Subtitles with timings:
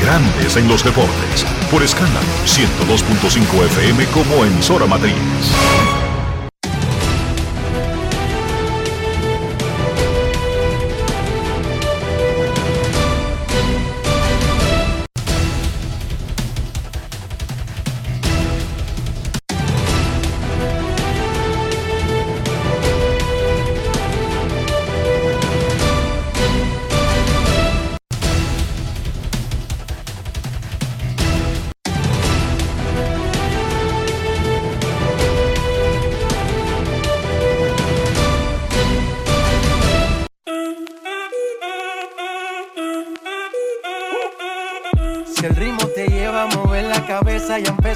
[0.00, 5.14] Grandes en los Deportes, por escándalo 102.5 FM como emisora matriz.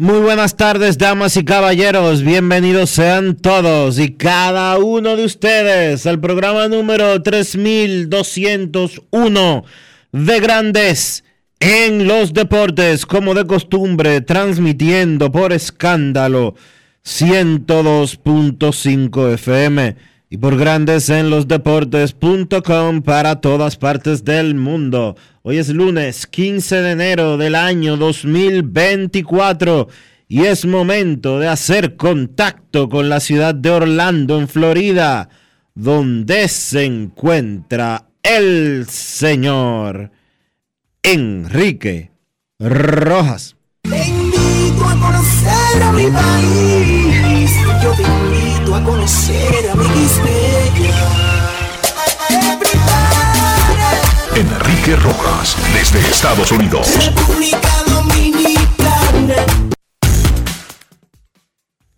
[0.00, 2.22] Muy buenas tardes, damas y caballeros.
[2.22, 9.64] Bienvenidos sean todos y cada uno de ustedes al programa número 3201
[10.12, 11.22] de Grandes
[11.58, 16.54] en los Deportes, como de costumbre, transmitiendo por escándalo
[17.04, 19.96] 102.5 FM
[20.30, 25.14] y por Grandes en los Deportes.com para todas partes del mundo.
[25.42, 29.88] Hoy es lunes 15 de enero del año 2024
[30.28, 35.30] y es momento de hacer contacto con la ciudad de Orlando, en Florida,
[35.74, 40.10] donde se encuentra el señor
[41.02, 42.10] Enrique
[42.58, 43.56] Rojas.
[44.76, 47.50] Conocer a mi país.
[47.82, 49.84] Yo te invito a conocer a mi
[54.36, 56.86] Enrique Rojas, desde Estados Unidos.
[57.04, 59.34] República Dominicana.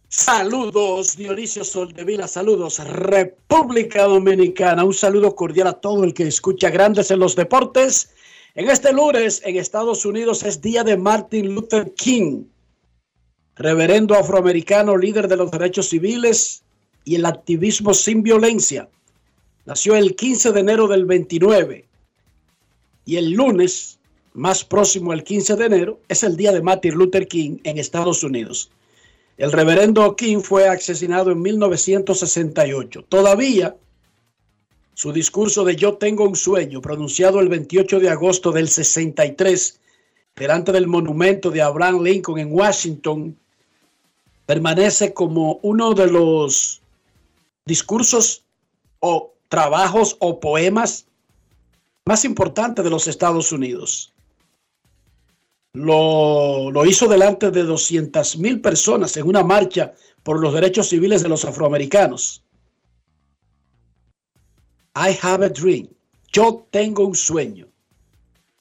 [0.09, 4.83] Saludos, Dionisio Soldevila, saludos, República Dominicana.
[4.83, 8.15] Un saludo cordial a todo el que escucha Grandes en los Deportes.
[8.55, 12.45] En este lunes, en Estados Unidos, es día de Martin Luther King,
[13.57, 16.63] reverendo afroamericano, líder de los derechos civiles
[17.05, 18.89] y el activismo sin violencia.
[19.67, 21.92] Nació el 15 de enero del 29
[23.05, 23.99] y el lunes,
[24.35, 28.23] más próximo al 15 de enero, es el día de Martin Luther King en Estados
[28.23, 28.71] Unidos.
[29.37, 33.05] El reverendo King fue asesinado en 1968.
[33.09, 33.77] Todavía
[34.95, 39.81] su discurso de Yo tengo un sueño, pronunciado el 28 de agosto del 63,
[40.37, 43.37] delante del monumento de Abraham Lincoln en Washington,
[44.47, 46.83] permanece como uno de los
[47.65, 48.45] discursos
[49.01, 51.07] o trabajos o poemas
[52.05, 54.13] más importantes de los Estados Unidos.
[55.75, 61.23] Lo, lo hizo delante de 200 mil personas en una marcha por los derechos civiles
[61.23, 62.45] de los afroamericanos.
[64.95, 65.89] I have a dream.
[66.33, 67.69] Yo tengo un sueño.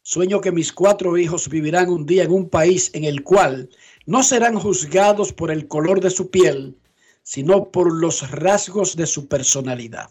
[0.03, 3.69] Sueño que mis cuatro hijos vivirán un día en un país en el cual
[4.05, 6.77] no serán juzgados por el color de su piel,
[7.23, 10.09] sino por los rasgos de su personalidad.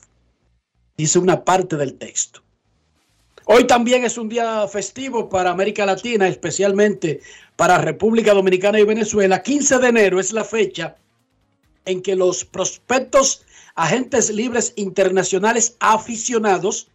[0.97, 2.43] Dice una parte del texto.
[3.53, 7.21] Hoy también es un día festivo para América Latina, especialmente
[7.57, 9.43] para República Dominicana y Venezuela.
[9.43, 10.95] 15 de enero es la fecha
[11.85, 13.45] en que los prospectos
[13.75, 16.93] agentes libres internacionales aficionados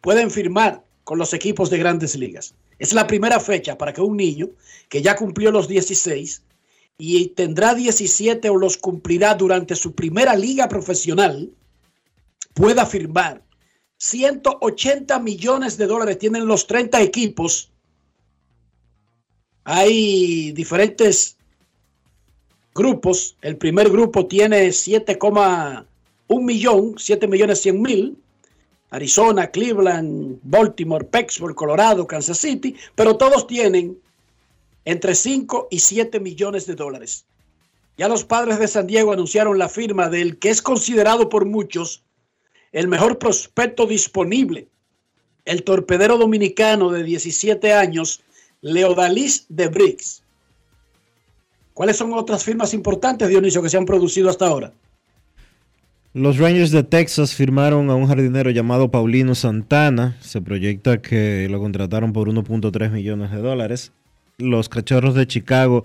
[0.00, 2.56] pueden firmar con los equipos de grandes ligas.
[2.80, 4.48] Es la primera fecha para que un niño
[4.88, 6.42] que ya cumplió los 16
[6.98, 11.48] y tendrá 17 o los cumplirá durante su primera liga profesional
[12.54, 13.40] pueda firmar.
[14.02, 17.70] 180 millones de dólares tienen los 30 equipos.
[19.62, 21.36] Hay diferentes
[22.74, 23.36] grupos.
[23.42, 25.86] El primer grupo tiene 7,1
[26.42, 28.18] millón, 7 millones 100 mil.
[28.90, 33.96] Arizona, Cleveland, Baltimore, Pittsburgh, Colorado, Kansas City, pero todos tienen
[34.84, 37.24] entre 5 y 7 millones de dólares.
[37.96, 42.02] Ya los padres de San Diego anunciaron la firma del que es considerado por muchos
[42.72, 44.68] el mejor prospecto disponible,
[45.44, 48.22] el torpedero dominicano de 17 años,
[48.62, 50.22] Leodalis de Briggs.
[51.74, 54.72] ¿Cuáles son otras firmas importantes, Dionisio, que se han producido hasta ahora?
[56.14, 60.18] Los Rangers de Texas firmaron a un jardinero llamado Paulino Santana.
[60.20, 63.92] Se proyecta que lo contrataron por 1.3 millones de dólares.
[64.36, 65.84] Los Cachorros de Chicago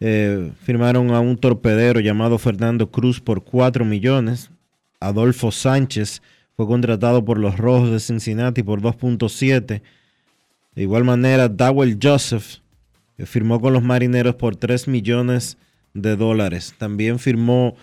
[0.00, 4.50] eh, firmaron a un torpedero llamado Fernando Cruz por 4 millones.
[5.00, 6.22] Adolfo Sánchez
[6.56, 9.82] fue contratado por los Rojos de Cincinnati por 2.7.
[10.74, 12.58] De igual manera, Dowell Joseph
[13.26, 15.58] firmó con los Marineros por 3 millones
[15.94, 16.74] de dólares.
[16.78, 17.76] También firmó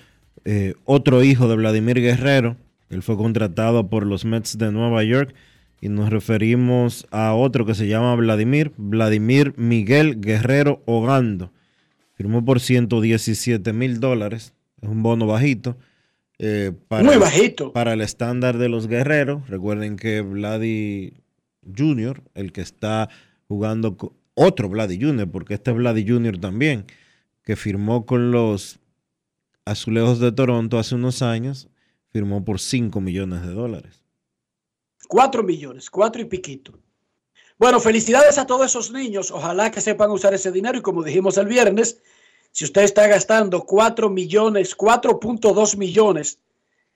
[0.43, 2.57] eh, otro hijo de Vladimir Guerrero.
[2.89, 5.33] Él fue contratado por los Mets de Nueva York
[5.81, 11.51] y nos referimos a otro que se llama Vladimir, Vladimir Miguel Guerrero Ogando.
[12.13, 15.77] Firmó por 117 mil dólares, es un bono bajito.
[16.39, 17.71] Eh, para, Muy bajito.
[17.71, 19.47] Para el estándar de los guerreros.
[19.49, 21.13] Recuerden que Vladi
[21.77, 23.09] Jr., el que está
[23.47, 23.97] jugando,
[24.33, 26.39] otro Vladi Jr., porque este es Vladi Jr.
[26.39, 26.85] también,
[27.43, 28.79] que firmó con los
[29.65, 31.69] Azulejos de Toronto hace unos años
[32.11, 34.01] firmó por 5 millones de dólares.
[35.09, 36.79] 4 millones, 4 y piquito.
[37.57, 39.31] Bueno, felicidades a todos esos niños.
[39.31, 42.01] Ojalá que sepan usar ese dinero y como dijimos el viernes,
[42.55, 46.39] si usted está gastando 4 millones, 4.2 millones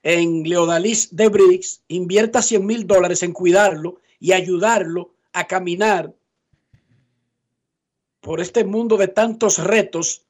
[0.03, 6.15] en Leodalis de Briggs, invierta 100 mil dólares en cuidarlo y ayudarlo a caminar
[8.21, 10.21] por este mundo de tantos retos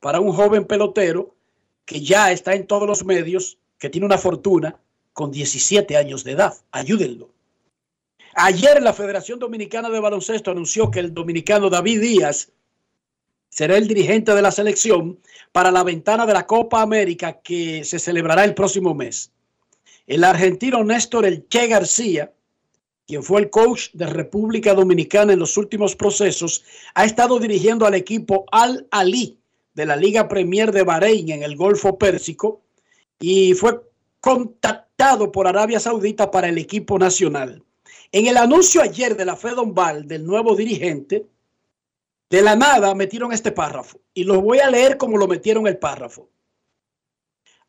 [0.00, 1.36] para un joven pelotero
[1.84, 4.80] que ya está en todos los medios, que tiene una fortuna
[5.12, 6.54] con 17 años de edad.
[6.70, 7.28] Ayúdenlo.
[8.32, 12.52] Ayer la Federación Dominicana de Baloncesto anunció que el dominicano David Díaz
[13.58, 15.18] será el dirigente de la selección
[15.50, 19.32] para la ventana de la Copa América que se celebrará el próximo mes.
[20.06, 22.32] El argentino Néstor El Che García,
[23.04, 26.62] quien fue el coach de República Dominicana en los últimos procesos,
[26.94, 29.40] ha estado dirigiendo al equipo Al Ali
[29.74, 32.60] de la Liga Premier de Bahrein en el Golfo Pérsico
[33.18, 33.80] y fue
[34.20, 37.64] contactado por Arabia Saudita para el equipo nacional.
[38.12, 41.26] En el anuncio ayer de la Fedombal del nuevo dirigente,
[42.30, 45.78] de la nada metieron este párrafo y lo voy a leer como lo metieron el
[45.78, 46.30] párrafo.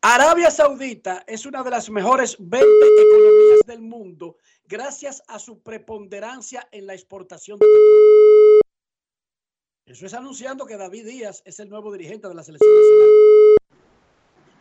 [0.02, 4.36] Arabia Saudita es una de las mejores 20 economías del mundo
[4.66, 8.60] gracias a su preponderancia en la exportación de petróleo.
[9.86, 13.80] Eso es anunciando que David Díaz es el nuevo dirigente de la selección nacional.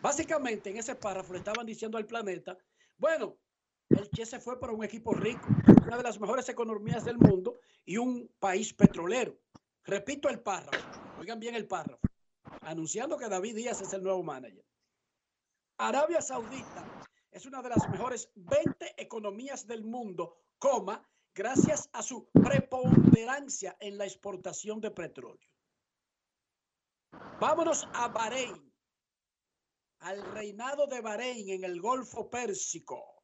[0.02, 2.58] Básicamente en ese párrafo le estaban diciendo al planeta,
[2.98, 3.38] bueno,
[3.90, 5.48] el Che se fue para un equipo rico,
[5.84, 9.38] una de las mejores economías del mundo y un país petrolero.
[9.90, 12.08] Repito el párrafo, oigan bien el párrafo,
[12.62, 14.64] anunciando que David Díaz es el nuevo manager.
[15.80, 16.86] Arabia Saudita
[17.32, 21.04] es una de las mejores 20 economías del mundo, coma,
[21.34, 25.50] gracias a su preponderancia en la exportación de petróleo.
[27.40, 28.72] Vámonos a Bahrein,
[30.02, 33.19] al reinado de Bahrein en el Golfo Pérsico.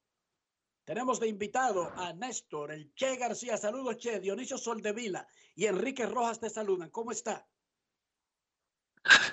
[0.86, 3.58] Tenemos de invitado a Néstor, el Che García.
[3.58, 4.20] Saludos, Che.
[4.20, 6.90] Dionisio Soldevila y Enrique Rojas te saludan.
[6.92, 7.46] ¿Cómo está?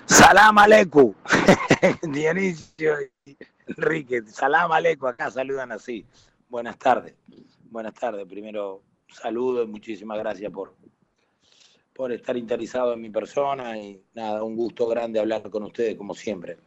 [0.05, 1.13] Salam aleikum.
[2.11, 2.95] Dionisio
[3.25, 4.23] y Enrique.
[4.27, 5.07] Salam aleikum.
[5.07, 6.05] Acá saludan así.
[6.49, 7.15] Buenas tardes
[7.73, 8.25] buenas tardes.
[8.27, 10.75] Primero, saludo y muchísimas gracias por,
[11.91, 16.13] por estar interesado en mi persona y nada, un gusto grande hablar con ustedes como
[16.13, 16.57] siempre.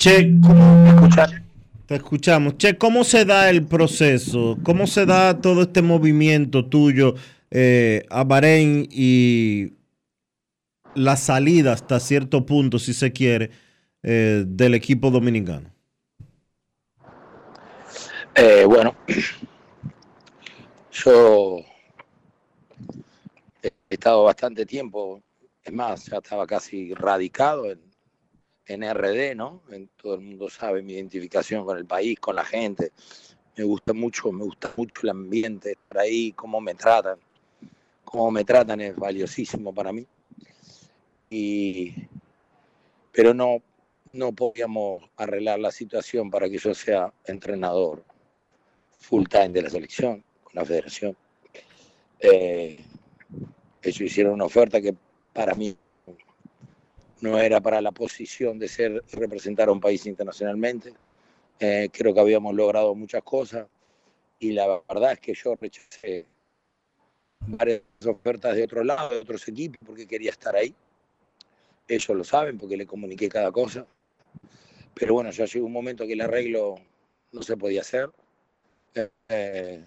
[0.00, 1.08] Che, ¿cómo
[1.84, 2.56] Te escuchamos.
[2.56, 4.56] Che, ¿cómo se da el proceso?
[4.62, 7.16] ¿Cómo se da todo este movimiento tuyo
[7.50, 9.74] eh, a Bahrein y
[10.94, 13.50] la salida hasta cierto punto, si se quiere,
[14.02, 15.70] eh, del equipo dominicano?
[18.36, 18.96] Eh, bueno,
[20.92, 21.58] yo
[23.62, 25.20] he estado bastante tiempo,
[25.62, 27.89] es más, ya estaba casi radicado en,
[28.66, 29.62] en RD, ¿no?
[29.96, 32.92] Todo el mundo sabe mi identificación con el país, con la gente.
[33.56, 37.18] Me gusta mucho, me gusta mucho el ambiente por ahí, cómo me tratan.
[38.04, 40.06] Cómo me tratan es valiosísimo para mí.
[41.30, 41.94] Y,
[43.12, 43.62] pero no,
[44.12, 48.04] no podíamos arreglar la situación para que yo sea entrenador
[48.98, 51.16] full time de la selección, con la federación.
[52.20, 52.78] Eh,
[53.82, 54.94] ellos hicieron una oferta que
[55.32, 55.74] para mí
[57.22, 60.94] no era para la posición de ser representar a un país internacionalmente.
[61.58, 63.66] Eh, creo que habíamos logrado muchas cosas
[64.38, 66.26] y la verdad es que yo rechacé
[67.40, 70.74] varias ofertas de otro lado, de otros equipos, porque quería estar ahí.
[71.86, 73.86] ellos lo saben porque le comuniqué cada cosa.
[74.94, 76.76] Pero bueno, ya llegó un momento que el arreglo
[77.32, 78.10] no se podía hacer.
[79.28, 79.84] Eh,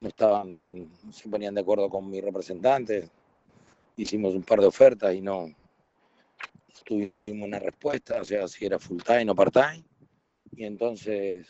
[0.00, 0.60] no estaban,
[1.12, 3.08] se ponían de acuerdo con mi representante.
[3.96, 5.48] Hicimos un par de ofertas y no,
[6.84, 9.84] tuvimos una respuesta, o sea, si era full time o part time.
[10.56, 11.46] Y entonces,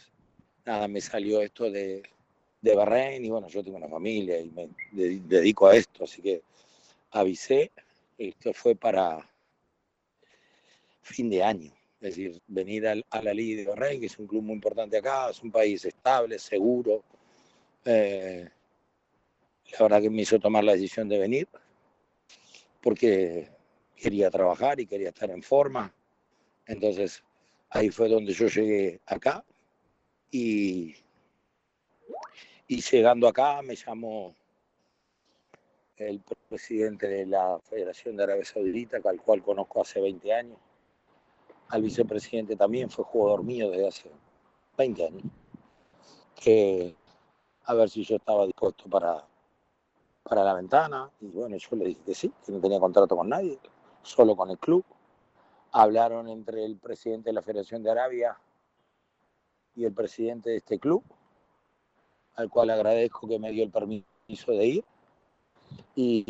[0.65, 2.03] nada, me salió esto de,
[2.61, 6.43] de Bahrein y bueno, yo tengo una familia y me dedico a esto, así que
[7.13, 7.71] avisé,
[8.19, 9.29] esto fue para
[11.03, 14.43] fin de año, es decir, venir a la Liga de Bahrein, que es un club
[14.43, 17.05] muy importante acá, es un país estable, seguro.
[17.85, 18.49] Eh,
[19.73, 21.49] la verdad que me hizo tomar la decisión de venir,
[22.81, 23.49] porque
[23.97, 25.93] quería trabajar y quería estar en forma.
[26.67, 27.25] Entonces,
[27.71, 29.45] ahí fue donde yo llegué acá
[30.31, 30.95] y,
[32.69, 34.35] llegando acá me llamó
[35.97, 40.59] el presidente de la Federación de Arabia Saudita, al cual conozco hace 20 años.
[41.69, 44.11] Al vicepresidente también fue jugador mío desde hace
[44.77, 45.23] 20 años.
[46.35, 46.95] Que
[47.65, 49.27] a ver si yo estaba dispuesto para,
[50.23, 51.11] para la ventana.
[51.21, 53.59] Y bueno, yo le dije que sí, que no tenía contrato con nadie
[54.07, 54.85] solo con el club.
[55.73, 58.39] Hablaron entre el presidente de la Federación de Arabia
[59.75, 61.03] y el presidente de este club,
[62.37, 64.85] al cual agradezco que me dio el permiso de ir.
[65.95, 66.25] Y,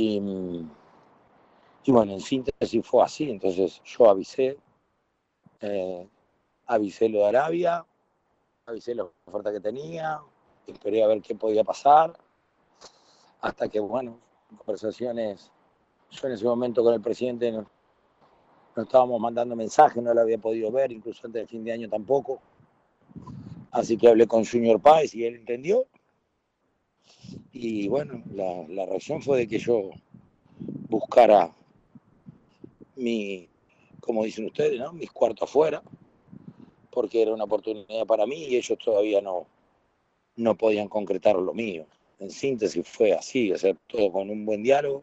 [1.85, 3.31] y, bueno, en síntesis fue así.
[3.31, 4.59] Entonces yo avisé,
[5.61, 6.09] eh,
[6.67, 7.85] avisé lo de Arabia,
[8.65, 10.21] avisé la oferta que tenía,
[10.67, 12.19] esperé a ver qué podía pasar,
[13.41, 14.19] hasta que, bueno,
[14.59, 15.53] conversaciones
[16.11, 17.67] yo en ese momento con el presidente no,
[18.77, 22.41] estábamos mandando mensajes, no lo había podido ver, incluso antes del fin de año tampoco.
[23.71, 25.87] Así que hablé con Junior Páez y él entendió.
[27.53, 29.91] Y bueno, la, reacción fue de que yo
[30.89, 31.55] buscara
[32.97, 33.49] mi,
[34.01, 34.93] como dicen ustedes, ¿no?
[34.93, 35.83] mis cuartos afuera,
[36.91, 39.47] porque era una oportunidad para mí y ellos todavía no,
[40.37, 41.87] no podían concretar lo mío.
[42.19, 45.03] En síntesis fue así, o todo con un buen diálogo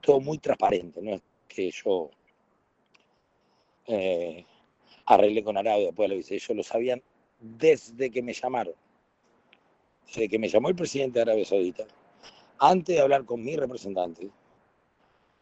[0.00, 2.10] todo muy transparente, no es que yo
[3.86, 4.44] eh,
[5.06, 7.02] arreglé con Arabia, después lo hice, ellos lo sabían
[7.40, 8.74] desde que me llamaron,
[10.06, 11.84] desde que me llamó el presidente de Arabia Saudita,
[12.58, 14.30] antes de hablar con mi representante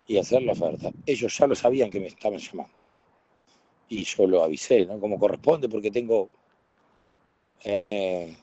[0.06, 2.72] y hacer la oferta, ellos ya lo sabían que me estaban llamando.
[3.88, 4.98] Y yo lo avisé, ¿no?
[4.98, 6.30] Como corresponde, porque tengo
[7.62, 8.34] eh,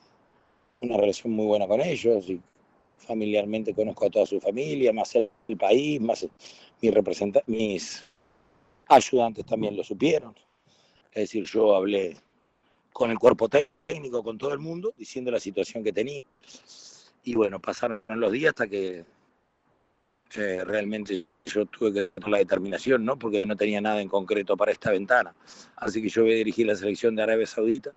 [0.80, 2.40] una relación muy buena con ellos y
[2.98, 6.26] familiarmente conozco a toda su familia, más el, país, más
[6.80, 6.92] mis,
[7.46, 8.04] mis
[8.88, 10.34] ayudantes también lo supieron.
[11.12, 12.16] Es decir, yo hablé
[12.92, 16.24] con el cuerpo técnico, con todo el mundo, diciendo la situación que tenía.
[17.24, 19.04] Y bueno, pasaron los días hasta que
[20.34, 23.18] eh, realmente yo tuve que tomar la determinación, ¿no?
[23.18, 25.34] Porque no tenía nada en concreto para esta ventana.
[25.76, 27.92] Así que yo voy a dirigir la selección de Arabia Saudita,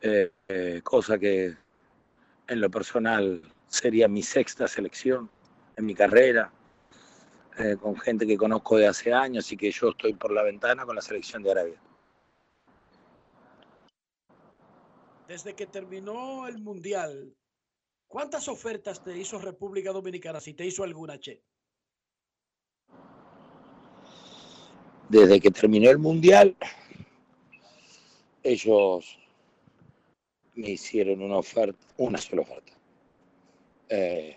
[0.00, 1.54] eh, eh, cosa que
[2.48, 5.30] en lo personal sería mi sexta selección
[5.76, 6.50] en mi carrera,
[7.58, 10.84] eh, con gente que conozco de hace años y que yo estoy por la ventana
[10.84, 11.80] con la selección de Arabia.
[15.28, 17.34] Desde que terminó el Mundial,
[18.06, 21.42] ¿cuántas ofertas te hizo República Dominicana, si te hizo alguna, Che?
[25.08, 26.56] Desde que terminó el Mundial,
[28.42, 29.18] ellos
[30.54, 32.77] me hicieron una oferta, una sola oferta.
[33.88, 34.36] Eh,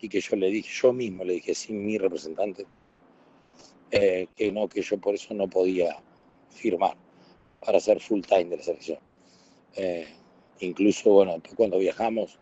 [0.00, 2.66] y que yo le dije, yo mismo le dije sin mi representante,
[3.90, 5.96] eh, que no, que yo por eso no podía
[6.50, 6.96] firmar
[7.64, 8.98] para ser full time de la selección.
[9.74, 10.06] Eh,
[10.60, 12.38] incluso, bueno, cuando viajamos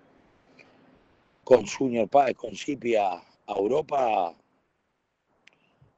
[1.44, 4.34] con Junior Páez, con Chipi a, Europa,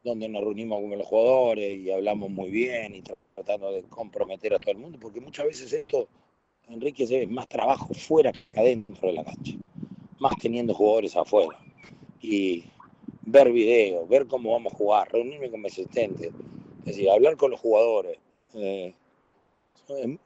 [0.03, 3.03] donde nos reunimos con los jugadores y hablamos muy bien y
[3.35, 6.09] tratando de comprometer a todo el mundo, porque muchas veces esto,
[6.69, 9.57] Enrique, es más trabajo fuera que adentro de la cancha
[10.19, 11.59] más teniendo jugadores afuera.
[12.21, 12.65] Y
[13.23, 16.33] ver videos, ver cómo vamos a jugar, reunirme con mis asistentes,
[16.81, 18.19] es decir, hablar con los jugadores.
[18.55, 18.95] Eh,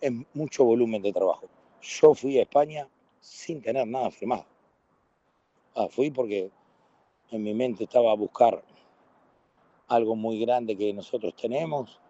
[0.00, 1.46] es, mucho volumen de trabajo.
[1.82, 2.88] Yo fui a España
[3.20, 4.46] sin tener nada firmado.
[5.74, 6.50] Ah, fui porque
[7.30, 8.62] en mi mente estaba a buscar
[9.88, 12.00] algo muy grande que nosotros tenemos,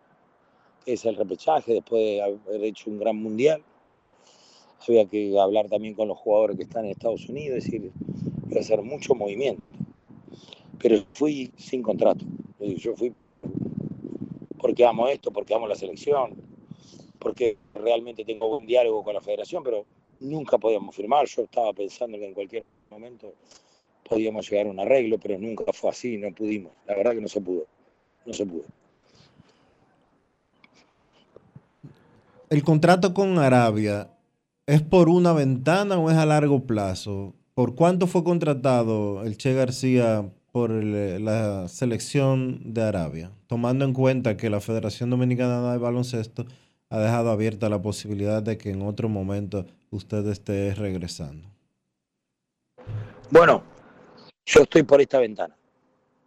[0.84, 3.62] que es el repechaje, después de haber hecho un gran mundial
[4.86, 7.92] había que hablar también con los jugadores que están en Estados Unidos, es decir,
[8.48, 9.62] iba a hacer mucho movimiento.
[10.78, 12.24] Pero fui sin contrato.
[12.58, 13.12] Yo fui
[14.58, 16.34] porque amo esto, porque amo la selección,
[17.18, 19.86] porque realmente tengo un diálogo con la federación, pero
[20.20, 21.26] nunca podíamos firmar.
[21.26, 23.34] Yo estaba pensando que en cualquier momento
[24.08, 26.72] podíamos llegar a un arreglo, pero nunca fue así, no pudimos.
[26.86, 27.66] La verdad que no se pudo,
[28.26, 28.64] no se pudo.
[32.50, 34.10] El contrato con Arabia
[34.70, 37.34] es por una ventana o es a largo plazo?
[37.54, 43.32] ¿Por cuánto fue contratado el Che García por la selección de Arabia?
[43.48, 46.46] Tomando en cuenta que la Federación Dominicana de Baloncesto
[46.88, 51.48] ha dejado abierta la posibilidad de que en otro momento usted esté regresando.
[53.28, 53.64] Bueno,
[54.46, 55.56] yo estoy por esta ventana,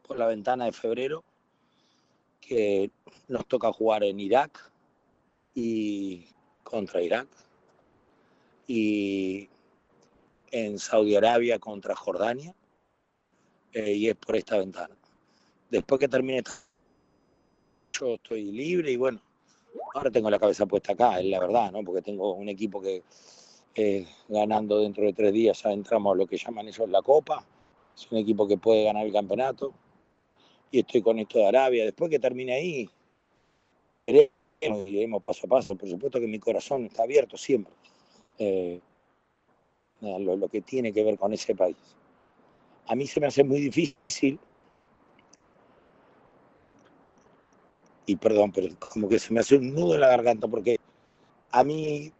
[0.05, 1.23] por la ventana de febrero,
[2.41, 2.91] que
[3.29, 4.69] nos toca jugar en Irak
[5.55, 6.27] y
[6.65, 7.27] contra Irak
[8.67, 9.50] y
[10.51, 12.53] en Saudi Arabia contra Jordania
[13.74, 14.96] eh, y es por esta ventana.
[15.70, 16.43] Después que termine
[18.00, 19.22] yo estoy libre y bueno,
[19.93, 21.84] ahora tengo la cabeza puesta acá, es la verdad, ¿no?
[21.84, 23.03] Porque tengo un equipo que
[23.75, 27.46] eh, ganando dentro de tres días ya entramos a lo que llaman ellos la Copa.
[27.96, 29.74] Es un equipo que puede ganar el campeonato.
[30.72, 31.84] Y estoy con esto de Arabia.
[31.84, 32.89] Después que termine ahí,
[34.05, 35.75] veremos y iremos paso a paso.
[35.75, 37.74] Por supuesto que mi corazón está abierto siempre.
[38.37, 38.79] Eh,
[40.01, 41.77] lo que tiene que ver con ese país.
[42.87, 44.39] A mí se me hace muy difícil,
[48.05, 50.77] y perdón, pero como que se me hace un nudo en la garganta, porque
[51.51, 52.11] a mí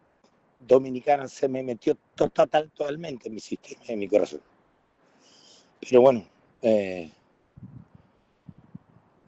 [0.60, 4.42] Dominicana se me metió total, totalmente en mi sistema, en mi corazón.
[5.82, 6.24] Pero bueno,
[6.62, 7.12] eh,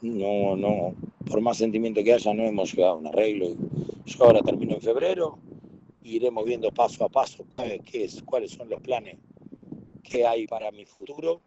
[0.01, 0.96] no, no,
[1.30, 3.48] por más sentimiento que haya, no hemos llegado a un arreglo.
[4.06, 5.38] Yo ahora termino en febrero,
[6.06, 9.18] iremos viendo paso a paso qué es, cuáles son los planes
[10.04, 11.42] que hay para mi futuro.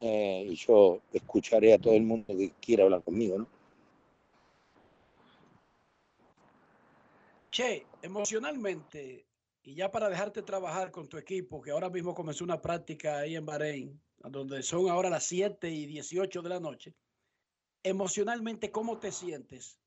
[0.00, 3.46] eh, y yo escucharé a todo el mundo que quiera hablar conmigo, ¿no?
[7.50, 9.26] Che, emocionalmente,
[9.62, 13.34] y ya para dejarte trabajar con tu equipo, que ahora mismo comenzó una práctica ahí
[13.36, 16.94] en Bahrein, donde son ahora las 7 y 18 de la noche,
[17.82, 19.78] emocionalmente, ¿cómo te sientes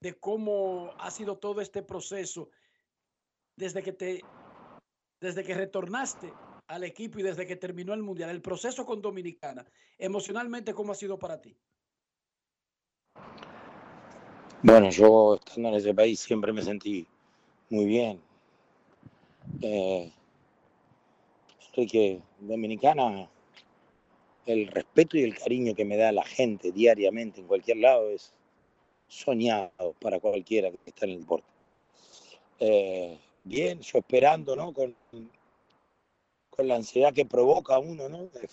[0.00, 2.50] de cómo ha sido todo este proceso
[3.56, 4.22] desde que te,
[5.20, 6.32] desde que retornaste
[6.66, 9.66] al equipo y desde que terminó el mundial, el proceso con Dominicana,
[9.98, 11.56] emocionalmente, ¿cómo ha sido para ti?
[14.62, 17.06] Bueno, yo estando en ese país siempre me sentí
[17.68, 18.20] muy bien.
[19.60, 20.10] Eh,
[21.68, 23.28] Enrique, Dominicana,
[24.46, 28.32] el respeto y el cariño que me da la gente diariamente en cualquier lado es
[29.08, 31.46] soñado para cualquiera que está en el deporte.
[32.60, 34.72] Eh, bien, yo esperando, ¿no?
[34.72, 34.94] Con,
[36.50, 38.24] con la ansiedad que provoca uno, ¿no?
[38.26, 38.48] De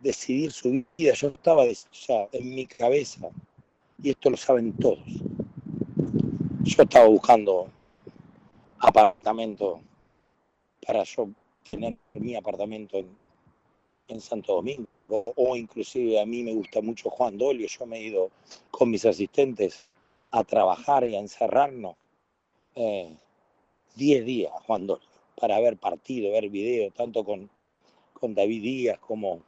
[0.00, 1.12] decidir su vida.
[1.14, 3.28] Yo estaba ya en mi cabeza,
[4.02, 4.98] y esto lo saben todos.
[6.64, 7.68] Yo estaba buscando
[8.78, 9.80] apartamento
[10.86, 11.28] para yo
[11.70, 13.08] tener mi apartamento en,
[14.08, 14.86] en Santo Domingo.
[15.08, 17.66] O inclusive a mí me gusta mucho Juan Dolio.
[17.66, 18.30] Yo me he ido
[18.70, 19.88] con mis asistentes
[20.30, 21.96] a trabajar y a encerrarnos
[22.74, 23.16] eh,
[23.98, 25.00] 10 días Dolio
[25.34, 27.50] para ver partido, ver video, tanto con,
[28.12, 29.42] con David Díaz como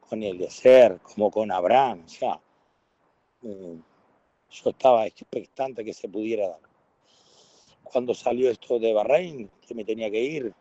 [0.00, 2.04] con Eliezer, como con Abraham.
[2.06, 2.40] O sea,
[3.42, 3.78] eh,
[4.50, 6.60] yo estaba expectante que se pudiera dar.
[7.82, 10.54] Cuando salió esto de Bahrein, que me tenía que ir,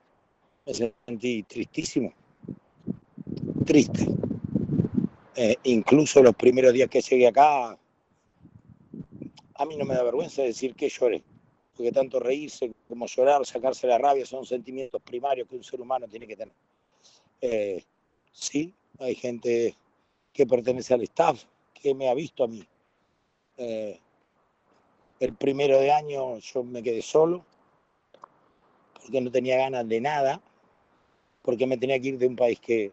[0.65, 2.13] me sentí tristísimo,
[3.65, 4.07] triste.
[5.35, 7.77] Eh, incluso los primeros días que llegué acá,
[9.55, 11.23] a mí no me da vergüenza decir que lloré,
[11.75, 16.07] porque tanto reírse como llorar, sacarse la rabia, son sentimientos primarios que un ser humano
[16.07, 16.53] tiene que tener.
[17.41, 17.83] Eh,
[18.31, 19.75] sí, hay gente
[20.31, 22.65] que pertenece al staff que me ha visto a mí.
[23.57, 23.99] Eh,
[25.19, 27.45] el primero de año yo me quedé solo,
[28.93, 30.41] porque no tenía ganas de nada,
[31.41, 32.91] porque me tenía que ir de un país que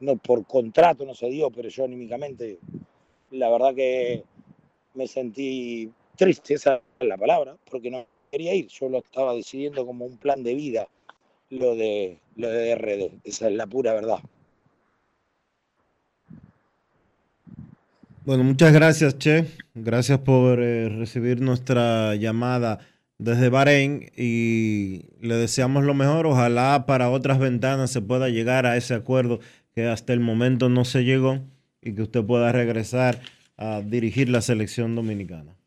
[0.00, 2.58] no por contrato no se dio, pero yo anímicamente,
[3.30, 4.24] la verdad que
[4.94, 9.86] me sentí triste, esa es la palabra, porque no quería ir, yo lo estaba decidiendo
[9.86, 10.88] como un plan de vida,
[11.50, 14.18] lo de, lo de RD, esa es la pura verdad.
[18.24, 19.46] Bueno, muchas gracias, Che.
[19.74, 22.78] Gracias por eh, recibir nuestra llamada
[23.16, 26.26] desde Bahrein y le deseamos lo mejor.
[26.26, 29.40] Ojalá para otras ventanas se pueda llegar a ese acuerdo
[29.74, 31.40] que hasta el momento no se llegó
[31.80, 33.18] y que usted pueda regresar
[33.56, 35.57] a dirigir la selección dominicana.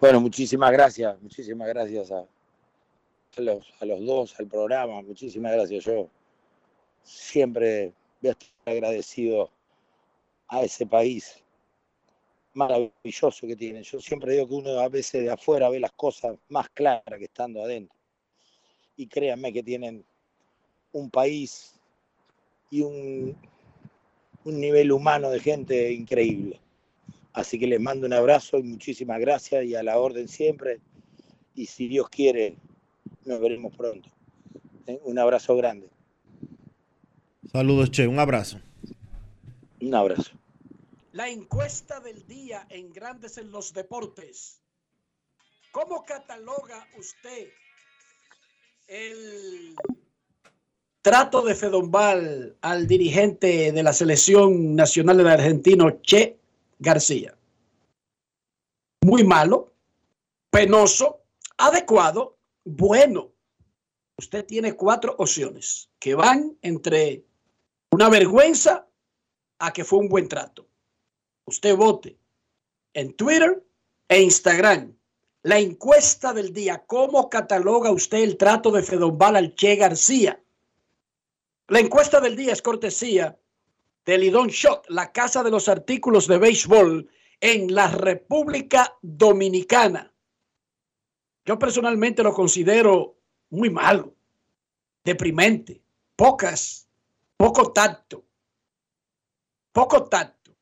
[0.00, 2.24] Bueno, muchísimas gracias, muchísimas gracias a,
[3.36, 5.84] los, a los dos, al programa, muchísimas gracias.
[5.84, 6.08] Yo
[7.02, 9.50] siempre voy a estar agradecido
[10.48, 11.44] a ese país
[12.54, 13.82] maravilloso que tiene.
[13.82, 17.24] Yo siempre digo que uno a veces de afuera ve las cosas más claras que
[17.24, 17.94] estando adentro.
[18.96, 20.02] Y créanme que tienen
[20.92, 21.78] un país
[22.70, 23.36] y un,
[24.44, 26.58] un nivel humano de gente increíble.
[27.32, 30.80] Así que les mando un abrazo y muchísimas gracias y a la orden siempre.
[31.54, 32.56] Y si Dios quiere,
[33.24, 34.08] nos veremos pronto.
[34.86, 35.00] ¿eh?
[35.04, 35.88] Un abrazo grande.
[37.52, 38.06] Saludos, Che.
[38.06, 38.60] Un abrazo.
[39.80, 40.32] Un abrazo.
[41.12, 44.60] La encuesta del día en Grandes en los Deportes.
[45.72, 47.48] ¿Cómo cataloga usted
[48.88, 49.76] el
[51.00, 56.39] trato de Fedombal al dirigente de la selección nacional del argentino Che
[56.80, 57.36] García?
[59.02, 59.74] Muy malo,
[60.50, 61.20] penoso,
[61.58, 63.32] adecuado, bueno.
[64.18, 67.24] Usted tiene cuatro opciones que van entre
[67.90, 68.86] una vergüenza
[69.58, 70.66] a que fue un buen trato.
[71.44, 72.18] Usted vote
[72.94, 73.62] en Twitter
[74.08, 74.96] e Instagram.
[75.42, 80.42] La encuesta del día, ¿cómo cataloga usted el trato de Fedombal al Che García?
[81.68, 83.39] La encuesta del día es cortesía
[84.10, 87.08] de Lidón Shot, la casa de los artículos de béisbol
[87.40, 90.12] en la República Dominicana.
[91.44, 93.20] Yo personalmente lo considero
[93.50, 94.12] muy malo,
[95.04, 95.80] deprimente,
[96.16, 96.88] pocas,
[97.36, 98.24] poco tacto,
[99.70, 100.56] poco tacto.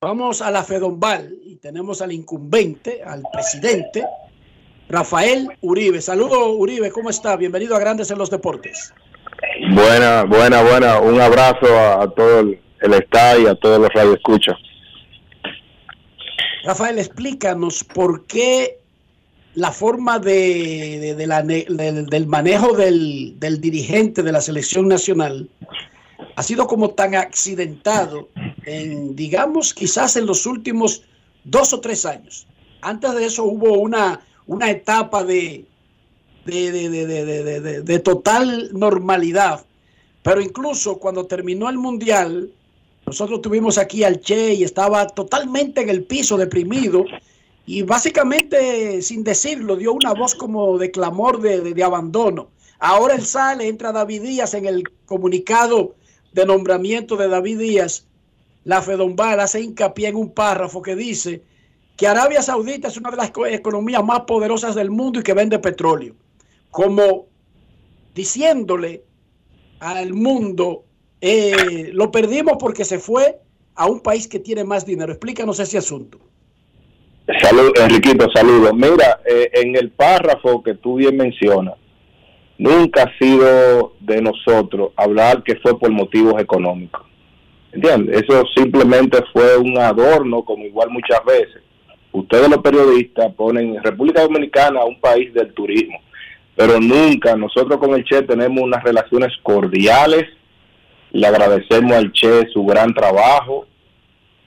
[0.00, 4.06] Vamos a la Fedombal y tenemos al incumbente, al presidente,
[4.88, 6.00] Rafael Uribe.
[6.00, 7.34] Saludos Uribe, ¿cómo está?
[7.34, 8.94] Bienvenido a Grandes en los Deportes.
[9.74, 11.00] Buena, buena, buena.
[11.00, 14.56] Un abrazo a, todo el, staff y a todos los radioescuchas.
[16.64, 18.78] Rafael, explícanos por qué
[19.54, 25.48] la forma de, de- la del manejo del, del dirigente de la selección nacional
[26.36, 28.28] ha sido como tan accidentado
[28.64, 31.02] en, digamos, quizás en los últimos
[31.44, 32.46] dos o tres años.
[32.80, 35.64] Antes de eso hubo una, una etapa de,
[36.44, 36.70] de,
[37.62, 39.64] de- de- total normalidad.
[40.22, 42.50] Pero incluso cuando terminó el Mundial,
[43.06, 47.04] nosotros tuvimos aquí al Che y estaba totalmente en el piso, deprimido,
[47.66, 52.48] y básicamente, sin decirlo, dio una voz como de clamor de, abandono.
[52.78, 55.94] Ahora él sale, entra David Díaz en el comunicado
[56.32, 58.06] de nombramiento de David Díaz.
[58.64, 61.42] La Fedombal hace hincapié en un párrafo que dice
[61.96, 65.34] que Arabia Saudita es una de las co- economías más poderosas del mundo y que
[65.34, 66.14] vende petróleo.
[66.74, 67.26] Como
[68.16, 69.04] diciéndole
[69.78, 70.82] al mundo,
[71.20, 73.38] eh, lo perdimos porque se fue
[73.76, 75.12] a un país que tiene más dinero.
[75.12, 76.18] Explícanos ese asunto.
[77.40, 78.72] Salud, Enriquito, saludos.
[78.74, 81.74] Mira, eh, en el párrafo que tú bien mencionas,
[82.58, 87.02] nunca ha sido de nosotros hablar que fue por motivos económicos.
[87.70, 88.20] ¿Entiendes?
[88.24, 91.62] Eso simplemente fue un adorno, como igual muchas veces.
[92.10, 96.00] Ustedes los periodistas ponen República Dominicana un país del turismo,
[96.56, 100.24] pero nunca nosotros con el Che tenemos unas relaciones cordiales.
[101.12, 103.66] Le agradecemos al Che su gran trabajo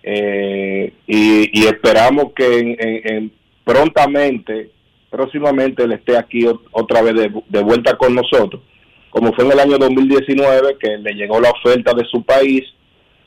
[0.04, 3.32] eh, y, esperamos que en- en- en
[3.64, 4.70] prontamente,
[5.10, 8.62] próximamente, él esté aquí ot- otra vez de, vuelta con nosotros,
[9.10, 12.64] como fue en el año 2019, que le llegó la oferta de su país,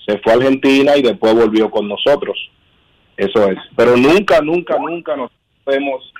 [0.06, 2.38] se fue a Argentina y después volvió con nosotros.
[3.16, 3.58] Eso es.
[3.76, 5.30] Pero nunca, nunca, nunca nos
[5.66, 6.12] hemos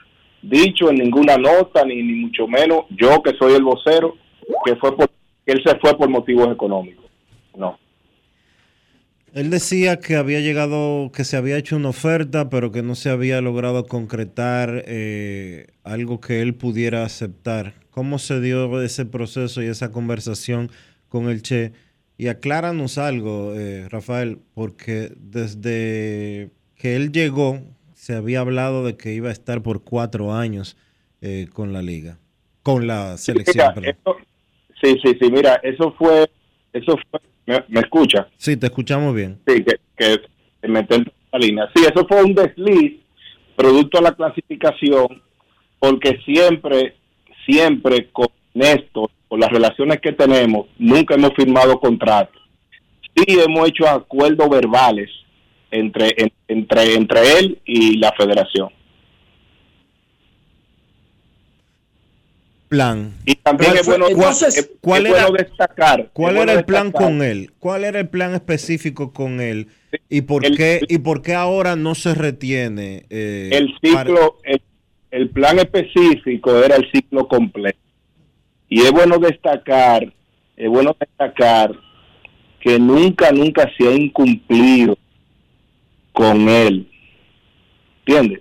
[0.42, 4.16] dicho en ninguna nota, ni, ni mucho menos yo que soy el vocero,
[4.64, 5.10] que fue por,
[5.46, 7.04] él se fue por motivos económicos.
[7.56, 7.78] No.
[9.32, 13.10] Él decía que había llegado, que se había hecho una oferta, pero que no se
[13.10, 17.74] había logrado concretar eh, algo que él pudiera aceptar.
[17.90, 20.70] ¿Cómo se dio ese proceso y esa conversación
[21.08, 21.72] con el Che?
[22.18, 27.60] Y acláranos algo, eh, Rafael, porque desde que él llegó
[28.10, 30.76] se había hablado de que iba a estar por cuatro años
[31.20, 32.18] eh, con la liga,
[32.64, 33.72] con la selección.
[33.76, 33.96] Mira,
[34.82, 36.28] sí, sí, sí, mira, eso fue,
[36.72, 38.26] eso fue, ¿me, me escucha?
[38.36, 39.38] Sí, te escuchamos bien.
[39.46, 41.70] Sí, que, que me en la línea.
[41.72, 42.98] Sí, eso fue un desliz
[43.54, 45.22] producto de la clasificación,
[45.78, 46.96] porque siempre,
[47.46, 52.42] siempre con Néstor, con las relaciones que tenemos, nunca hemos firmado contratos.
[53.14, 55.08] Sí hemos hecho acuerdos verbales
[55.70, 58.68] entre, en- entre, entre él y la federación.
[62.68, 63.14] Plan.
[63.26, 66.10] Y también es bueno, Entonces, es- ¿cuál es era- bueno destacar.
[66.12, 67.50] ¿Cuál era el plan destacar con él?
[67.58, 69.66] ¿Cuál era el plan específico con él?
[70.08, 73.06] ¿Y por El- qué y por qué ahora no se retiene?
[73.10, 74.62] eh, el para- ciclo, el,
[75.10, 77.78] el plan específico era el ciclo completo.
[78.68, 80.12] Y es bueno destacar,
[80.56, 81.72] es bueno destacar
[82.60, 84.96] que nunca, nunca se ha incumplido
[86.12, 86.86] con él.
[88.06, 88.40] ¿Entiendes?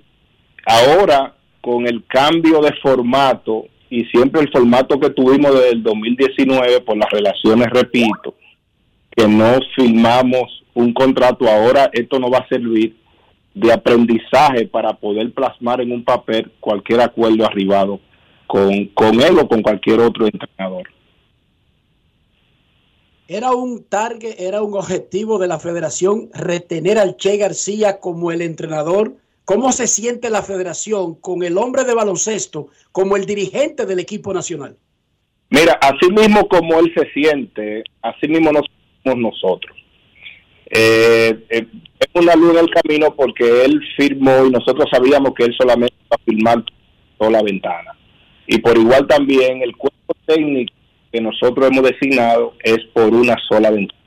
[0.66, 6.82] Ahora, con el cambio de formato, y siempre el formato que tuvimos desde el 2019,
[6.82, 8.36] por las relaciones, repito,
[9.16, 12.96] que no firmamos un contrato ahora, esto no va a servir
[13.54, 18.00] de aprendizaje para poder plasmar en un papel cualquier acuerdo arribado
[18.48, 20.88] con, con él o con cualquier otro entrenador.
[23.32, 28.42] ¿Era un target, era un objetivo de la federación retener al Che García como el
[28.42, 29.18] entrenador?
[29.46, 34.34] ¿Cómo se siente la federación con el hombre de baloncesto como el dirigente del equipo
[34.34, 34.78] nacional?
[35.52, 38.66] Mira, así mismo como él se siente, así mismo nos
[39.04, 39.78] somos nosotros.
[40.72, 41.68] Eh, eh,
[42.00, 45.94] es una luz en el camino porque él firmó y nosotros sabíamos que él solamente
[46.04, 46.64] iba a firmar
[47.20, 47.96] toda la ventana.
[48.48, 50.79] Y por igual también el cuerpo técnico
[51.12, 54.00] que nosotros hemos designado es por una sola ventana.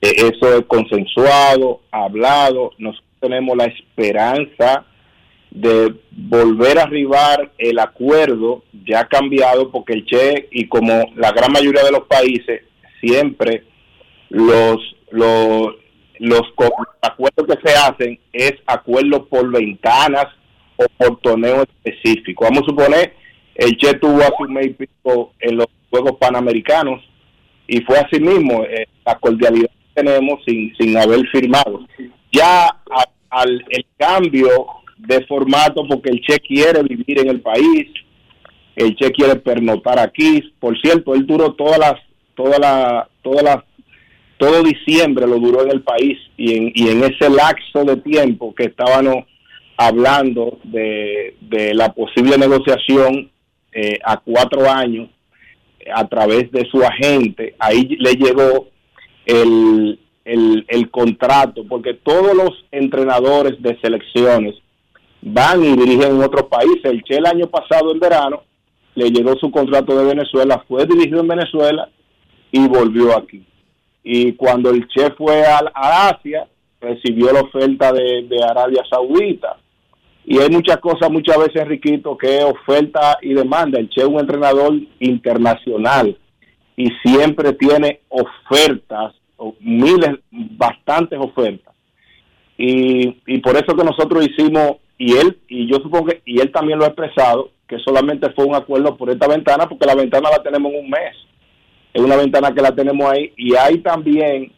[0.00, 4.84] Eh, eso es consensuado, hablado, nosotros tenemos la esperanza
[5.50, 11.50] de volver a arribar el acuerdo ya cambiado porque el Che y como la gran
[11.50, 12.62] mayoría de los países
[13.00, 13.64] siempre
[14.28, 14.78] los
[15.10, 15.74] los
[16.18, 16.42] los
[17.00, 20.26] acuerdos que se hacen es acuerdos por ventanas
[20.76, 22.44] o por torneo específico.
[22.44, 23.14] Vamos a suponer
[23.58, 27.02] el Che tuvo a su mes pico en los Juegos Panamericanos
[27.66, 31.80] y fue así mismo eh, la cordialidad que tenemos sin, sin haber firmado.
[32.32, 32.68] Ya
[33.30, 34.48] al el cambio
[34.96, 37.88] de formato porque el Che quiere vivir en el país,
[38.76, 40.40] el Che quiere pernotar aquí.
[40.60, 41.94] Por cierto, él duró todas las,
[42.36, 43.64] todas las, todas las,
[44.38, 48.54] todo diciembre lo duró en el país y en, y en ese lapso de tiempo
[48.54, 49.24] que estábamos
[49.76, 53.30] hablando de, de la posible negociación
[53.80, 55.08] eh, a cuatro años
[55.94, 58.66] a través de su agente, ahí le llegó
[59.24, 64.56] el, el, contrato, porque todos los entrenadores de selecciones
[65.22, 66.86] van y dirigen en otros países.
[66.86, 68.42] El Che el año pasado en verano
[68.96, 71.88] le llegó su contrato de Venezuela, fue dirigido en Venezuela
[72.50, 73.46] y volvió aquí.
[74.02, 76.48] Y cuando el Che fue a, a Asia,
[76.80, 79.56] recibió la oferta de, de Arabia Saudita
[80.30, 83.80] y hay muchas cosas, muchas veces, Enriquito, que oferta y demanda.
[83.80, 86.18] El Che es un entrenador internacional
[86.76, 89.14] y siempre tiene ofertas,
[89.60, 91.74] miles, bastantes ofertas.
[92.58, 96.78] Y, y por eso que nosotros hicimos, y él, y yo supongo y él también
[96.78, 100.42] lo ha expresado, que solamente fue un acuerdo por esta ventana, porque la ventana la
[100.42, 101.16] tenemos en un mes.
[101.94, 103.32] Es una ventana que la tenemos ahí.
[103.38, 104.52] Y hay también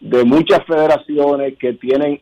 [0.00, 2.20] de muchas federaciones que tienen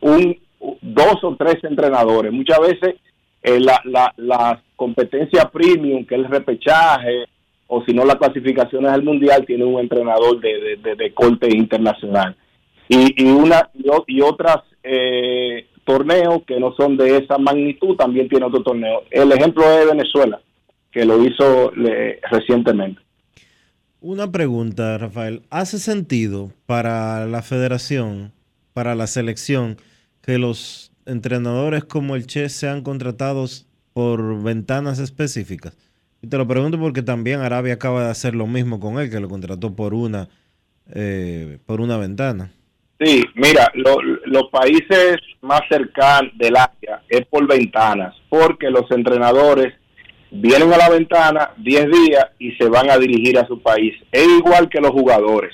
[0.00, 0.38] un
[0.80, 2.32] dos o tres entrenadores.
[2.32, 2.94] Muchas veces
[3.42, 3.80] eh, la,
[4.16, 7.24] la, competencia premium, que es el repechaje,
[7.68, 12.36] o si no las clasificaciones del mundial, tiene un entrenador de, de, corte internacional.
[12.88, 13.70] Y, y, una
[14.06, 19.02] y, otras eh, torneos que no son de esa magnitud también tiene otro torneo.
[19.10, 20.40] El ejemplo es Venezuela,
[20.90, 21.72] que lo hizo
[22.30, 23.00] recientemente.
[24.00, 25.42] Una pregunta, Rafael.
[25.48, 28.32] ¿Hace sentido para la federación,
[28.72, 29.76] para la selección,
[30.22, 35.76] que los entrenadores como el Che sean contratados por ventanas específicas?
[36.22, 39.20] Y te lo pregunto porque también Arabia acaba de hacer lo mismo con él, que
[39.20, 40.28] lo contrató por una,
[40.94, 42.52] eh, por una ventana.
[43.00, 49.74] Sí, mira, los países más cercanos del Asia es por ventanas, porque los entrenadores
[50.30, 53.94] vienen a la ventana 10 días y se van a dirigir a su país.
[54.12, 55.52] Es igual que los jugadores.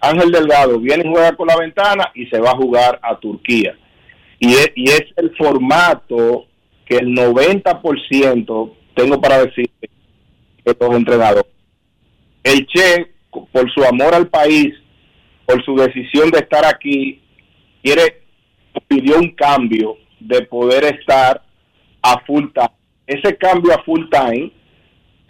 [0.00, 3.76] Ángel Delgado viene y juega con la ventana y se va a jugar a Turquía.
[4.40, 6.46] Y es, el formato
[6.86, 11.44] que el 90% tengo para decir que los entrenadores.
[12.42, 14.74] El Che, por su amor al país,
[15.44, 17.20] por su decisión de estar aquí,
[17.82, 18.22] quiere,
[18.88, 21.42] pidió un cambio de poder estar
[22.00, 22.70] a full time.
[23.06, 24.50] Ese cambio a full time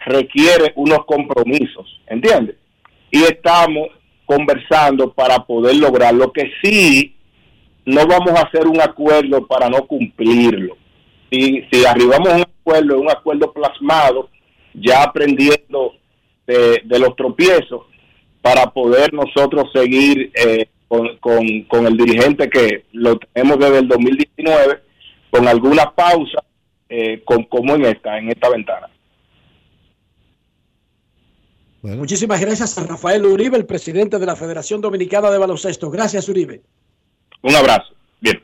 [0.05, 2.55] requiere unos compromisos, ¿entiendes?
[3.11, 3.89] Y estamos
[4.25, 7.17] conversando para poder lograr lo que sí
[7.85, 10.77] no vamos a hacer un acuerdo para no cumplirlo.
[11.31, 14.29] Si, si arribamos a un acuerdo, un acuerdo plasmado,
[14.73, 15.93] ya aprendiendo
[16.45, 17.83] de, los tropiezos,
[18.41, 24.79] para poder nosotros seguir eh, con, con, el dirigente que lo tenemos desde el 2019,
[25.29, 26.43] con alguna pausa,
[26.89, 28.89] eh, con, como en esta, en esta ventana.
[31.81, 35.89] Muchísimas gracias a Rafael Uribe, el presidente de la Federación Dominicana de Baloncesto.
[35.89, 36.61] Gracias, Uribe.
[37.41, 37.93] Un abrazo.
[38.19, 38.41] Bien.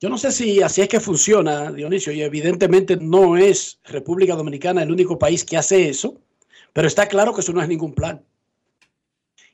[0.00, 4.82] Yo no sé si así es que funciona, Dionisio, y evidentemente no es República Dominicana
[4.82, 6.18] el único país que hace eso,
[6.72, 8.22] pero está claro que eso no es ningún plan.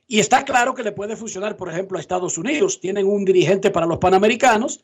[0.07, 2.81] Y está claro que le puede funcionar, por ejemplo, a Estados Unidos.
[2.81, 4.83] Tienen un dirigente para los Panamericanos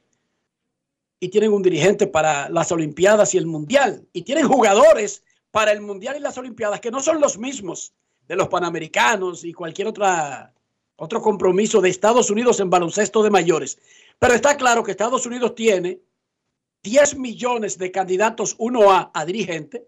[1.20, 4.08] y tienen un dirigente para las Olimpiadas y el Mundial.
[4.14, 7.92] Y tienen jugadores para el Mundial y las Olimpiadas que no son los mismos
[8.26, 10.54] de los Panamericanos y cualquier otra
[10.98, 13.80] otro compromiso de Estados Unidos en baloncesto de mayores.
[14.20, 16.02] Pero está claro que Estados Unidos tiene
[16.84, 19.88] 10 millones de candidatos 1A a dirigente,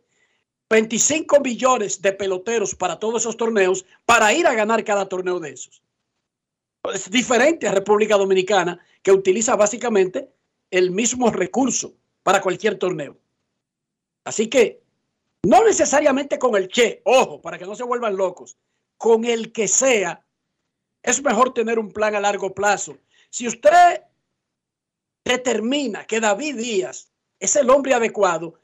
[0.69, 5.51] 25 millones de peloteros para todos esos torneos para ir a ganar cada torneo de
[5.51, 5.81] esos.
[6.93, 10.29] Es diferente a República Dominicana que utiliza básicamente
[10.71, 11.93] el mismo recurso
[12.23, 13.17] para cualquier torneo.
[14.23, 14.81] Así que
[15.43, 18.57] no necesariamente con el Che, ojo, para que no se vuelvan locos,
[18.97, 20.23] con el que sea,
[21.03, 22.97] es mejor tener un plan a largo plazo.
[23.29, 24.01] Si usted
[25.23, 28.55] determina que David Díaz es el hombre adecuado,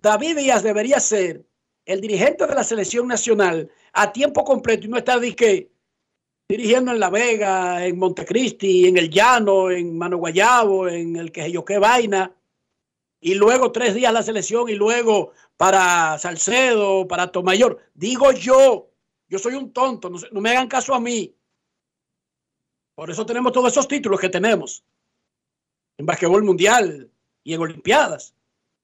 [0.00, 1.44] David Díaz debería ser
[1.86, 7.10] el dirigente de la selección nacional a tiempo completo y no estar dirigiendo en La
[7.10, 12.34] Vega, en Montecristi, en El Llano, en Mano Guayabo, en el que yo qué vaina,
[13.20, 17.78] y luego tres días la selección y luego para Salcedo, para Tomayor.
[17.94, 18.90] Digo yo,
[19.28, 21.34] yo soy un tonto, no, no me hagan caso a mí.
[22.94, 24.84] Por eso tenemos todos esos títulos que tenemos
[25.98, 27.10] en basquetbol mundial
[27.42, 28.34] y en Olimpiadas.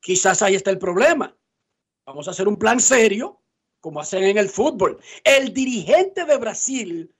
[0.01, 1.35] Quizás ahí está el problema.
[2.07, 3.41] Vamos a hacer un plan serio,
[3.81, 4.99] como hacen en el fútbol.
[5.23, 7.15] El dirigente de Brasil,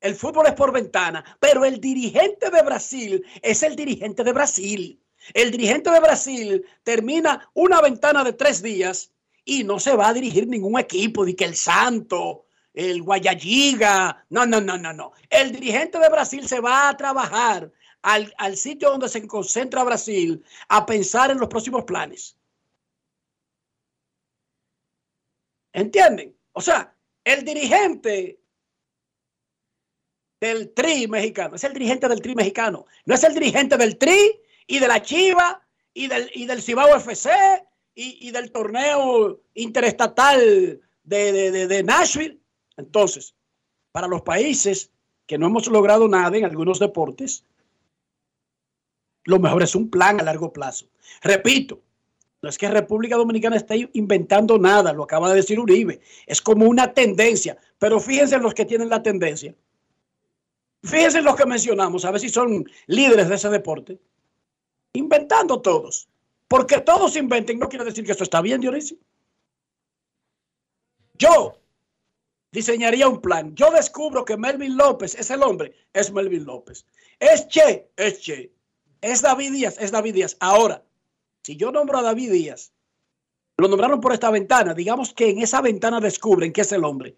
[0.00, 5.00] el fútbol es por ventana, pero el dirigente de Brasil es el dirigente de Brasil.
[5.34, 9.12] El dirigente de Brasil termina una ventana de tres días
[9.44, 14.46] y no se va a dirigir ningún equipo, de que el Santo, el Guayayiga, no,
[14.46, 15.12] no, no, no, no.
[15.28, 17.70] El dirigente de Brasil se va a trabajar
[18.02, 22.36] al, al sitio donde se concentra Brasil a pensar en los próximos planes.
[25.72, 26.36] ¿Entienden?
[26.52, 28.40] O sea, el dirigente
[30.40, 34.40] del TRI mexicano es el dirigente del TRI mexicano, no es el dirigente del TRI
[34.66, 37.30] y de la Chiva y del, y del Cibao FC
[37.94, 42.40] y, y del torneo interestatal de, de, de, Nashville.
[42.76, 43.34] Entonces,
[43.92, 44.90] para los países
[45.26, 47.44] que no hemos logrado nada en algunos deportes,
[49.24, 50.86] lo mejor es un plan a largo plazo.
[51.22, 51.80] Repito,
[52.42, 56.00] no es que República Dominicana esté inventando nada, lo acaba de decir Uribe.
[56.26, 57.58] Es como una tendencia.
[57.78, 59.54] Pero fíjense en los que tienen la tendencia.
[60.82, 64.00] Fíjense en los que mencionamos, a ver si son líderes de ese deporte.
[64.94, 66.08] Inventando todos.
[66.48, 68.96] Porque todos inventen no quiere decir que eso está bien, Dionisio.
[71.18, 71.59] Yo
[72.52, 73.54] diseñaría un plan.
[73.54, 76.86] Yo descubro que Melvin López es el hombre, es Melvin López.
[77.18, 78.52] Es Che, es Che.
[79.00, 80.36] Es David Díaz, es David Díaz.
[80.40, 80.84] Ahora,
[81.42, 82.72] si yo nombro a David Díaz,
[83.56, 87.16] lo nombraron por esta ventana, digamos que en esa ventana descubren que es el hombre.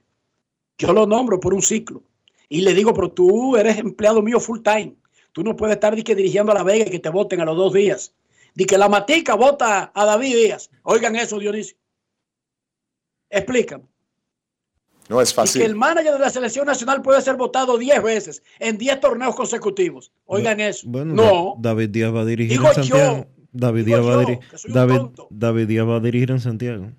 [0.79, 2.03] Yo lo nombro por un ciclo
[2.49, 4.97] y le digo, pero tú eres empleado mío full time.
[5.33, 7.73] Tú no puedes estar dirigiendo a la Vega y que te voten a los dos
[7.73, 8.15] días.
[8.55, 10.71] Di que la matica vota a David Díaz.
[10.83, 11.77] Oigan eso, Dionisio.
[13.31, 13.92] Explícame.
[15.09, 15.61] No es fácil.
[15.61, 19.01] Y que el manager de la selección nacional puede ser votado 10 veces en 10
[19.01, 20.13] torneos consecutivos.
[20.27, 20.87] Oigan eso.
[20.89, 21.55] Bueno, no.
[21.59, 23.17] David Díaz va a dirigir Digo en Santiago.
[23.19, 23.27] yo.
[23.53, 24.39] David Díaz, va a yo,
[24.69, 25.01] David.
[25.31, 26.91] David Díaz va a dirigir en Santiago.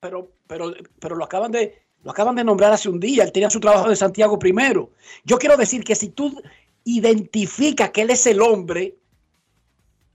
[0.00, 3.24] pero, pero, pero lo acaban de lo acaban de nombrar hace un día.
[3.24, 4.92] Él tenía su trabajo de Santiago primero.
[5.24, 6.40] Yo quiero decir que si tú
[6.84, 8.96] identificas que él es el hombre,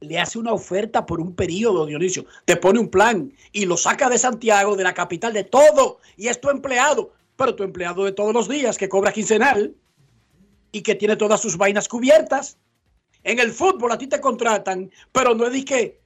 [0.03, 4.09] le hace una oferta por un periodo, Dionisio, te pone un plan y lo saca
[4.09, 8.11] de Santiago, de la capital, de todo, y es tu empleado, pero tu empleado de
[8.11, 9.75] todos los días que cobra quincenal
[10.71, 12.57] y que tiene todas sus vainas cubiertas.
[13.23, 16.01] En el fútbol a ti te contratan, pero no es que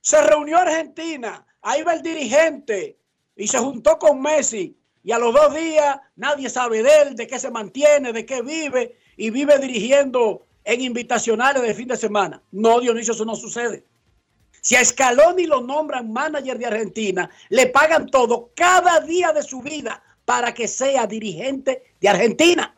[0.00, 2.98] se reunió Argentina, ahí va el dirigente
[3.36, 7.26] y se juntó con Messi y a los dos días nadie sabe de él, de
[7.26, 12.42] qué se mantiene, de qué vive y vive dirigiendo en invitacionales de fin de semana.
[12.52, 13.84] No, Dionisio, eso no sucede.
[14.60, 19.62] Si a Scaloni lo nombran manager de Argentina, le pagan todo cada día de su
[19.62, 22.74] vida para que sea dirigente de Argentina.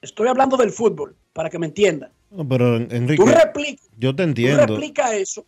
[0.00, 2.10] Estoy hablando del fútbol, para que me entiendan.
[2.30, 4.66] No, pero Enrique, Tú replica, yo te tú entiendo.
[4.66, 5.44] replica eso.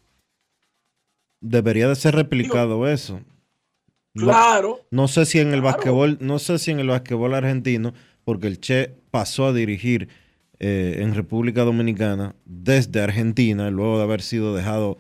[1.41, 3.21] Debería de ser replicado eso.
[4.15, 4.81] No- Claro.
[4.91, 5.77] No sé si en el Claro.
[5.77, 7.93] basquetbol, no sé si en el basquetbol argentino,
[8.25, 10.09] porque el Che pasó a dirigir
[10.59, 14.99] eh, en República Dominicana desde Argentina, luego de haber sido dejado,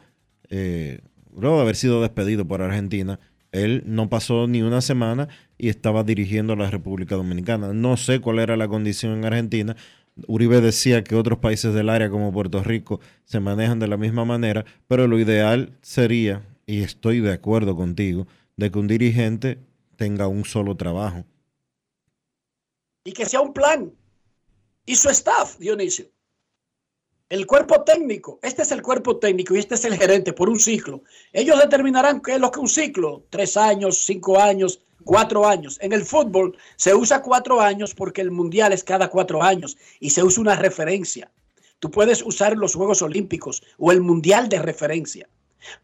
[0.50, 1.00] eh,
[1.34, 3.18] luego de haber sido despedido por Argentina,
[3.52, 7.72] él no pasó ni una semana y estaba dirigiendo a la República Dominicana.
[7.72, 9.76] No sé cuál era la condición en Argentina.
[10.26, 14.24] Uribe decía que otros países del área como Puerto Rico se manejan de la misma
[14.24, 18.26] manera, pero lo ideal sería, y estoy de acuerdo contigo,
[18.57, 19.59] de que un dirigente
[19.96, 21.24] tenga un solo trabajo.
[23.04, 23.92] Y que sea un plan.
[24.87, 26.07] Y su staff, Dionisio.
[27.28, 30.61] El cuerpo técnico, este es el cuerpo técnico y este es el gerente por un
[30.61, 31.03] ciclo.
[31.32, 35.76] Ellos determinarán qué es lo que un ciclo, tres años, cinco años, cuatro años.
[35.80, 40.11] En el fútbol se usa cuatro años porque el mundial es cada cuatro años y
[40.11, 41.32] se usa una referencia.
[41.80, 45.28] Tú puedes usar los Juegos Olímpicos o el mundial de referencia.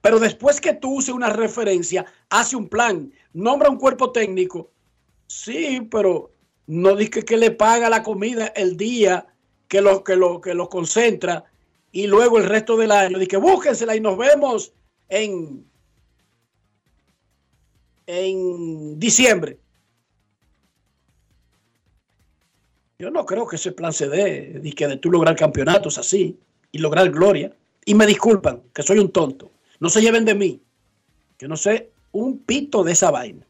[0.01, 4.71] Pero después que tú uses una referencia, hace un plan, nombra un cuerpo técnico.
[5.27, 6.32] Sí, pero
[6.67, 9.27] no dice que le paga la comida el día
[9.69, 11.45] que lo, que lo, que lo concentra
[11.91, 13.19] y luego el resto del año.
[13.19, 14.73] Dice, búsquensela y nos vemos
[15.09, 15.65] en,
[18.07, 19.59] en diciembre.
[22.99, 26.39] Yo no creo que ese plan se dé, de que de tú lograr campeonatos así
[26.71, 27.55] y lograr gloria.
[27.85, 29.51] Y me disculpan, que soy un tonto.
[29.81, 30.63] No se lleven de mí,
[31.37, 33.45] que no sé un pito de esa vaina.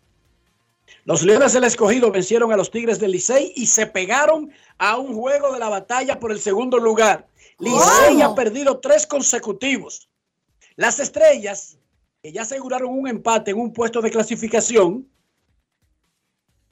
[1.04, 5.14] Los Leones del Escogido vencieron a los Tigres del Licey y se pegaron a un
[5.14, 7.26] juego de la batalla por el segundo lugar.
[7.58, 10.08] Licey ha perdido tres consecutivos.
[10.76, 11.78] Las Estrellas,
[12.22, 15.08] que ya aseguraron un empate en un puesto de clasificación,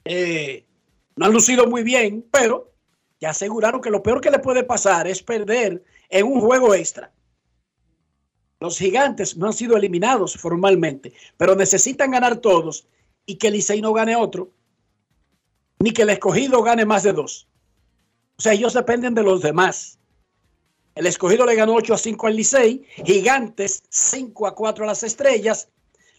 [0.05, 0.65] eh,
[1.15, 2.73] no han lucido muy bien, pero
[3.19, 7.11] ya aseguraron que lo peor que le puede pasar es perder en un juego extra.
[8.59, 12.87] Los gigantes no han sido eliminados formalmente, pero necesitan ganar todos
[13.25, 14.51] y que Licey no gane otro,
[15.79, 17.47] ni que el escogido gane más de dos.
[18.37, 19.99] O sea, ellos dependen de los demás.
[20.95, 25.03] El escogido le ganó 8 a 5 al Licey, Gigantes 5 a 4 a las
[25.03, 25.69] Estrellas.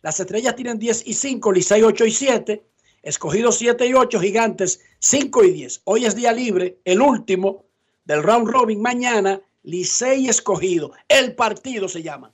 [0.00, 2.64] Las Estrellas tienen 10 y 5, Licey 8 y 7,
[3.02, 5.82] escogido 7 y 8, Gigantes 5 y 10.
[5.84, 7.66] Hoy es día libre, el último
[8.04, 8.80] del round robin.
[8.80, 10.92] Mañana, Licey escogido.
[11.08, 12.32] El partido se llama.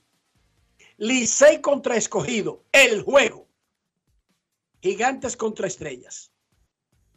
[0.97, 2.63] Licey contra escogido.
[2.73, 3.48] El juego.
[4.81, 6.33] Gigantes contra estrellas.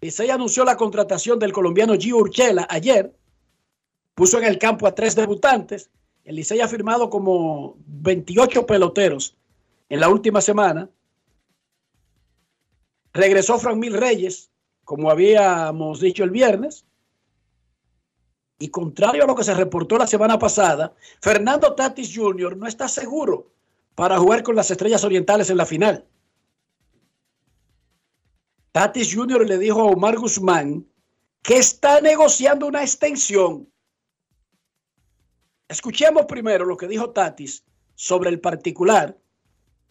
[0.02, 3.16] Licey anunció la contratación del colombiano Gio Urchela ayer.
[4.16, 5.92] Puso en el campo a tres debutantes.
[6.24, 9.38] El Licey ha firmado como 28 peloteros
[9.90, 10.90] en la última semana.
[13.14, 14.50] Regresó Frank Mil Reyes,
[14.84, 16.86] como habíamos dicho el viernes.
[18.58, 22.58] Y contrario a lo que se reportó la semana pasada, Fernando Tatis Jr.
[22.58, 23.52] no está seguro
[23.96, 26.06] para jugar con las Estrellas Orientales en la final.
[28.72, 29.46] Tatis Jr.
[29.46, 30.88] le dijo a Omar Guzmán
[31.44, 33.70] que está negociando una extensión.
[35.68, 37.64] Escuchemos primero lo que dijo Tatis
[37.96, 39.18] sobre el particular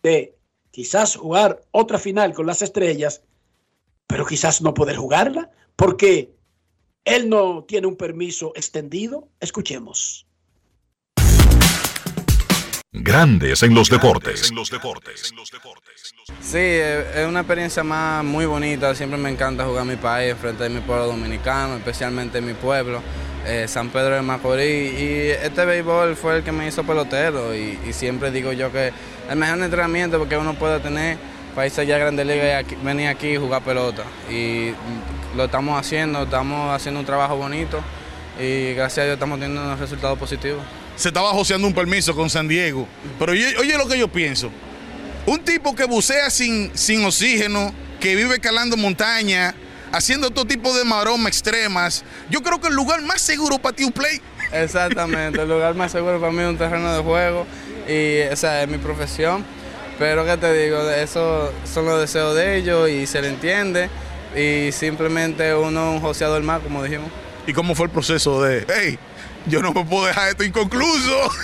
[0.03, 0.39] de
[0.70, 3.22] quizás jugar otra final con las estrellas,
[4.07, 6.35] pero quizás no poder jugarla porque
[7.05, 9.28] él no tiene un permiso extendido.
[9.41, 10.26] Escuchemos.
[12.93, 14.51] Grandes en los deportes.
[16.41, 18.93] Sí, es una experiencia más muy bonita.
[18.97, 23.01] Siempre me encanta jugar mi país frente a mi pueblo dominicano, especialmente mi pueblo,
[23.47, 24.93] eh, San Pedro de Macorís.
[24.99, 27.55] Y este béisbol fue el que me hizo pelotero.
[27.55, 28.93] Y, y siempre digo yo que
[29.28, 31.16] el mejor entrenamiento porque uno puede tener
[31.55, 34.03] países ya grandes ligas y venir aquí y jugar pelota.
[34.28, 34.72] Y
[35.36, 37.80] lo estamos haciendo, estamos haciendo un trabajo bonito
[38.41, 40.64] y gracias a Dios estamos teniendo unos resultados positivos
[41.01, 42.86] se estaba joseando un permiso con San Diego.
[43.18, 44.51] Pero oye, oye, lo que yo pienso.
[45.24, 49.55] Un tipo que bucea sin, sin oxígeno, que vive calando montaña,
[49.92, 52.05] haciendo todo tipo de maroma extremas.
[52.28, 54.20] Yo creo que el lugar más seguro para ti un play.
[54.53, 57.46] Exactamente, el lugar más seguro para mí es un terreno de juego
[57.88, 59.42] y esa es mi profesión.
[59.98, 63.88] Pero qué te digo, eso son los deseos de ellos y se le entiende.
[64.36, 67.11] Y simplemente uno un joseador más, como dijimos.
[67.47, 68.99] ¿Y cómo fue el proceso de, hey,
[69.47, 71.30] yo no me puedo dejar esto inconcluso.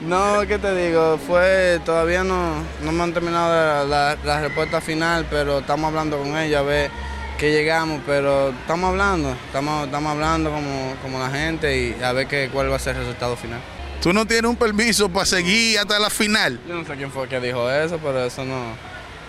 [0.00, 1.18] No, ¿qué te digo?
[1.18, 6.38] Fue, todavía no, no me han terminado la, la, respuesta final, pero estamos hablando con
[6.38, 6.90] ella a ver
[7.38, 12.26] qué llegamos, pero estamos hablando, estamos, estamos hablando como, como la gente y a ver
[12.28, 13.60] qué, cuál va a ser el resultado final.
[14.02, 16.58] ¿Tú no tienes un permiso para seguir hasta la final?
[16.66, 18.72] Yo no sé quién fue que dijo eso, pero eso no,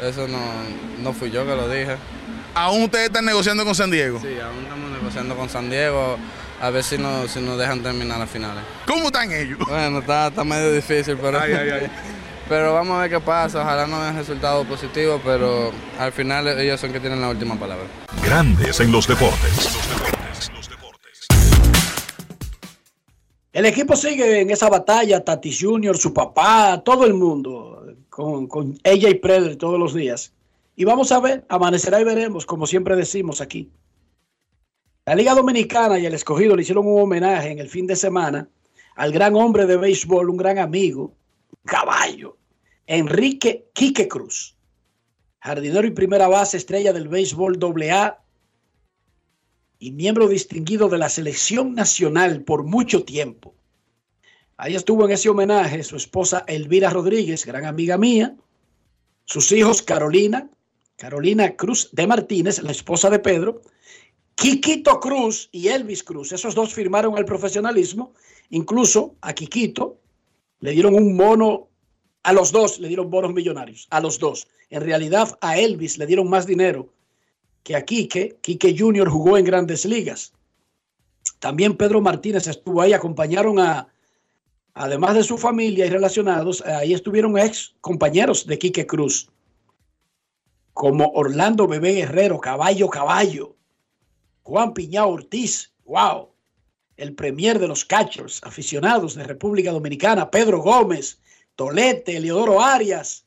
[0.02, 0.40] eso no,
[1.00, 1.98] no fui yo que lo dije.
[2.56, 4.20] ¿Aún ustedes están negociando con San Diego?
[4.22, 6.18] Sí, aún estamos negociando con San Diego
[6.62, 8.64] a ver si, no, si nos dejan terminar las finales.
[8.88, 9.60] ¿Cómo están ellos?
[9.68, 11.92] Bueno, está, está medio difícil, pero, ay, ay, ay.
[12.50, 13.62] pero vamos a ver qué pasa.
[13.62, 17.86] Ojalá no den resultados positivos, pero al final ellos son que tienen la última palabra.
[18.24, 19.78] Grandes en los deportes.
[23.52, 28.80] El equipo sigue en esa batalla, Tatis Junior, su papá, todo el mundo, con, con
[28.84, 30.32] ella y Preder todos los días.
[30.78, 33.70] Y vamos a ver, amanecerá y veremos, como siempre decimos aquí.
[35.06, 38.48] La Liga Dominicana y el escogido le hicieron un homenaje en el fin de semana
[38.96, 41.16] al gran hombre de béisbol, un gran amigo,
[41.66, 42.38] caballo,
[42.86, 44.56] Enrique Quique Cruz,
[45.40, 47.58] jardinero y primera base, estrella del béisbol
[47.90, 48.24] AA
[49.80, 53.56] y miembro distinguido de la selección nacional por mucho tiempo.
[54.56, 58.36] Ahí estuvo en ese homenaje su esposa Elvira Rodríguez, gran amiga mía,
[59.26, 60.52] sus hijos Carolina,
[60.98, 63.64] Carolina Cruz de Martínez, la esposa de Pedro,
[64.42, 66.32] Quiquito Cruz y Elvis Cruz.
[66.32, 68.14] Esos dos firmaron el profesionalismo.
[68.50, 70.00] Incluso a Quiquito
[70.62, 71.68] le dieron un mono,
[72.24, 74.48] a los dos le dieron bonos millonarios, a los dos.
[74.72, 76.92] En realidad a Elvis le dieron más dinero
[77.62, 78.40] que a Quique.
[78.42, 79.08] Quique Jr.
[79.10, 80.34] jugó en grandes ligas.
[81.38, 83.90] También Pedro Martínez estuvo ahí, acompañaron a,
[84.74, 89.30] además de su familia y relacionados, ahí estuvieron ex compañeros de Quique Cruz,
[90.74, 93.56] como Orlando Bebé Guerrero, Caballo Caballo,
[94.52, 96.28] Juan Piñao Ortiz, wow,
[96.98, 101.22] el premier de los catchers aficionados de República Dominicana, Pedro Gómez,
[101.56, 103.26] Tolete, Leodoro Arias,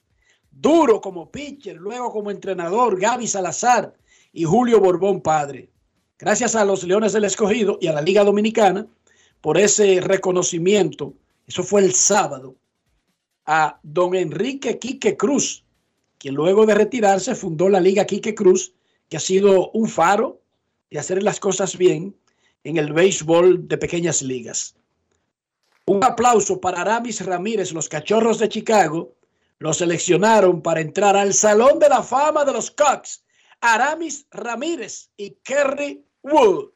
[0.51, 3.95] Duro como pitcher, luego como entrenador, Gaby Salazar
[4.35, 5.71] y Julio Borbón Padre.
[6.19, 8.87] Gracias a los Leones del Escogido y a la Liga Dominicana
[9.41, 11.15] por ese reconocimiento.
[11.47, 12.55] Eso fue el sábado
[13.47, 15.65] a don Enrique Quique Cruz,
[16.19, 18.75] quien luego de retirarse fundó la Liga Quique Cruz,
[19.09, 20.44] que ha sido un faro
[20.91, 22.17] de hacer las cosas bien
[22.63, 24.77] en el béisbol de pequeñas ligas.
[25.87, 29.17] Un aplauso para Aramis Ramírez, los Cachorros de Chicago.
[29.59, 33.25] Lo seleccionaron para entrar al Salón de la Fama de los Cubs.
[33.61, 36.74] Aramis Ramírez y Kerry Wood.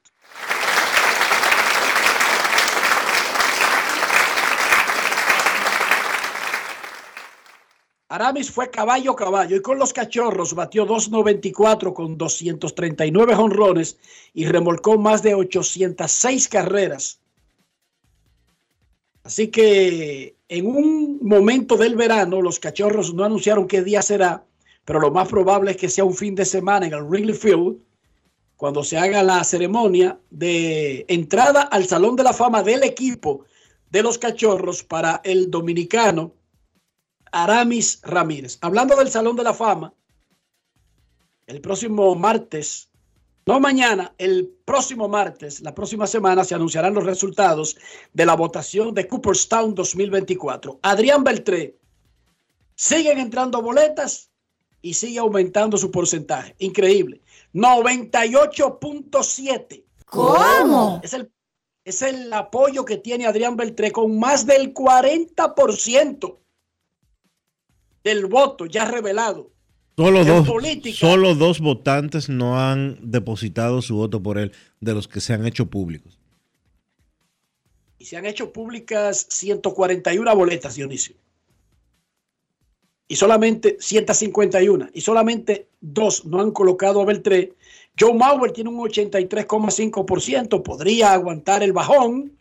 [8.11, 13.99] Aramis fue caballo caballo y con los cachorros batió 2.94 con 239 jonrones
[14.33, 17.21] y remolcó más de 806 carreras.
[19.25, 24.43] Así que en un momento del verano los cachorros no anunciaron qué día será,
[24.87, 27.77] pero lo más probable es que sea un fin de semana en el Wrigley Field
[28.57, 33.45] cuando se haga la ceremonia de entrada al Salón de la Fama del equipo
[33.91, 36.38] de los cachorros para el dominicano
[37.33, 38.59] Aramis Ramírez.
[38.61, 39.95] Hablando del Salón de la Fama,
[41.47, 42.91] el próximo martes,
[43.47, 47.77] no mañana, el próximo martes, la próxima semana se anunciarán los resultados
[48.13, 50.79] de la votación de Cooperstown 2024.
[50.83, 51.77] Adrián Beltré,
[52.75, 54.31] siguen entrando boletas
[54.81, 56.55] y sigue aumentando su porcentaje.
[56.59, 57.21] Increíble.
[57.53, 59.85] 98.7.
[60.05, 61.01] ¿Cómo?
[61.03, 61.33] Es el,
[61.85, 66.39] es el apoyo que tiene Adrián Beltré con más del 40%
[68.09, 69.51] del voto ya revelado.
[69.97, 70.97] Solo dos, política.
[70.97, 75.45] solo dos votantes no han depositado su voto por él de los que se han
[75.45, 76.19] hecho públicos.
[77.99, 81.17] Y se han hecho públicas 141 boletas, Dionisio.
[83.09, 84.89] Y solamente 151.
[84.95, 87.53] Y solamente dos no han colocado a Beltré.
[87.99, 90.63] Joe Mauer tiene un 83,5%.
[90.63, 92.39] Podría aguantar el bajón.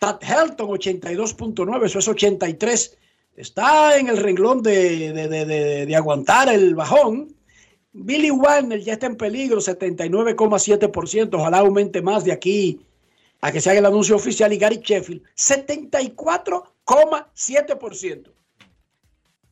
[0.00, 1.84] Tad Helton 82.9.
[1.84, 2.96] Eso es 83.
[3.36, 7.34] Está en el renglón de, de- de- de- aguantar el bajón.
[7.92, 11.34] Billy Warner ya está en peligro, 79,7%.
[11.34, 12.80] Ojalá aumente más de aquí
[13.42, 14.52] a que se haga el anuncio oficial.
[14.52, 18.32] Y Gary Sheffield, 74,7%.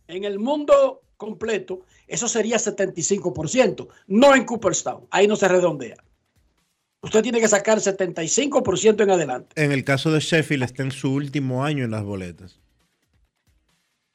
[0.08, 3.88] En el mundo completo, eso sería 75%.
[4.08, 5.06] No en Cooperstown.
[5.10, 5.96] Ahí no se redondea.
[7.02, 9.62] Usted tiene que sacar 75% en adelante.
[9.62, 12.60] En el caso de Sheffield está en su último año en las boletas.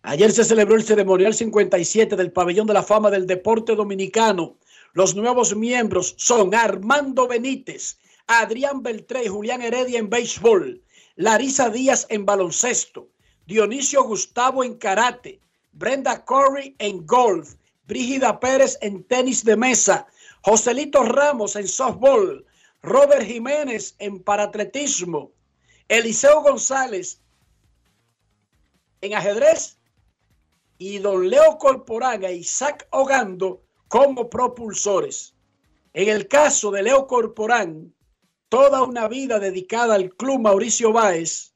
[0.01, 4.57] Ayer se celebró el ceremonial 57 del Pabellón de la Fama del Deporte Dominicano.
[4.93, 10.81] Los nuevos miembros son Armando Benítez, Adrián Beltré y Julián Heredia en béisbol,
[11.15, 13.09] Larisa Díaz en baloncesto,
[13.45, 15.41] Dionisio Gustavo en karate,
[15.73, 20.07] Brenda Corey en golf, Brígida Pérez en tenis de mesa,
[20.43, 22.45] Joselito Ramos en softball,
[22.81, 25.33] Robert Jiménez en paratletismo,
[25.89, 27.19] Eliseo González
[29.01, 29.78] en ajedrez
[30.79, 35.35] y don Leo Corporán e Isaac Ogando como propulsores.
[35.93, 37.93] En el caso de Leo Corporán,
[38.47, 41.53] toda una vida dedicada al Club Mauricio Báez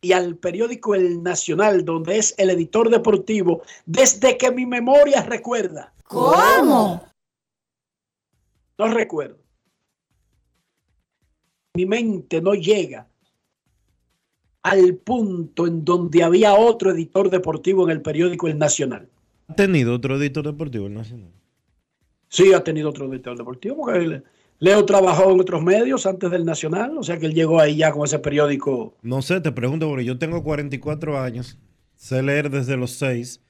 [0.00, 5.92] y al periódico El Nacional, donde es el editor deportivo, desde que mi memoria recuerda.
[6.04, 7.04] ¿Cómo?
[8.78, 9.38] No recuerdo.
[11.74, 13.08] Mi mente no llega
[14.66, 19.08] al punto en donde había otro editor deportivo en el periódico El Nacional.
[19.46, 21.30] ¿Ha tenido otro editor deportivo el nacional?
[22.28, 24.22] Sí, ha tenido otro editor deportivo, porque
[24.58, 27.92] Leo trabajó en otros medios antes del Nacional, o sea que él llegó ahí ya
[27.92, 28.96] con ese periódico.
[29.02, 31.58] No sé, te pregunto porque yo tengo 44 años,
[31.94, 33.40] sé leer desde los 6,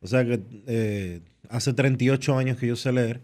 [0.00, 1.20] o sea que eh,
[1.50, 3.22] hace 38 años que yo sé leer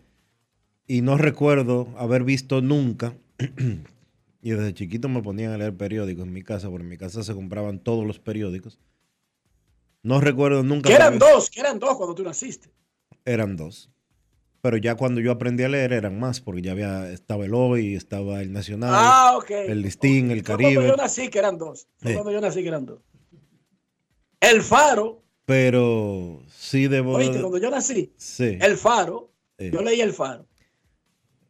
[0.87, 3.15] y no recuerdo haber visto nunca
[4.43, 7.23] Y desde chiquito me ponían a leer periódicos en mi casa, porque en mi casa
[7.23, 8.79] se compraban todos los periódicos.
[10.03, 10.89] No recuerdo nunca.
[10.89, 12.71] Que eran dos, que eran dos cuando tú naciste.
[13.27, 13.91] Eran dos.
[14.63, 17.95] Pero ya cuando yo aprendí a leer eran más, porque ya había, estaba el Hoy,
[17.97, 20.87] estaba el Nacional, Ah, el Listín, el Fue Cuando Caribe.
[20.89, 21.87] yo nací que eran dos.
[21.99, 22.15] Fue Sí.
[22.15, 23.01] Cuando yo nací que eran dos.
[24.41, 27.15] El Faro, Pero sí debo.
[27.15, 28.57] oíste, cuando yo nací, Sí.
[28.61, 29.71] El Faro, Sí.
[29.71, 30.47] yo leí El Faro.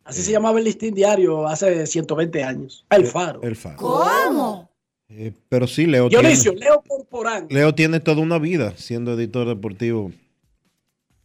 [0.05, 2.85] Así se llamaba el listín diario hace 120 años.
[2.91, 3.43] El Faro.
[3.43, 3.77] El Faro.
[3.77, 4.71] ¿Cómo?
[5.09, 7.47] Eh, pero sí, Leo Dionisio, tiene, Leo Corporán.
[7.51, 10.13] Leo tiene toda una vida siendo editor deportivo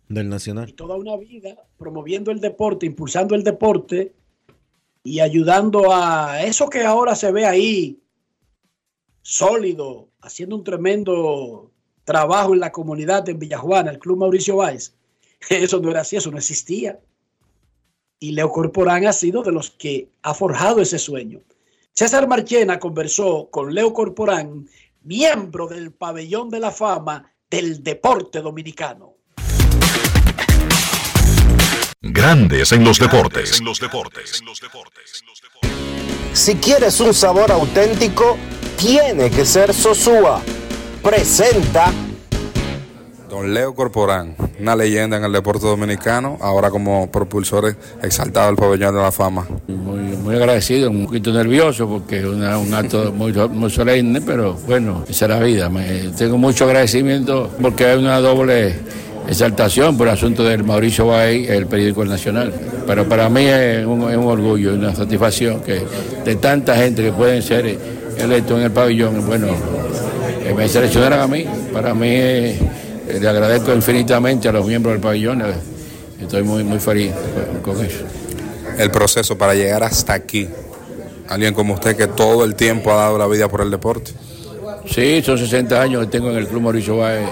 [0.10, 0.74] del Nacional.
[0.74, 4.14] toda una vida promoviendo el deporte, impulsando el deporte
[5.04, 8.00] y ayudando a eso que ahora se ve ahí
[9.22, 11.72] sólido, haciendo un tremendo
[12.04, 14.94] trabajo en la comunidad en Villajuana, el Club Mauricio Báez.
[15.50, 17.00] Eso no era así, eso no existía.
[18.26, 21.42] Y Leo Corporán ha sido de los que ha forjado ese sueño.
[21.94, 24.68] César Marchena conversó con Leo Corporán,
[25.04, 29.14] miembro del pabellón de la fama del deporte dominicano.
[32.02, 33.60] Grandes en los deportes.
[33.60, 34.42] En los deportes.
[36.34, 38.38] Si quieres un sabor auténtico,
[38.76, 40.42] tiene que ser Sosúa.
[41.04, 41.94] Presenta
[43.30, 48.96] Don Leo Corporán, una leyenda en el deporte dominicano, ahora como propulsor exaltado del pabellón
[48.96, 49.46] de la fama.
[49.68, 55.04] Muy, muy agradecido, un poquito nervioso porque es un acto muy, muy solemne, pero bueno,
[55.10, 55.70] esa es la vida.
[55.70, 58.76] Me- tengo mucho agradecimiento porque hay una doble
[59.28, 62.54] exaltación por el asunto del Mauricio Bay, el periódico El Nacional.
[62.86, 65.82] Pero para mí es un, es un orgullo, una satisfacción que
[66.24, 67.78] de tanta gente que pueden ser
[68.18, 69.48] electos en el pabellón, bueno,
[70.46, 71.44] eh, me seleccionaran a mí.
[71.74, 72.60] Para mí eh,
[73.20, 75.41] le agradezco infinitamente a los miembros del pabellón.
[75.41, 75.53] eh,
[76.22, 77.12] Estoy muy, muy feliz
[77.64, 77.99] con- con eso.
[78.78, 80.47] El proceso para llegar hasta aquí.
[81.28, 84.12] Alguien como usted que todo el tiempo ha dado la vida por el deporte.
[84.89, 87.28] Sí, son 60 años que tengo en el Club Mauricio Báez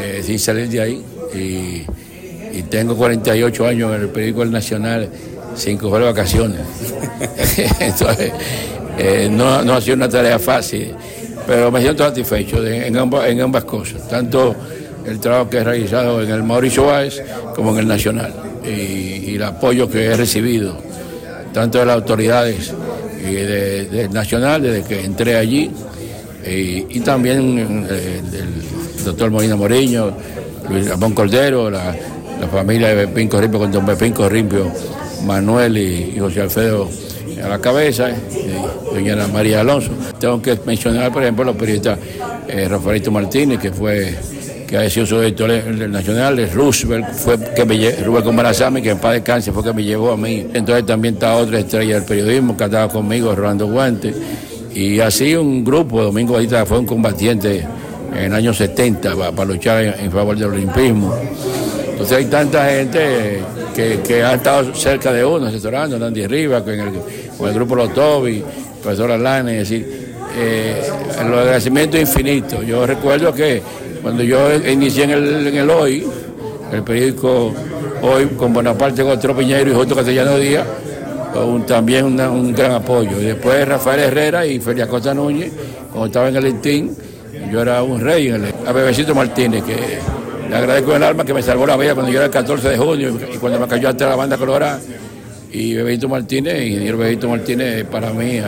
[0.00, 1.04] eh, sin salir de ahí.
[1.34, 1.84] Y,
[2.58, 5.08] y tengo 48 años en el periódico El Nacional
[5.54, 6.60] sin coger vacaciones.
[7.80, 8.32] Entonces,
[8.98, 10.94] eh, no, no ha sido una tarea fácil,
[11.46, 14.54] pero me siento satisfecho de- en, ambas, en ambas cosas, tanto
[15.08, 17.22] el trabajo que he realizado en el Mauricio Báez
[17.54, 18.34] como en el Nacional
[18.64, 20.76] y, el apoyo que he recibido,
[21.52, 22.72] tanto de las autoridades
[23.20, 25.70] y de- del Nacional desde que entré allí
[26.46, 30.12] y, y también eh, del doctor Molina Moriño,
[30.68, 31.94] Luis Ramón Cordero, la,
[32.52, 34.70] familia de Pepín Corrimpio con don Pepín Corrimpio,
[35.24, 36.88] Manuel y, José Alfredo
[37.42, 39.90] a la cabeza, y doña María Alonso.
[40.18, 41.98] Tengo que mencionar, por ejemplo, los periodistas
[42.48, 44.14] eh, Rafaelito Martínez, que fue
[44.68, 48.98] que ha sido su del Nacional, Roosevelt, fue que me lle- Rubén Comarazami, que en
[48.98, 50.46] paz descanse, fue que me llevó a mí.
[50.52, 54.12] Entonces también está otra estrella del periodismo que estaba conmigo, Rolando Guante.
[54.74, 57.66] Y así un grupo, Domingo Batista fue un combatiente
[58.14, 61.16] en el año 70 para, luchar en, favor del olimpismo.
[61.90, 63.40] Entonces hay tanta gente
[63.74, 66.92] que, ha estado cerca de uno, asesorando, Nandy Rivas, con el,
[67.38, 68.44] con el grupo Los Tobi,
[68.82, 70.82] profesor Alane, es decir, eh,
[71.26, 72.66] los agradecimientos infinitos.
[72.66, 73.62] Yo recuerdo que
[74.02, 76.06] cuando yo inicié en el, Hoy,
[76.72, 77.52] el periódico
[78.02, 80.66] Hoy, con Bonaparte Gotro Piñero y Justo Castellano Díaz,
[81.66, 83.20] también un gran apoyo.
[83.20, 85.52] Y después Rafael Herrera y Feria Costa Núñez,
[85.90, 86.96] cuando estaba en el Intín,
[87.50, 88.28] yo era un rey.
[88.66, 89.98] A Bebecito Martínez, que
[90.48, 92.78] le agradezco el alma que me salvó la vida cuando yo era el 14 de
[92.78, 94.80] junio y cuando me cayó hasta la banda colorada.
[95.52, 98.44] Y Bebecito Martínez, el Bebecito Martínez para mí eh,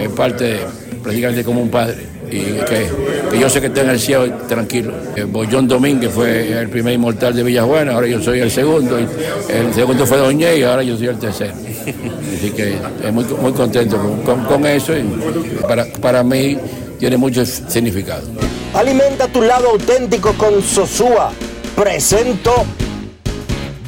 [0.00, 0.60] es parte
[1.02, 2.15] prácticamente como un padre.
[2.30, 2.90] Y que,
[3.38, 4.92] yo sé que está en el cielo tranquilo.
[5.14, 8.98] Eh, Bollón Domínguez fue el primer inmortal de Villajuana, ahora yo soy el segundo.
[9.00, 9.06] y
[9.52, 11.54] el segundo fue Doñé y ahora yo soy el tercero.
[11.54, 12.78] Así que
[13.12, 15.02] muy, muy contento con, con- con eso y
[15.68, 16.58] para, para mí
[16.98, 18.22] tiene mucho significado.
[18.74, 21.32] Alimenta tu lado auténtico con Sosúa.
[21.76, 22.52] Presento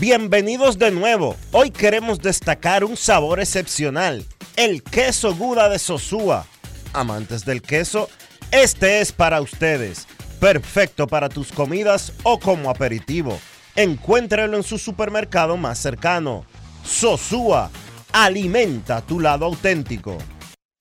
[0.01, 1.34] Bienvenidos de nuevo.
[1.51, 4.24] Hoy queremos destacar un sabor excepcional,
[4.57, 6.47] el queso Gouda de Sosúa.
[6.93, 8.09] Amantes del queso,
[8.51, 10.07] este es para ustedes.
[10.41, 13.39] Perfecto para tus comidas o como aperitivo.
[13.76, 16.45] Encuéntralo en su supermercado más cercano.
[16.84, 17.70] Sosúa,
[18.12, 20.18] alimenta tu lado auténtico.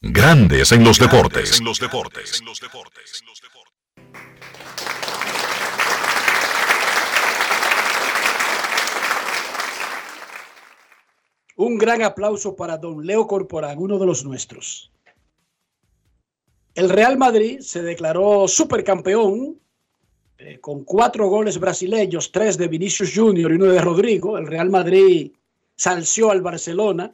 [0.02, 1.60] Grandes en los deportes.
[1.60, 2.42] En los deportes.
[11.56, 14.92] Un gran aplauso para don Leo Corporán, uno de los nuestros.
[16.78, 19.60] El Real Madrid se declaró supercampeón
[20.38, 24.38] eh, con cuatro goles brasileños, tres de Vinicius Junior y uno de Rodrigo.
[24.38, 25.32] El Real Madrid
[25.76, 27.12] salció al Barcelona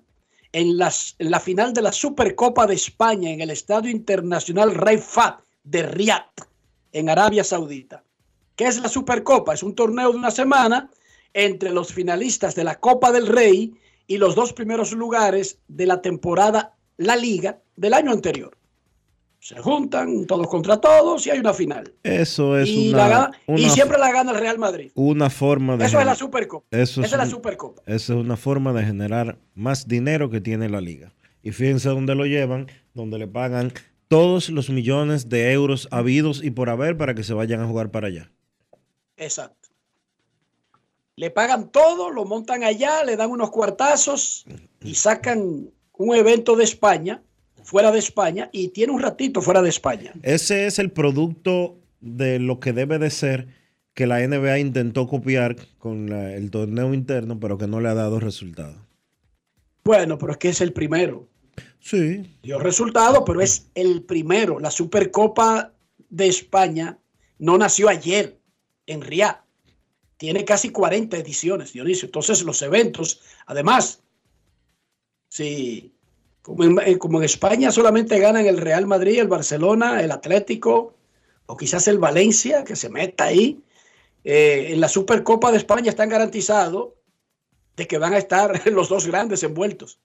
[0.52, 5.84] en, la final de la Supercopa de España en el Estadio Internacional Rey Fat de
[5.84, 6.46] Riyadh,
[6.92, 8.04] en Arabia Saudita.
[8.58, 9.54] ¿Qué es la Supercopa?
[9.54, 10.92] Es un torneo de una semana
[11.34, 13.74] entre los finalistas de la Copa del Rey
[14.08, 18.58] y los dos primeros lugares de la temporada La Liga del año anterior.
[19.44, 21.94] Se juntan todos contra todos y hay una final.
[22.02, 24.94] Eso es y, una, la y siempre la gana el Real Madrid.
[24.96, 26.66] una forma de Eso es la Supercopa.
[26.72, 27.82] Eso Esa es la Supercopa.
[27.86, 31.12] Eso es una forma de generar más dinero que tiene la liga.
[31.42, 33.74] Y fíjense dónde lo llevan, donde le pagan
[34.08, 37.92] todos los millones de euros habidos y por haber para que se vayan a jugar
[37.92, 38.32] para allá.
[39.18, 39.68] Exacto.
[41.18, 44.46] Le pagan todo, lo montan allá, le dan unos cuartazos
[44.82, 47.22] y sacan un evento de España,
[47.64, 50.14] fuera de España, y tiene un ratito fuera de España.
[50.22, 53.48] Ese es el producto de lo que debe de ser
[53.94, 57.94] que la NBA intentó copiar con la- el torneo interno, pero que no le ha
[57.94, 58.76] dado resultado.
[59.84, 61.28] Bueno, pero es que es el primero.
[61.80, 62.38] Sí.
[62.42, 64.60] Dio resultado, pero es el primero.
[64.60, 65.74] La Supercopa
[66.10, 66.98] de España
[67.38, 68.40] no nació ayer
[68.88, 69.44] en Riyadh.
[70.18, 72.06] Tiene casi 40 ediciones, Dionisio.
[72.06, 74.02] Entonces, los eventos, además,
[75.28, 75.93] sí,
[76.44, 80.94] como en, eh, como en España solamente ganan el Real Madrid, el Barcelona, el Atlético,
[81.48, 83.64] o quizás el Valencia, que se meta ahí.
[84.26, 86.94] eh, en la Supercopa de España están garantizados
[87.76, 90.00] de que van a estar los dos grandes envueltos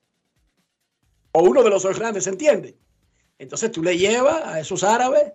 [1.32, 2.76] o uno de los dos grandes, ¿se entiende?
[3.38, 5.32] Entonces tú le llevas a esos árabes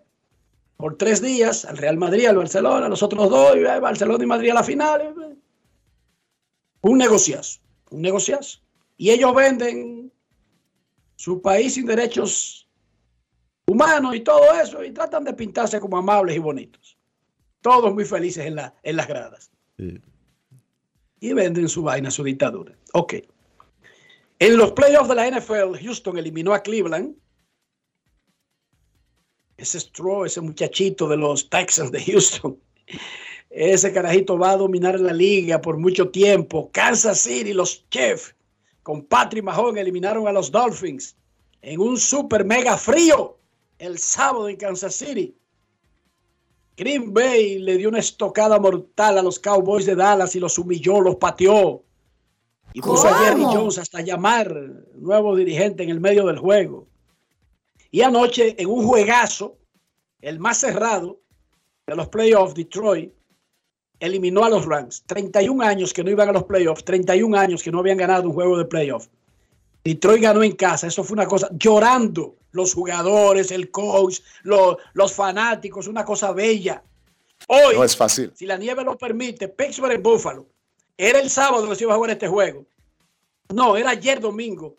[0.77, 4.23] por tres días al Real Madrid, al Barcelona, a los otros dos, y eh, Barcelona
[4.23, 5.37] y Madrid a la final.
[6.81, 7.59] Un negociazo,
[7.91, 8.59] un negociazo.
[8.97, 10.12] Y ellos venden
[11.23, 12.67] su país sin derechos
[13.65, 16.97] humanos y todo eso, y tratan de pintarse como amables y bonitos.
[17.61, 19.49] Todos muy felices en, la, en las gradas.
[21.21, 22.75] Y venden su vaina, su dictadura.
[22.91, 23.13] Ok.
[24.37, 27.15] En los playoffs de la NFL, Houston eliminó a Cleveland.
[29.55, 32.59] Ese Stroh, ese muchachito de los Texans de Houston,
[33.49, 36.69] ese carajito va a dominar la liga por mucho tiempo.
[36.73, 38.35] Kansas City, los Chiefs,
[38.83, 41.15] con Patrick Mahomes, eliminaron a los Dolphins
[41.61, 43.37] en un super mega frío
[43.79, 45.35] el sábado en Kansas City.
[46.75, 51.01] Green Bay le dio una estocada mortal a los Cowboys de Dallas y los humilló,
[51.01, 51.83] los pateó.
[52.73, 53.43] Y puso a Jerry.
[53.43, 54.51] Jones hasta llamar
[54.95, 56.87] nuevo dirigente en el medio del juego.
[57.91, 59.57] Y anoche, en un juegazo,
[60.19, 61.19] el más cerrado
[61.85, 63.13] de los playoffs, Detroit
[64.05, 65.03] eliminó a los Rams.
[65.07, 68.33] 31 años que no iban a los playoffs, 31 años que no habían ganado un
[68.33, 69.09] juego de playoffs.
[69.83, 75.13] Detroit ganó en casa, eso fue una cosa, llorando los jugadores, el coach, lo- los
[75.13, 76.83] fanáticos, una cosa bella.
[77.47, 78.31] Hoy, No es fácil.
[78.35, 80.45] si la nieve lo permite, Pittsburgh en Buffalo.
[80.97, 82.65] Era el sábado que se iba a jugar este juego.
[83.53, 84.75] No, era ayer domingo.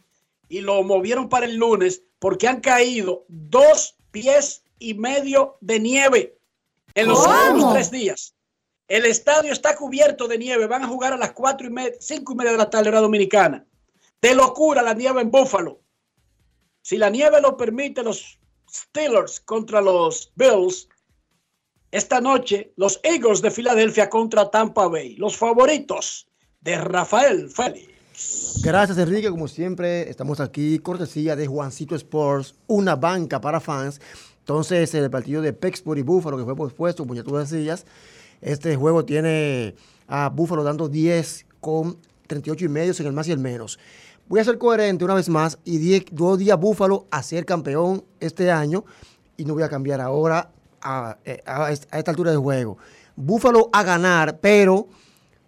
[0.48, 6.38] Y lo movieron para el lunes porque han caído dos pies y medio de nieve
[6.94, 8.33] en los últimos tres días.
[8.94, 10.68] El estadio está cubierto de nieve.
[10.68, 13.00] Van a jugar a las cuatro y media, cinco y media de la tarde, hora
[13.00, 13.66] dominicana.
[14.22, 15.80] De locura la nieve en Buffalo.
[16.80, 18.38] Si la nieve lo permite, los
[18.70, 20.88] Steelers contra los Bills.
[21.90, 25.16] Esta noche, los Eagles de Filadelfia contra Tampa Bay.
[25.16, 26.28] Los favoritos
[26.60, 28.60] de Rafael Félix.
[28.62, 29.28] Gracias, Enrique.
[29.28, 34.00] Como siempre, estamos aquí, cortesía de Juancito Sports, una banca para fans.
[34.38, 37.86] Entonces, el partido de Pittsburgh y Buffalo, que fue pospuesto, como ya tú decías,
[38.44, 39.74] este juego tiene
[40.06, 43.78] a Buffalo dando 10 con 38 y medio en el más y el menos.
[44.28, 48.04] Voy a ser coherente una vez más y di- doy a Buffalo a ser campeón
[48.20, 48.84] este año
[49.36, 52.78] y no voy a cambiar ahora a, eh, a est- a esta altura del juego.
[53.16, 54.88] Buffalo a ganar, pero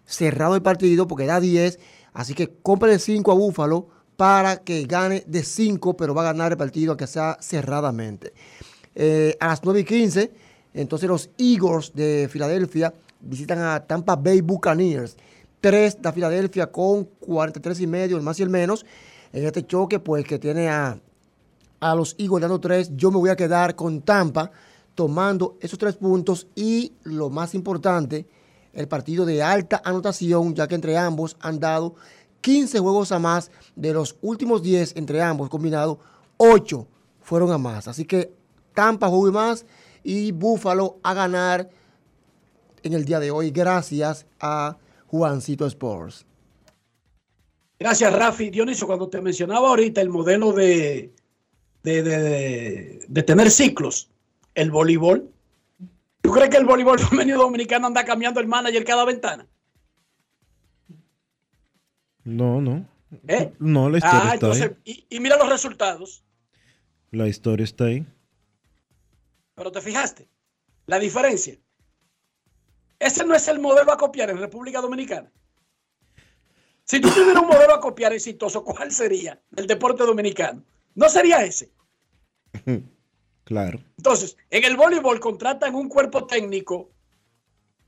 [0.05, 1.79] cerrado el partido porque da 10.
[2.13, 6.51] Así que compren 5 a Búfalo para que gane de 5, pero va a ganar
[6.51, 8.33] el partido aunque sea cerradamente.
[8.95, 10.31] Eh, a las 9 y 15,
[10.77, 15.17] entonces los Eagles de Filadelfia visitan a Tampa Bay Buccaneers.
[15.59, 18.85] 3 de Filadelfia con 43 y medio, el más y el menos.
[19.33, 20.99] En este choque, pues que tiene a,
[21.79, 24.51] a los Eagles dando 3, yo me voy a quedar con Tampa
[24.93, 28.27] tomando esos tres puntos y lo más importante,
[28.73, 31.95] el partido de alta anotación, ya que entre ambos han dado
[32.41, 35.97] 15 juegos a más de los últimos 10 entre ambos combinados,
[36.37, 36.87] 8
[37.21, 37.87] fueron a más.
[37.87, 38.31] Así que
[38.73, 39.65] Tampa jugó más
[40.03, 41.69] y Buffalo a ganar
[42.83, 44.77] en el día de hoy gracias a
[45.07, 46.25] Juancito Sports.
[47.79, 48.49] Gracias, Rafi.
[48.49, 51.13] Dionisio, cuando te mencionaba ahorita el modelo de,
[51.83, 54.09] de, de- de- de tener ciclos,
[54.55, 55.31] el voleibol.
[56.21, 59.47] ¿Tú crees que el voleibol femenino dominicano anda cambiando el manager cada ventana?
[62.23, 62.85] No, no.
[63.27, 63.53] ¿Eh?
[63.59, 65.05] No, la historia Ah, está entonces, ahí.
[65.09, 66.23] y, y mira los resultados.
[67.11, 68.05] La historia está ahí.
[69.57, 70.29] Pero te fijaste,
[70.85, 71.57] la diferencia.
[72.99, 75.31] Ese no es el modelo a copiar en República Dominicana.
[76.83, 80.63] Si tú tuvieras un modelo a copiar exitoso, ¿cuál sería el deporte dominicano?
[80.93, 81.71] No sería ese.
[83.43, 83.79] Claro.
[83.97, 86.91] Entonces, en el voleibol contratan un cuerpo técnico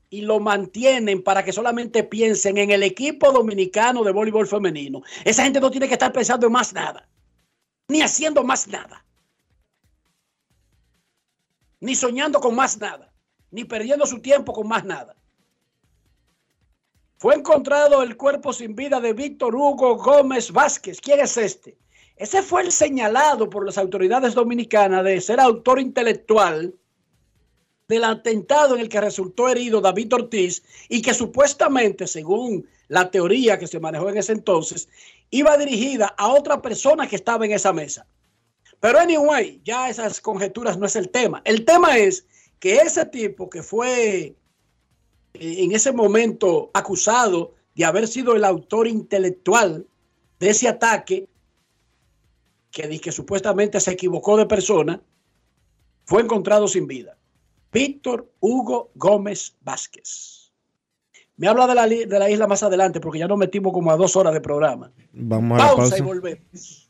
[0.08, 5.02] y lo mantienen para que solamente piensen en el equipo dominicano de voleibol femenino.
[5.22, 7.06] Esa gente no tiene que estar pensando en más nada,
[7.88, 9.04] ni haciendo más nada,
[11.80, 13.12] ni soñando con más nada,
[13.50, 15.16] ni perdiendo su tiempo con más nada.
[17.18, 21.00] Fue encontrado el cuerpo sin vida de Víctor Hugo Gómez Vázquez.
[21.00, 21.76] ¿Quién es este?
[22.16, 26.74] Ese fue el señalado por las autoridades dominicanas de ser autor intelectual
[27.88, 33.58] del atentado en el que resultó herido David Ortiz y que supuestamente, según la teoría
[33.58, 34.88] que se manejó en ese entonces,
[35.30, 38.06] iba dirigida a otra persona que estaba en esa mesa.
[38.80, 41.42] Pero anyway, ya esas conjeturas no es el tema.
[41.44, 42.26] El tema es
[42.58, 44.34] que ese tipo que fue eh,
[45.34, 49.86] en ese momento acusado de haber sido el autor intelectual
[50.38, 51.28] de ese ataque,
[52.70, 55.02] que, que supuestamente se equivocó de persona,
[56.04, 57.18] fue encontrado sin vida.
[57.72, 60.52] Víctor Hugo Gómez Vázquez.
[61.36, 63.96] Me habla de la, de la isla más adelante porque ya nos metimos como a
[63.96, 64.92] dos horas de programa.
[65.12, 66.04] Vamos a la Pausa y pausa.
[66.04, 66.89] volvemos.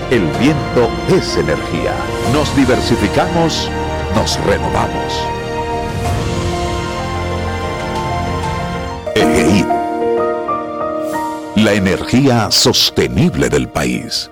[0.11, 1.95] el viento es energía.
[2.33, 3.69] Nos diversificamos,
[4.13, 5.13] nos renovamos.
[9.15, 9.65] EGI.
[11.63, 14.29] La energía sostenible del país.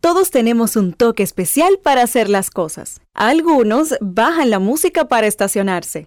[0.00, 3.00] Todos tenemos un toque especial para hacer las cosas.
[3.12, 6.06] Algunos bajan la música para estacionarse.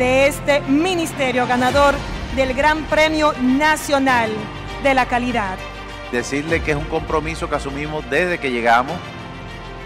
[0.01, 1.95] de este ministerio ganador
[2.35, 4.33] del Gran Premio Nacional
[4.83, 5.57] de la Calidad.
[6.11, 8.99] decirle que es un compromiso que asumimos desde que llegamos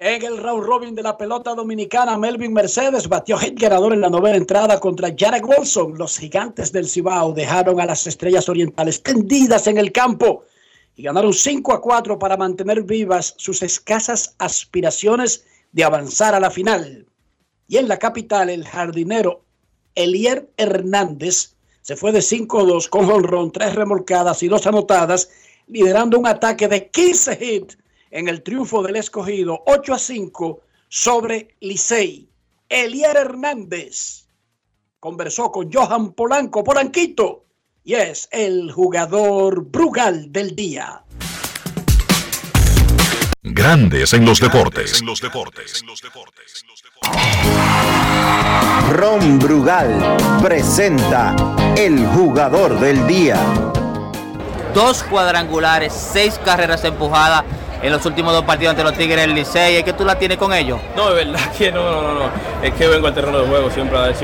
[0.00, 4.08] En el round robin de la pelota dominicana, Melvin Mercedes batió hit ganador en la
[4.08, 5.98] novena entrada contra Jarek Wilson.
[5.98, 10.44] Los gigantes del Cibao dejaron a las estrellas orientales tendidas en el campo
[10.94, 16.52] y ganaron 5 a 4 para mantener vivas sus escasas aspiraciones de avanzar a la
[16.52, 17.04] final.
[17.66, 19.42] Y en la capital, el jardinero
[19.96, 25.28] Elier Hernández Se fue de 5-2 con honrón, tres remolcadas y dos anotadas,
[25.66, 27.78] liderando un ataque de 15 hits
[28.10, 32.28] en el triunfo del escogido 8 a 5 sobre Licey.
[32.68, 34.26] Elier Hernández
[35.00, 37.44] conversó con Johan Polanco, Polanquito,
[37.84, 41.04] y es el jugador Brugal del día.
[43.42, 45.02] Grandes en los deportes.
[48.90, 51.34] Ron Brugal presenta
[51.76, 53.38] el jugador del día.
[54.74, 57.44] Dos cuadrangulares, seis carreras empujadas
[57.82, 59.76] en los últimos dos partidos ante los Tigres del Licey.
[59.76, 60.78] ¿Es que tú la tienes con ellos?
[60.96, 62.30] No, de verdad que no, no, no, no.
[62.62, 64.20] Es que vengo al terreno de juego siempre a dar el 100%.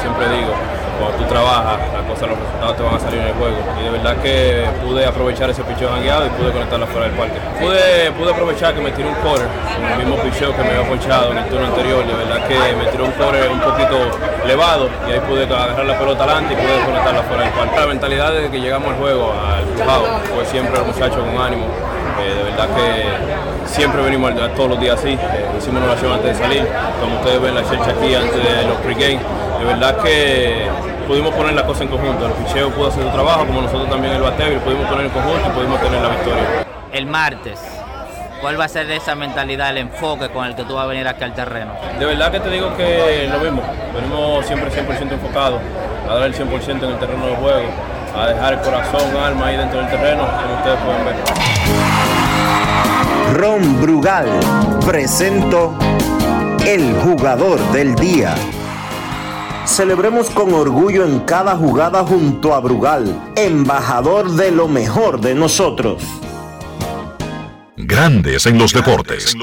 [0.00, 0.52] Siempre digo,
[0.98, 3.56] cuando tú trabajas, las cosas, los resultados te van a salir en el juego.
[3.80, 7.38] Y de verdad que pude aprovechar ese picheo jangueado y pude conectarla fuera del parque.
[7.60, 9.46] Pude, pude aprovechar que me tiró un quarter,
[9.92, 12.06] el mismo picheo que me había ponchado en el turno anterior.
[12.06, 13.96] De verdad que me tiró un quarter un poquito
[14.44, 17.80] elevado y ahí pude agarrar la pelota adelante y pude conectarla fuera del parque.
[17.80, 21.66] La mentalidad desde que llegamos al juego, al jugado, fue siempre el muchacho con ánimo.
[22.20, 25.10] Eh, de verdad que siempre venimos a- todos los días así.
[25.12, 26.66] Eh, hicimos una oración antes de salir,
[27.00, 29.20] como ustedes ven la checha aquí antes de los pregame.
[29.58, 30.66] De verdad que
[31.06, 32.26] pudimos poner la cosa en conjunto.
[32.26, 35.06] El picheo pudo hacer su trabajo, como nosotros también el bateo, y lo pudimos poner
[35.06, 36.44] en conjunto y pudimos tener la victoria.
[36.92, 37.58] El martes,
[38.40, 41.06] ¿cuál va a ser esa mentalidad, el enfoque con el que tú vas a venir
[41.08, 41.72] aquí al terreno?
[41.98, 43.62] De verdad que te digo que lo mismo.
[43.94, 45.60] Venimos siempre 100% enfocados
[46.10, 47.68] a dar el 100% en el terreno de juego,
[48.16, 51.91] a dejar el corazón, alma ahí dentro del terreno, como ustedes pueden ver.
[53.32, 54.26] Ron Brugal
[54.84, 55.74] presento
[56.66, 58.34] el jugador del día.
[59.64, 66.02] Celebremos con orgullo en cada jugada junto a Brugal, embajador de lo mejor de nosotros.
[67.78, 69.34] Grandes en los deportes.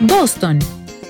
[0.00, 0.58] Boston,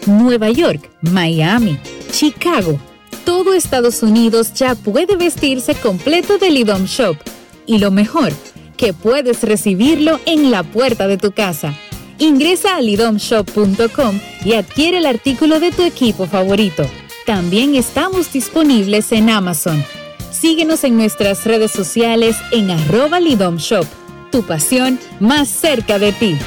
[0.07, 1.79] Nueva York, Miami,
[2.11, 2.81] Chicago.
[3.25, 7.17] Todo Estados Unidos ya puede vestirse completo del IDOM Shop.
[7.65, 8.33] Y lo mejor,
[8.81, 11.75] que puedes recibirlo en la puerta de tu casa.
[12.19, 16.85] Ingresa a lidomshop.com y adquiere el artículo de tu equipo favorito.
[17.27, 19.85] También estamos disponibles en Amazon.
[20.31, 23.85] Síguenos en nuestras redes sociales en arroba Lidom Shop.
[24.33, 26.39] Tu pasión más cerca de ti.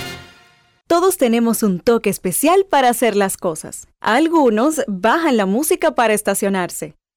[0.88, 3.88] Todos tenemos un toque especial para hacer las cosas.
[4.02, 6.96] Algunos bajan la música para estacionarse.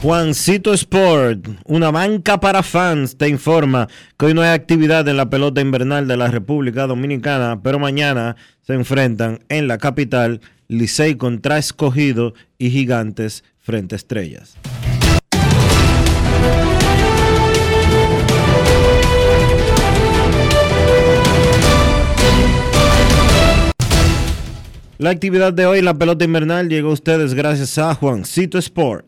[0.00, 5.28] Juancito Sport, una banca para fans, te informa que hoy no hay actividad en la
[5.28, 11.58] pelota invernal de la República Dominicana, pero mañana se enfrentan en la capital Licey contra
[11.58, 14.56] Escogido y Gigantes frente a Estrellas.
[24.98, 29.07] La actividad de hoy, la pelota invernal, llegó a ustedes gracias a Juancito Sport.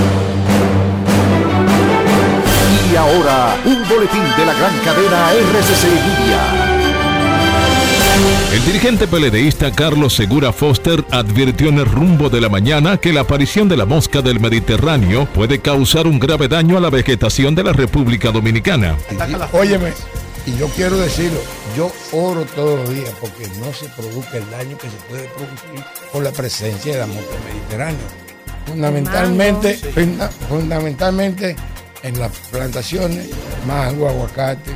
[2.91, 6.67] Y ahora, un boletín de la gran cadena RCC Media.
[8.53, 13.21] El dirigente peledeísta Carlos Segura Foster advirtió en el rumbo de la mañana que la
[13.21, 17.63] aparición de la mosca del Mediterráneo puede causar un grave daño a la vegetación de
[17.63, 18.97] la República Dominicana.
[19.53, 19.93] Óyeme,
[20.45, 21.39] y yo quiero decirlo,
[21.77, 25.85] yo oro todos los días porque no se produzca el daño que se puede producir
[26.11, 28.01] por la presencia de la mosca mediterránea.
[28.67, 31.55] Fundamentalmente, funda- fundamentalmente
[32.03, 33.29] en las plantaciones,
[33.65, 34.71] mango, aguacate,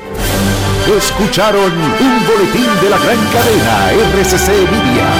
[0.97, 5.13] Escucharon un boletín de la gran cadena RCC Media.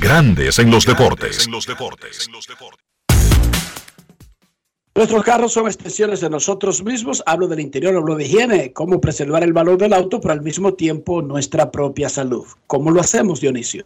[0.00, 1.46] Grandes en los deportes.
[4.94, 7.22] Nuestros carros son extensiones de nosotros mismos.
[7.26, 10.72] Hablo del interior, hablo de higiene, cómo preservar el valor del auto, pero al mismo
[10.72, 12.46] tiempo nuestra propia salud.
[12.66, 13.84] ¿Cómo lo hacemos, Dionisio?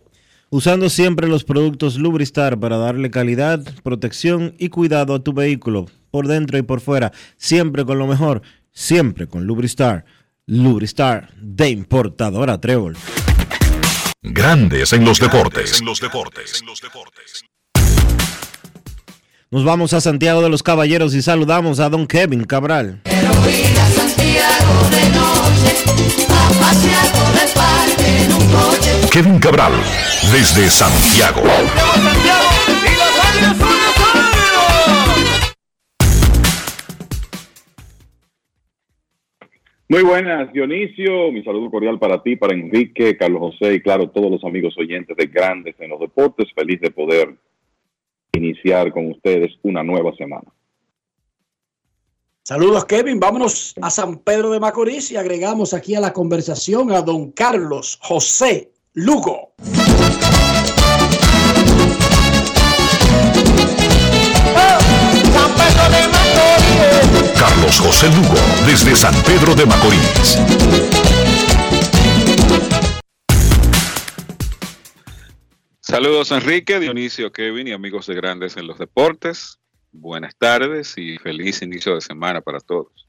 [0.52, 6.26] Usando siempre los productos Lubristar para darle calidad, protección y cuidado a tu vehículo, por
[6.26, 10.04] dentro y por fuera, siempre con lo mejor, siempre con Lubristar.
[10.46, 12.96] Lubristar de importadora Trébol.
[14.22, 15.80] Grandes en los deportes.
[19.52, 23.02] Nos vamos a Santiago de los Caballeros y saludamos a don Kevin Cabral.
[29.12, 29.72] Kevin Cabral,
[30.32, 31.42] desde Santiago.
[39.88, 41.32] Muy buenas, Dionisio.
[41.32, 45.16] Mi saludo cordial para ti, para Enrique, Carlos José y claro, todos los amigos oyentes
[45.16, 46.46] de Grandes en los Deportes.
[46.54, 47.34] Feliz de poder
[48.32, 50.46] iniciar con ustedes una nueva semana.
[52.50, 53.20] Saludos, Kevin.
[53.20, 57.96] Vámonos a San Pedro de Macorís y agregamos aquí a la conversación a don Carlos
[58.02, 59.54] José Lugo.
[67.38, 68.34] Carlos José Lugo,
[68.66, 70.36] desde San Pedro de Macorís.
[75.78, 79.59] Saludos Enrique, Dionisio, Kevin y amigos de Grandes en los Deportes.
[79.92, 83.08] Buenas tardes y feliz inicio de semana para todos.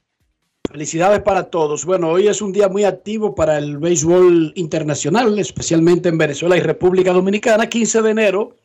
[0.69, 1.85] Felicidades para todos.
[1.85, 6.61] Bueno, hoy es un día muy activo para el béisbol internacional, especialmente en Venezuela y
[6.61, 7.67] República Dominicana.
[7.67, 8.55] 15 de enero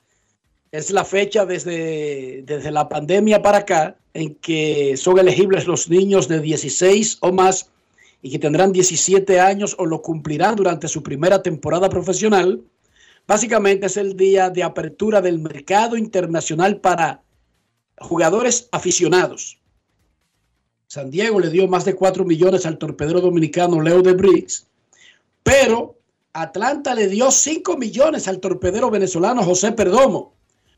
[0.70, 6.28] es la fecha desde, desde la pandemia para acá en que son elegibles los niños
[6.28, 7.70] de 16 o más
[8.22, 12.62] y que tendrán 17 años o lo cumplirán durante su primera temporada profesional.
[13.26, 17.22] Básicamente es el día de apertura del mercado internacional para
[18.01, 19.59] jugadores aficionados.
[20.86, 24.66] San Diego le dio más de 4 millones al torpedero dominicano Leo de Briggs,
[25.43, 25.97] pero
[26.32, 30.35] Atlanta le dio 5 millones al torpedero venezolano José Perdomo.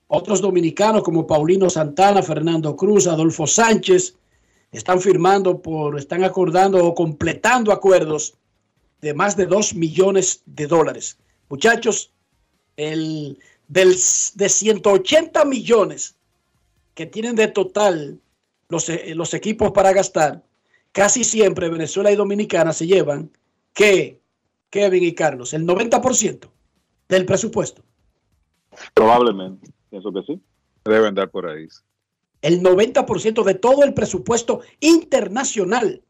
[0.07, 4.15] Otros dominicanos como Paulino Santana, Fernando Cruz, Adolfo Sánchez
[4.73, 8.35] están firmando por, están acordando o completando acuerdos
[9.01, 11.19] de más de 2 millones de dólares.
[11.49, 12.11] Muchachos,
[12.77, 13.39] el,
[13.69, 13.97] del,
[14.35, 16.18] de 180 millones
[16.99, 18.21] que tienen de total
[18.69, 20.43] los, eh, los equipos para gastar,
[20.91, 23.31] casi siempre Venezuela y Dominicana se llevan
[23.73, 24.21] que
[24.69, 26.51] Kevin y Carlos, el 90%
[27.09, 27.85] del presupuesto.
[28.95, 30.43] Probablemente, pienso que sí.
[30.85, 31.69] Deben dar por ahí.
[32.43, 36.03] El 90% de todo el presupuesto internacional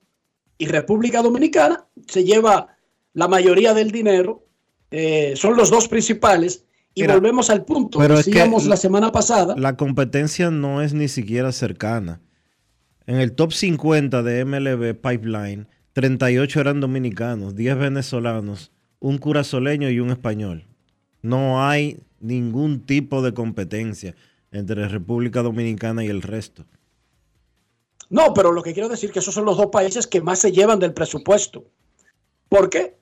[0.56, 2.78] y República Dominicana se lleva
[3.12, 4.46] la mayoría del dinero,
[4.90, 6.64] eh, son los dos principales.
[6.98, 9.54] Y Mira, volvemos al punto pero que es que decíamos la semana pasada.
[9.56, 12.20] La competencia no es ni siquiera cercana.
[13.06, 20.00] En el top 50 de MLB Pipeline, 38 eran dominicanos, 10 venezolanos, un curazoleño y
[20.00, 20.66] un español.
[21.22, 24.16] No hay ningún tipo de competencia
[24.50, 26.64] entre República Dominicana y el resto.
[28.10, 30.40] No, pero lo que quiero decir es que esos son los dos países que más
[30.40, 31.64] se llevan del presupuesto.
[32.48, 32.97] ¿Por qué?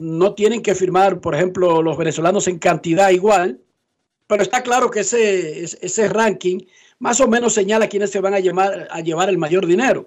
[0.00, 3.60] No tienen que firmar, por ejemplo, los venezolanos en cantidad igual,
[4.26, 6.58] pero está claro que ese, ese ranking
[6.98, 10.06] más o menos señala quiénes se van a, llamar, a llevar el mayor dinero.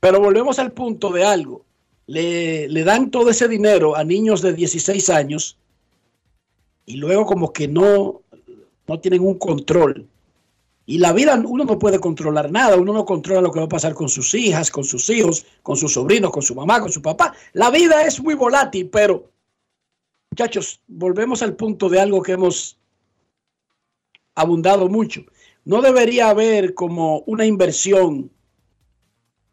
[0.00, 1.64] Pero volvemos al punto de algo.
[2.06, 5.56] Le, le dan todo ese dinero a niños de 16 años
[6.84, 8.22] y luego como que no,
[8.88, 10.08] no tienen un control.
[10.84, 13.68] Y la vida uno no puede controlar nada, uno no controla lo que va a
[13.68, 17.00] pasar con sus hijas, con sus hijos, con sus sobrinos, con su mamá, con su
[17.00, 17.34] papá.
[17.52, 19.30] La vida es muy volátil, pero
[20.30, 22.78] muchachos, volvemos al punto de algo que hemos
[24.34, 25.24] abundado mucho.
[25.64, 28.30] No debería haber como una inversión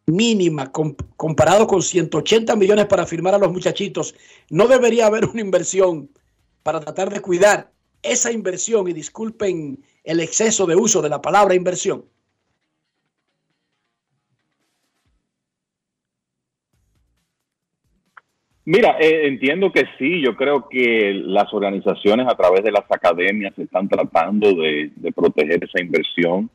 [0.07, 4.15] mínima comp comparado con 180 millones para firmar a los muchachitos.
[4.49, 6.10] No debería haber una inversión
[6.64, 11.55] para tratar de cuidar esa inversión y disculpen el exceso de uso de la palabra
[11.55, 12.05] inversión.
[18.65, 23.57] Mira, eh, entiendo que sí, yo creo que las organizaciones a través de las academias
[23.57, 26.51] están tratando de, proteger esa inversión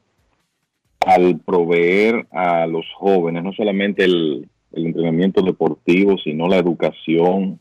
[1.01, 7.59] al proveer a los jóvenes no solamente el, el entrenamiento deportivo, sino la educación,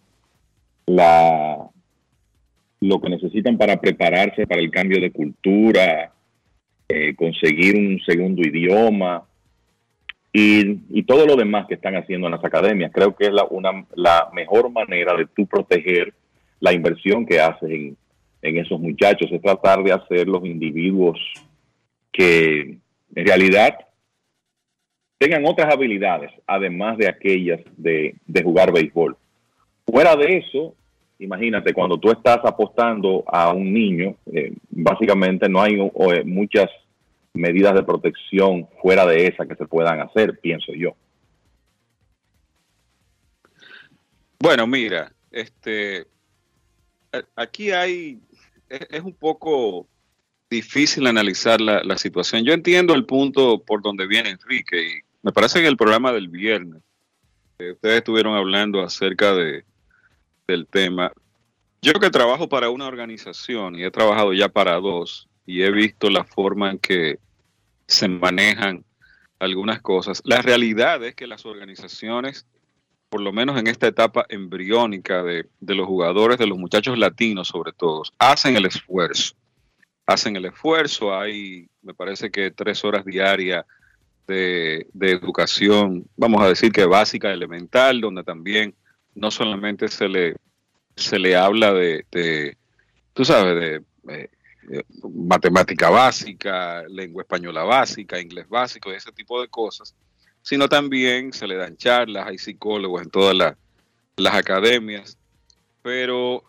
[0.85, 1.69] la,
[2.87, 6.11] lo que necesitan para prepararse para el cambio de cultura,
[6.89, 9.23] eh, conseguir un segundo idioma
[10.31, 12.91] y, y, todo lo demás que están haciendo en las academias.
[12.93, 16.13] Creo que es la, una, la mejor manera de tú proteger
[16.59, 17.97] la inversión que haces en,
[18.41, 21.19] en esos muchachos, es tratar de hacer los individuos
[22.11, 22.77] que
[23.15, 23.77] en realidad
[25.17, 29.15] tengan otras habilidades, además de aquellas de, de jugar béisbol.
[29.85, 30.75] Fuera de eso,
[31.19, 36.69] imagínate, cuando tú estás apostando a un niño, eh, básicamente no hay eh, muchas
[37.33, 40.95] medidas de protección fuera de esa que se puedan hacer, pienso yo.
[44.39, 46.05] Bueno, mira, este,
[47.35, 48.19] aquí hay,
[48.69, 49.87] es, es un poco
[50.49, 52.43] difícil analizar la, la, situación.
[52.43, 56.11] Yo entiendo el punto por donde viene Enrique y me parece que en el programa
[56.11, 56.83] del viernes
[57.57, 59.63] eh, ustedes estuvieron hablando acerca de,
[60.47, 61.11] del tema.
[61.81, 66.09] Yo que trabajo para una organización y he trabajado ya para dos y he visto
[66.09, 67.19] la forma en que
[67.87, 68.85] se manejan
[69.39, 70.21] algunas cosas.
[70.23, 72.45] La realidad es que las organizaciones,
[73.09, 77.49] por lo menos en esta etapa embriónica de, de los jugadores, de los muchachos latinos
[77.49, 79.35] sobre todo, hacen el esfuerzo.
[80.05, 83.65] Hacen el esfuerzo, hay, me parece que tres horas diarias
[84.27, 88.75] de, de educación, vamos a decir que básica, elemental, donde también
[89.15, 90.35] no solamente se le,
[90.95, 92.57] se le habla de, de
[93.13, 93.83] tú sabes, de,
[94.13, 94.29] eh,
[94.71, 94.83] eh,
[95.13, 99.95] matemática básica, lengua española básica, inglés básico, ese tipo de cosas,
[100.41, 103.55] sino también se le dan charlas, hay psicólogos en todas
[104.15, 105.17] las academias,
[105.81, 106.43] pero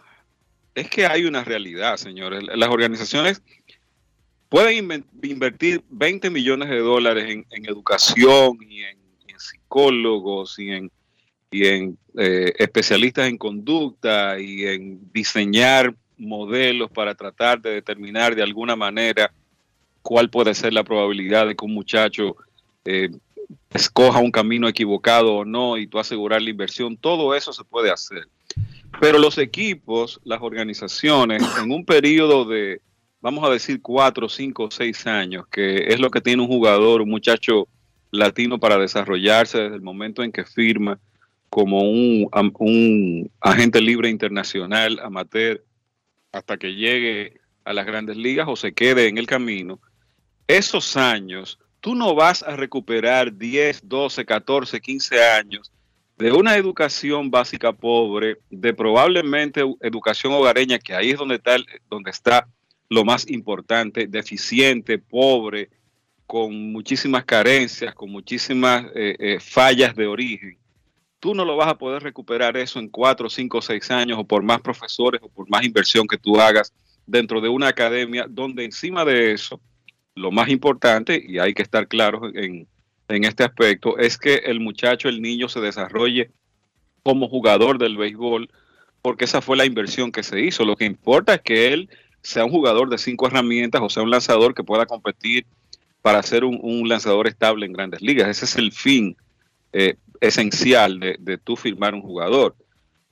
[0.75, 2.43] es que hay una realidad, señores.
[2.55, 3.43] Las organizaciones
[4.49, 8.99] pueden invertir 20 millones de dólares en, educación y en,
[9.37, 10.93] psicólogos y en,
[11.55, 18.43] y en eh, especialistas en conducta y en diseñar modelos para tratar de determinar de
[18.43, 19.33] alguna manera
[20.03, 22.35] cuál puede ser la probabilidad de que un muchacho
[22.85, 23.09] eh,
[23.71, 26.97] escoja un camino equivocado o no y tú asegurar la inversión.
[26.97, 28.27] Todo eso se puede hacer.
[29.01, 32.81] Pero los equipos, las organizaciones, en un periodo de,
[33.21, 37.11] vamos a decir, cuatro, cinco, seis años, que es lo que tiene un jugador, un
[37.11, 37.69] muchacho
[38.11, 40.99] latino para desarrollarse desde el momento en que firma
[41.55, 45.65] como un, agente libre internacional, amateur,
[46.33, 49.79] hasta que llegue a las grandes ligas o se quede en el camino,
[50.49, 55.71] esos años, tú no vas a recuperar 10, 12, 14, 15 años
[56.19, 61.55] de una educación básica pobre, de probablemente educación hogareña, que ahí es donde está,
[61.89, 62.49] donde está
[62.89, 65.71] lo más importante, deficiente, pobre,
[66.27, 70.64] con muchísimas carencias, con muchísimas eh, eh, fallas de origen.
[71.25, 74.43] Tú no lo vas a poder recuperar eso en cuatro, cinco, seis años o por
[74.43, 76.71] más profesores o por más inversión que tú hagas
[77.07, 79.59] dentro de una academia donde encima de eso,
[80.15, 82.69] lo más importante, y hay que estar claros en,
[83.09, 86.31] en este aspecto es que el muchacho, el niño se desarrolle
[87.03, 88.51] como jugador del béisbol,
[89.01, 90.67] porque esa fue la inversión que se hizo.
[90.67, 91.89] Lo que importa es que él
[92.21, 95.47] sea un jugador de cinco herramientas o sea un lanzador que pueda competir
[96.03, 98.29] para ser un, lanzador estable en grandes ligas.
[98.29, 99.17] Ese es el fin
[99.73, 102.57] eh, esencial de, de tú firmar un jugador.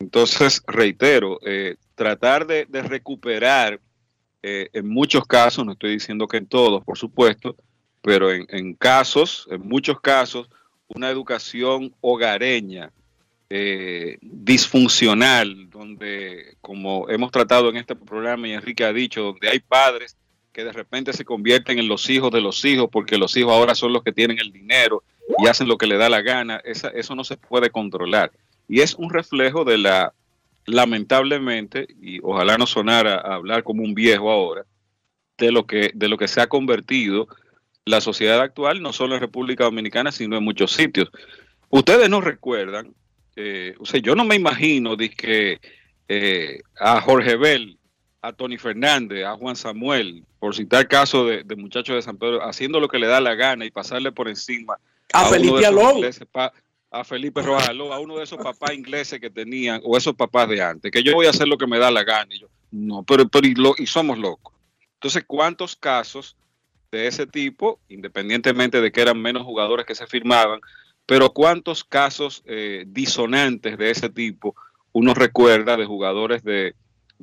[0.03, 3.81] Entonces, reitero, eh, tratar de, recuperar
[4.43, 7.55] eh, en muchos casos, no estoy diciendo que en todos, por supuesto,
[8.01, 10.51] pero en, casos, en muchos casos,
[10.89, 12.91] una educación hogareña,
[13.49, 19.61] eh, disfuncional, donde, como hemos tratado en este programa y Enrique ha dicho, donde hay
[19.61, 20.17] padres
[20.53, 23.77] que de repente se convierten en los hijos de los hijos, porque los hijos ahora
[23.77, 25.05] son los que tienen el dinero
[25.39, 28.33] y hacen lo que le da la gana, eso no se puede controlar.
[28.69, 30.13] Y es un reflejo de la,
[30.67, 34.65] lamentablemente, y ojalá no sonara hablar como un viejo ahora,
[35.39, 37.29] de lo que, de lo que se ha convertido
[37.85, 41.11] la sociedad actual, no solo en República Dominicana, sino en muchos sitios.
[41.69, 42.95] Ustedes no recuerdan,
[43.37, 45.59] eh, o sea, yo no me imagino de
[46.09, 47.79] eh, a Jorge Bell,
[48.21, 52.79] a Tony Fernández, a Juan Samuel, por citar caso de, muchachos de San Pedro, haciendo
[52.79, 54.79] lo que le da la gana y pasarle por encima
[55.13, 56.01] a, Felipe Aló.
[56.91, 60.63] a Felipe Rojaló, a uno de esos papás ingleses que tenían, o esos papás de
[60.63, 62.35] antes, que yo voy a hacer lo que me da la gana.
[62.35, 64.55] Y yo, no, pero, pero y, lo, y somos locos.
[64.95, 66.37] Entonces, ¿cuántos casos
[66.93, 70.61] de ese tipo, independientemente de que eran menos jugadores que se firmaban,
[71.07, 74.55] pero cuántos casos eh, disonantes de ese tipo
[74.93, 76.75] uno recuerda de jugadores de,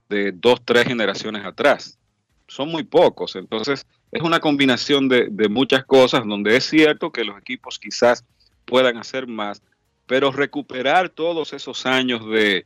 [0.10, 1.99] de, dos, tres generaciones atrás.
[2.48, 7.38] Son muy pocos, entonces es una combinación de, muchas cosas donde es cierto que los
[7.38, 8.26] equipos quizás
[8.65, 9.61] puedan hacer más,
[10.07, 12.65] pero recuperar todos esos años de,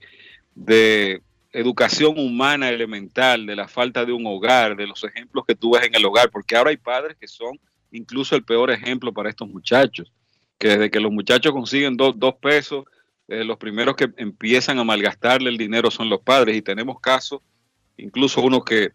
[0.55, 1.21] de
[1.51, 5.83] educación humana elemental, de la falta de un hogar, de los ejemplos que tú ves
[5.85, 7.59] en el hogar, porque ahora hay padres que son
[7.91, 10.11] incluso el peor ejemplo para estos muchachos,
[10.57, 12.85] que desde que los muchachos consiguen dos, pesos,
[13.27, 17.41] eh, los primeros que empiezan a malgastarle el dinero son los padres y tenemos casos,
[17.97, 18.91] incluso uno que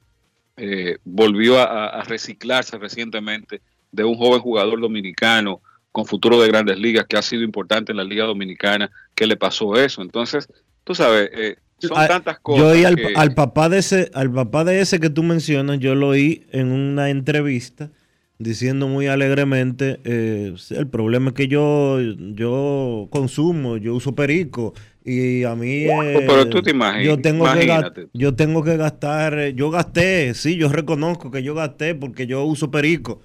[0.59, 3.61] eh, volvió a, reciclarse recientemente
[3.93, 5.61] de un joven jugador dominicano
[5.93, 9.37] con futuro de grandes ligas que ha sido importante en la liga dominicana, que le
[9.37, 10.03] pasó eso.
[10.03, 10.49] Entonces,
[10.85, 12.63] tú sabes, eh, son tantas cosas.
[12.63, 16.09] Yo oí al, papá de ese, al papá de ese que tú mencionas, yo lo
[16.09, 17.91] oí en una entrevista
[18.39, 24.75] diciendo muy alegremente, eh, el problema es que yo, yo consumo, yo uso perico
[25.09, 25.85] y a mí...
[25.87, 30.35] Eh, pero tú te imaginas, yo tengo, que, yo tengo que gastar, eh, yo gasté,
[30.35, 33.23] sí, yo reconozco que yo gasté porque yo uso perico.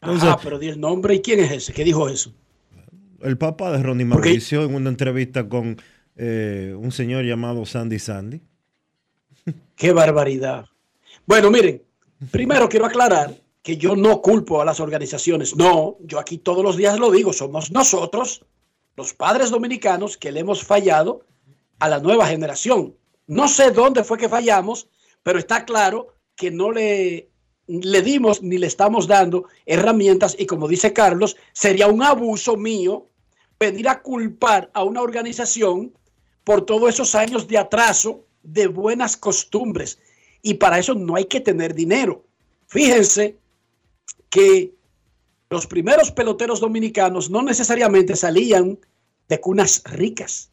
[0.00, 2.32] ah, pero di el nombre y quién es ese, ¿qué dijo eso?
[3.20, 5.76] El papá de Ronnie Mauricio en una entrevista con
[6.16, 8.40] eh, un señor llamado Sandy Sandy.
[9.76, 10.66] Qué barbaridad.
[11.26, 11.82] Bueno, miren,
[12.30, 15.56] primero quiero aclarar que yo no culpo a las organizaciones.
[15.56, 18.44] No, yo aquí todos los días lo digo, somos nosotros,
[18.96, 21.24] los padres dominicanos, que le hemos fallado
[21.78, 22.96] a la nueva generación.
[23.26, 24.88] No sé dónde fue que fallamos,
[25.22, 27.30] pero está claro que no le,
[27.66, 33.08] le dimos ni le estamos dando herramientas y como dice Carlos, sería un abuso mío
[33.58, 35.96] venir a culpar a una organización
[36.44, 39.98] por todos esos años de atraso de buenas costumbres.
[40.42, 42.24] Y para eso no hay que tener dinero.
[42.66, 43.38] Fíjense
[44.28, 44.74] que
[45.54, 48.78] los primeros peloteros dominicanos no necesariamente salían
[49.28, 50.50] de cunas ricas.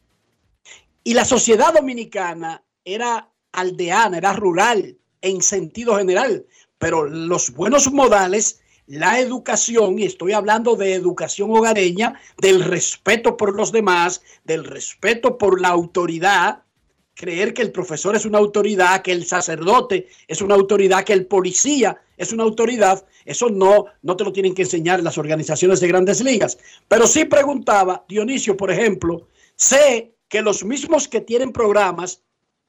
[1.04, 6.46] Y la sociedad dominicana era aldeana, era rural en sentido general,
[6.78, 13.56] pero los buenos modales, la educación, y estoy hablando de educación hogareña, del respeto por
[13.56, 16.62] los demás, del respeto por la autoridad,
[17.14, 21.26] creer que el profesor es una autoridad, que el sacerdote es una autoridad, que el
[21.26, 25.88] policía es una autoridad, eso no, no te lo tienen que enseñar las organizaciones de
[25.88, 26.58] grandes ligas.
[26.88, 32.22] Pero sí preguntaba, Dionisio, por ejemplo, sé que los mismos que tienen programas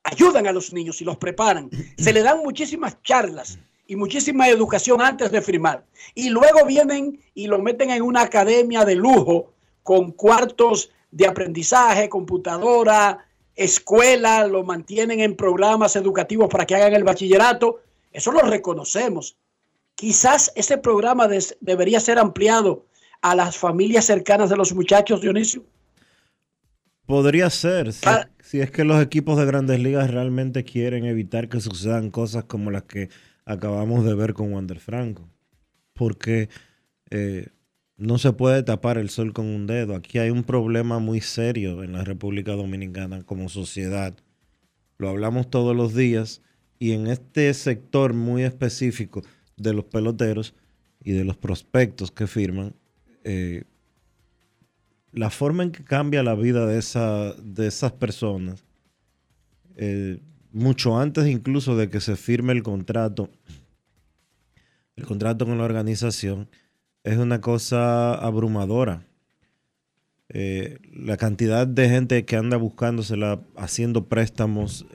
[0.03, 1.69] ayudan a los niños y los preparan.
[1.97, 5.85] Se le dan muchísimas charlas y muchísima educación antes de firmar.
[6.15, 12.09] Y luego vienen y lo meten en una academia de lujo con cuartos de aprendizaje,
[12.09, 13.25] computadora,
[13.55, 17.81] escuela, lo mantienen en programas educativos para que hagan el bachillerato.
[18.11, 19.37] Eso lo reconocemos.
[19.95, 21.27] Quizás ese programa
[21.61, 22.85] debería ser ampliado
[23.21, 25.65] a las familias cercanas de los muchachos, Dionisio.
[27.05, 32.11] Podría ser, si, es que los equipos de grandes ligas realmente quieren evitar que sucedan
[32.11, 33.09] cosas como las que
[33.45, 35.29] acabamos de ver con Wander Franco.
[35.93, 36.49] Porque
[37.09, 37.47] eh,
[37.97, 39.95] no se puede tapar el sol con un dedo.
[39.95, 44.15] Aquí hay un problema muy serio en la República Dominicana como sociedad.
[44.97, 46.41] Lo hablamos todos los días
[46.79, 49.23] y en este sector muy específico
[49.57, 50.53] de los peloteros
[51.03, 52.73] y de los prospectos que firman,
[53.23, 53.63] eh,
[55.11, 58.63] la forma en que cambia la vida de, esa, de esas personas,
[59.75, 60.19] eh,
[60.51, 63.29] mucho antes incluso de que se firme el contrato,
[64.95, 66.49] el contrato con la organización,
[67.03, 69.05] es una cosa abrumadora.
[70.29, 74.85] Eh, la cantidad de gente que anda buscándosela, haciendo préstamos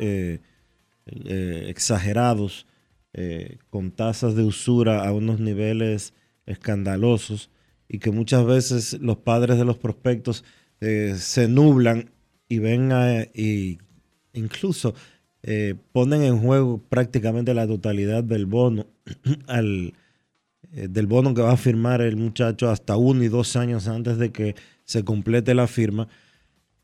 [3.14, 6.12] eh, con tasas de usura a unos niveles
[6.46, 7.50] escandalosos,
[7.88, 10.44] y que muchas veces los padres de los prospectos
[10.80, 12.10] eh, se nublan
[12.48, 12.90] y ven
[13.34, 13.78] y
[14.34, 14.94] incluso
[15.42, 18.86] eh, ponen en juego prácticamente la totalidad del bono
[20.70, 24.32] del bono que va a firmar el muchacho hasta uno y dos años antes de
[24.32, 24.54] que
[24.84, 26.08] se complete la firma,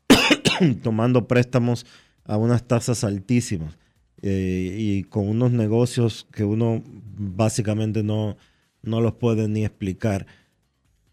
[0.81, 1.85] tomando préstamos
[2.23, 3.77] a unas tasas altísimas
[4.21, 6.83] y con unos negocios que uno
[7.17, 8.37] básicamente no,
[8.81, 10.25] no los puede ni explicar.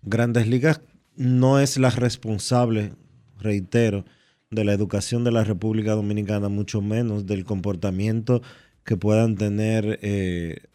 [0.03, 0.81] Grandes Ligas
[1.17, 2.95] no es la responsable,
[3.39, 4.05] reitero,
[4.51, 8.43] de la educación de la República Dominicana, mucho menos del comportamiento
[8.85, 10.67] que puedan tener eh,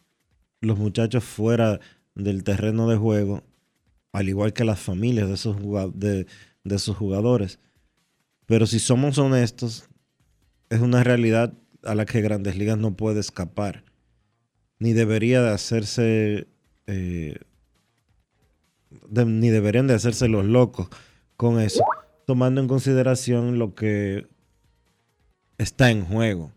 [0.61, 1.79] los muchachos fuera
[2.15, 3.43] del terreno de juego,
[4.11, 5.57] al igual que las familias de esos,
[5.93, 6.25] de,
[6.63, 7.59] de esos jugadores.
[8.47, 9.87] Pero si somos honestos,
[10.69, 13.83] es una realidad a la que Grandes Ligas no puede escapar,
[14.79, 16.47] ni debería de hacerse
[16.87, 17.37] eh,
[19.09, 20.87] ni deberían de hacerse los locos
[21.35, 21.83] con eso,
[22.25, 24.27] tomando en consideración lo que
[25.57, 26.51] está en juego.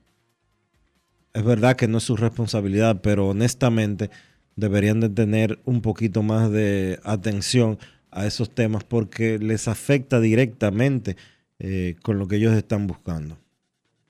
[1.33, 4.11] Es verdad que no es su responsabilidad, pero honestamente
[4.57, 7.79] deberían de tener un poquito más de atención
[8.11, 11.17] a esos temas porque les afecta directamente
[11.59, 13.39] eh, con lo que ellos están buscando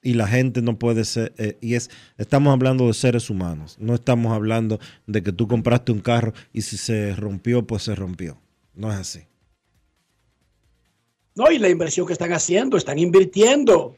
[0.03, 3.95] y la gente no puede ser, eh, y es, estamos hablando de seres humanos, no
[3.95, 8.41] estamos hablando de que tú compraste un carro y si se rompió, pues se rompió.
[8.75, 9.21] No es así.
[11.35, 13.97] No, y la inversión que están haciendo, están invirtiendo,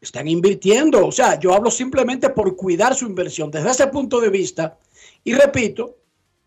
[0.00, 1.06] están invirtiendo.
[1.06, 4.78] O sea, yo hablo simplemente por cuidar su inversión desde ese punto de vista.
[5.24, 5.96] Y repito,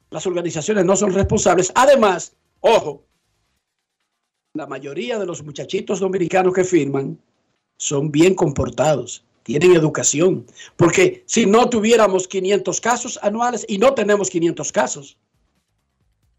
[0.10, 1.72] las organizaciones no son responsables.
[1.76, 3.04] Además, ojo,
[4.54, 7.20] la mayoría de los muchachitos dominicanos que firman
[7.78, 10.46] son bien comportados, tienen educación.
[10.76, 15.18] Porque si no tuviéramos 500 casos anuales y no tenemos 500 casos,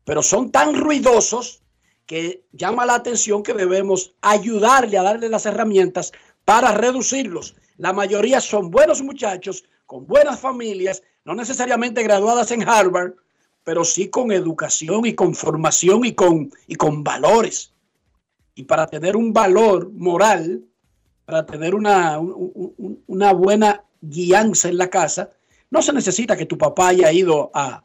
[0.05, 1.63] pero son tan ruidosos
[2.07, 6.13] que llama la atención que debemos ayudarle a darle las herramientas
[6.45, 7.57] para reducirlos.
[7.79, 13.15] La mayoría son buenos muchachos, con buenas familias, no necesariamente graduadas en Harvard,
[13.65, 17.73] pero sí con educación y con formación y con, y con valores.
[18.55, 20.65] Y para tener un valor moral,
[21.25, 25.31] para tener una, una buena guianza en la casa,
[25.71, 27.83] no se necesita que tu papá haya ido a,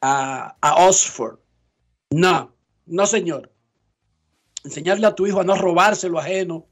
[0.00, 1.38] a, Oxford.
[2.10, 2.54] No,
[2.86, 3.50] no señor.
[4.64, 6.66] Enseñarle a tu hijo a no robarse lo ajeno,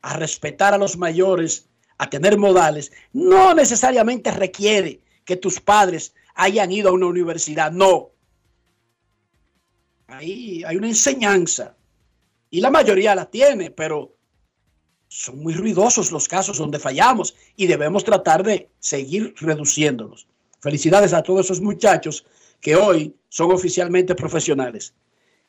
[0.00, 1.68] a respetar a los mayores,
[1.98, 7.70] a tener modales, no necesariamente requiere que tus padres hayan ido a una universidad.
[7.70, 8.10] No.
[10.08, 11.76] Ahí hay una enseñanza.
[12.50, 14.16] Y la mayoría la tiene, pero
[15.12, 20.26] son muy ruidosos los casos donde fallamos y debemos tratar de seguir reduciéndolos.
[20.60, 22.24] Felicidades a todos esos muchachos
[22.62, 24.94] que hoy son oficialmente profesionales.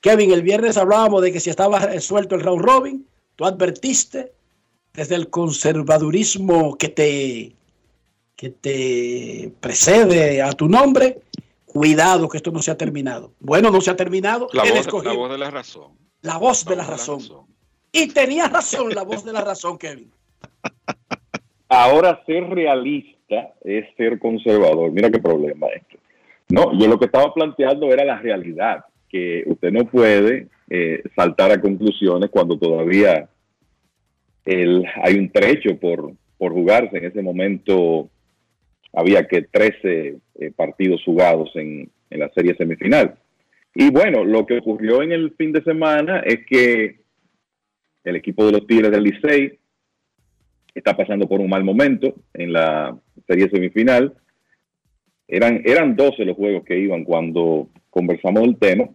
[0.01, 3.07] Kevin, el viernes hablábamos de que si estaba resuelto el round robin,
[3.37, 4.33] tú advertiste
[4.93, 7.55] desde el conservadurismo que te,
[8.35, 11.21] que te precede a tu nombre,
[11.65, 13.31] cuidado que esto no se ha terminado.
[13.39, 14.49] Bueno, no se ha terminado.
[14.51, 15.97] La, voz de la razón.
[16.21, 17.47] La voz de la razón.
[17.93, 20.11] Y tenía razón la voz de la razón, Kevin.
[21.69, 24.91] Ahora ser realista es ser conservador.
[24.91, 25.97] Mira qué problema este.
[26.49, 31.51] No, yo lo que estaba planteando era la realidad, que usted no puede eh, saltar
[31.51, 33.29] a conclusiones cuando todavía
[34.45, 36.97] el- hay un trecho por, por jugarse.
[36.97, 38.09] En ese momento
[38.91, 43.15] había que 13 eh, partidos jugados en, en la serie semifinal.
[43.75, 47.02] Y bueno, lo que ocurrió en el fin de semana es que
[48.03, 49.59] el equipo de los Tigres del Licey
[50.73, 52.97] está pasando por un mal momento en la
[53.27, 54.13] serie semifinal.
[55.27, 58.89] Eran, eran 12 los juegos que iban cuando conversamos del tema.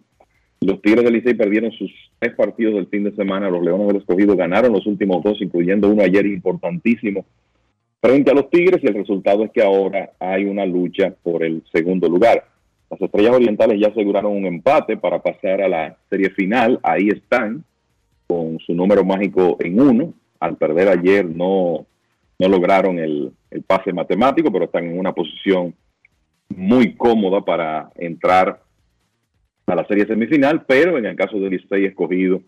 [0.60, 3.48] Los Tigres del Licey perdieron sus tres partidos del fin de semana.
[3.48, 7.24] Los Leones del Escogido ganaron los últimos dos, incluyendo uno ayer importantísimo
[8.00, 8.82] frente a los Tigres.
[8.82, 12.44] Y el resultado es que ahora hay una lucha por el segundo lugar.
[12.90, 16.80] Las Estrellas Orientales ya aseguraron un empate para pasar a la serie final.
[16.82, 17.64] Ahí están
[18.28, 20.14] con su número mágico en uno.
[20.38, 21.86] Al perder ayer no,
[22.38, 25.74] no lograron el, el pase matemático, pero están en una posición
[26.48, 28.60] muy cómoda para entrar
[29.66, 32.40] a la serie semifinal, pero en el caso del Licey escogido,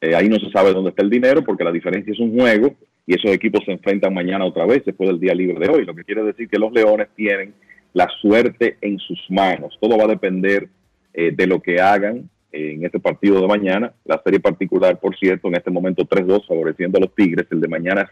[0.00, 2.74] eh, ahí no se sabe dónde está el dinero porque la diferencia es un juego
[3.06, 5.94] y esos equipos se enfrentan mañana otra vez después del día libre de hoy, lo
[5.94, 7.54] que quiere decir que los Leones tienen
[7.94, 9.76] la suerte en sus manos.
[9.80, 10.68] Todo va a depender
[11.12, 13.92] eh, de lo que hagan en este partido de mañana.
[14.04, 17.68] La serie particular, por cierto, en este momento 3-2 favoreciendo a los Tigres, el de
[17.68, 18.10] mañana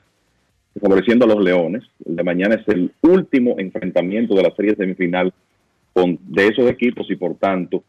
[0.80, 1.84] favoreciendo a los Leones.
[2.04, 5.32] El de mañana es el último enfrentamiento de la serie semifinal
[5.92, 7.82] con, de esos equipos y por tanto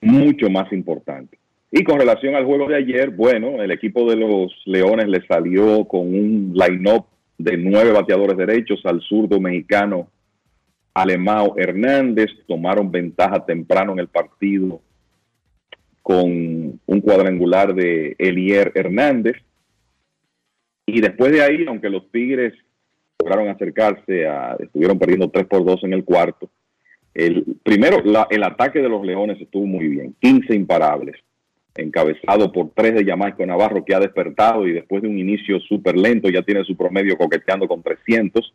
[0.00, 1.38] mucho más importante.
[1.70, 5.84] Y con relación al juego de ayer, bueno, el equipo de los Leones le salió
[5.84, 7.04] con un line-up
[7.36, 10.08] de nueve bateadores derechos al zurdo mexicano
[10.94, 12.30] Alemao Hernández.
[12.46, 14.80] Tomaron ventaja temprano en el partido
[16.08, 19.36] con un cuadrangular de Elier Hernández.
[20.86, 22.54] Y después de ahí, aunque los Tigres
[23.20, 26.48] lograron acercarse, a, estuvieron perdiendo 3 por 2 en el cuarto.
[27.12, 31.16] El, primero, el ataque de los Leones estuvo muy bien, 15 imparables,
[31.76, 35.98] encabezado por 3 de Jamaica Navarro, que ha despertado y después de un inicio súper
[35.98, 38.54] lento ya tiene su promedio coqueteando con 300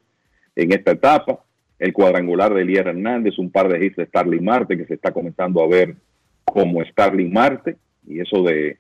[0.55, 1.45] en esta etapa.
[1.77, 5.11] El cuadrangular de Elier Hernández, un par de hits de Starling Marte, que se está
[5.11, 5.95] comenzando a ver
[6.45, 8.77] como Starling Marte, y eso de,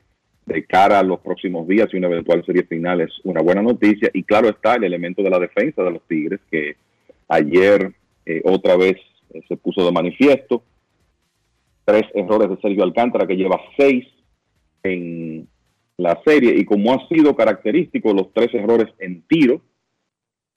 [0.67, 4.09] cara a los próximos días y una eventual serie final es una buena noticia.
[4.13, 6.75] Y claro está el elemento de la defensa de los Tigres, que
[7.27, 7.93] ayer
[8.25, 8.97] eh, otra vez
[9.33, 10.63] eh, se puso de manifiesto.
[11.85, 14.05] Tres errores de Sergio Alcántara, que lleva seis
[14.83, 15.47] en
[15.97, 19.61] la serie, y como ha sido característico, los tres errores en tiro,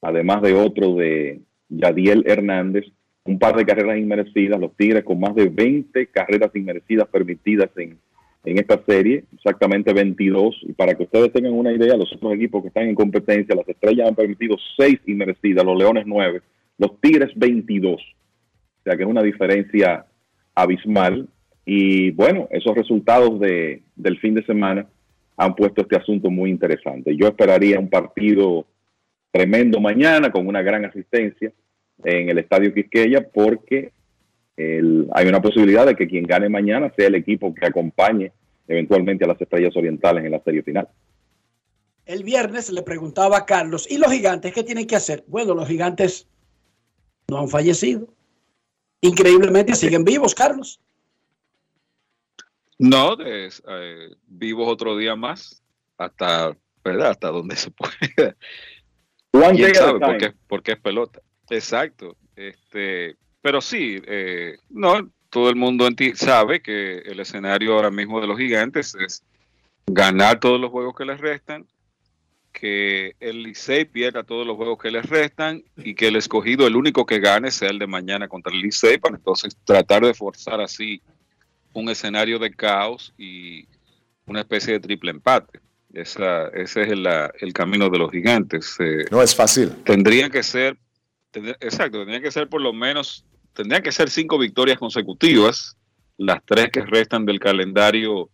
[0.00, 2.86] además de otro de Yadiel Hernández,
[3.27, 7.98] un par de carreras inmerecidas, los Tigres con más de 20 carreras inmerecidas permitidas en,
[8.44, 10.61] en esta serie, exactamente 22.
[10.62, 13.69] Y para que ustedes tengan una idea, los otros equipos que están en competencia, las
[13.69, 16.40] estrellas han permitido 6 inmerecidas, los Leones 9,
[16.78, 17.94] los Tigres 22.
[17.94, 20.07] O sea que es una diferencia
[20.55, 21.28] abismal.
[21.65, 24.86] Y bueno, esos resultados de, del fin de semana
[25.36, 27.16] han puesto este asunto muy interesante.
[27.16, 28.66] Yo esperaría un partido
[29.32, 31.53] tremendo mañana con una gran asistencia
[32.05, 33.93] en el Estadio Quisqueya porque
[34.56, 38.32] el- hay una posibilidad de que quien gane mañana sea el equipo que acompañe
[38.68, 40.89] eventualmente a las Estrellas Orientales en la serie final.
[42.05, 45.24] El viernes le preguntaba a Carlos, ¿y los gigantes qué tienen que hacer?
[45.27, 46.28] Bueno, los gigantes
[47.28, 48.09] no han fallecido.
[49.01, 50.81] Increíblemente siguen vivos, Carlos.
[52.78, 55.62] No, es, eh, vivos otro día más,
[55.98, 57.10] hasta, ¿verdad?
[57.10, 58.36] Hasta donde se pueda.
[59.32, 60.18] ¿Quién sabe por time.
[60.18, 61.20] qué, por qué es pelota?
[61.51, 62.16] Exacto.
[62.35, 68.20] Este, pero sí, eh, no, todo el mundo enti- sabe que el escenario ahora mismo
[68.20, 69.23] de los gigantes es
[69.86, 71.66] ganar todos los juegos que les restan,
[72.52, 76.74] que el Licey pierda todos los juegos que les restan y que el escogido, el
[76.77, 80.60] único que gane, sea el de mañana contra el Licey, para entonces tratar de forzar
[80.60, 81.02] así
[81.74, 83.66] un escenario de caos y
[84.27, 85.60] una especie de triple empate.
[85.93, 88.74] Esa, ese es el, camino de los gigantes.
[88.81, 89.70] eh, No es fácil.
[89.85, 90.77] tendrían que ser,
[91.60, 95.76] exacto, tendrían que ser por lo menos, tendrían que ser cinco victorias consecutivas,
[96.18, 98.30] las tres que restan del calendario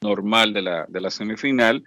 [0.00, 1.82] normal de la, de la semifinal,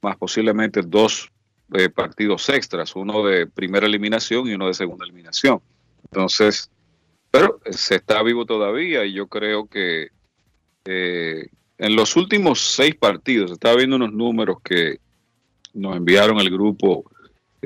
[0.00, 1.30] más posiblemente dos
[1.72, 5.60] eh, partidos extras, uno de primera eliminación y uno de segunda eliminación.
[6.04, 6.70] Entonces,
[7.30, 10.08] pero se está vivo todavía y yo creo que
[10.84, 11.48] eh,
[11.78, 14.98] en los últimos seis partidos, estaba viendo unos números que
[15.72, 17.04] nos enviaron el grupo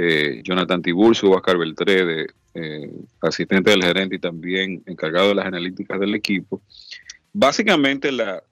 [0.00, 2.88] eh, Jonathan Tiburcio, Oscar Beltré, de, eh,
[3.20, 6.62] asistente del gerente y también encargado de las analíticas del equipo.
[7.32, 8.44] Básicamente la,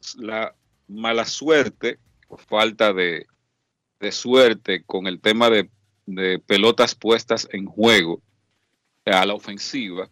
[0.88, 3.26] mala suerte o falta de,
[4.10, 5.70] suerte con el tema de,
[6.46, 8.20] pelotas puestas en juego
[9.04, 10.10] a la ofensiva,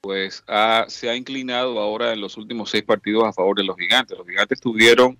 [0.00, 0.42] pues
[0.88, 4.16] se ha inclinado ahora en los últimos seis partidos a favor de los gigantes.
[4.16, 5.18] Los gigantes tuvieron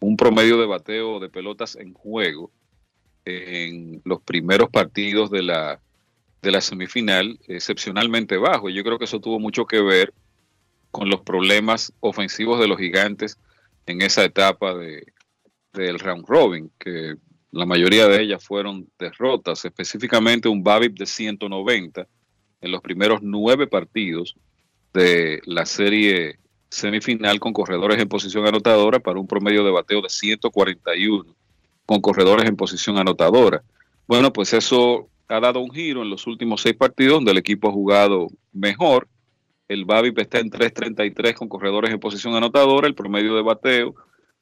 [0.00, 2.50] un promedio de bateo de pelotas en juego
[3.28, 5.80] en los primeros partidos de la,
[6.42, 8.70] de la semifinal excepcionalmente bajo.
[8.70, 10.12] Yo creo que eso tuvo mucho que ver
[10.90, 13.38] con los problemas ofensivos de los gigantes
[13.86, 15.06] en esa etapa de,
[15.72, 17.16] del round robin, que
[17.50, 22.06] la mayoría de ellas fueron derrotas, específicamente un BABIP de 190
[22.60, 24.34] en los primeros nueve partidos
[24.92, 26.38] de la serie
[26.70, 31.34] semifinal con corredores en posición anotadora para un promedio de bateo de 141
[31.88, 33.62] con corredores en posición anotadora.
[34.06, 37.66] Bueno, pues eso ha dado un giro en los últimos seis partidos donde el equipo
[37.70, 39.08] ha jugado mejor.
[39.68, 43.94] El BABIP está en 3.33 con corredores en posición anotadora, el promedio de bateo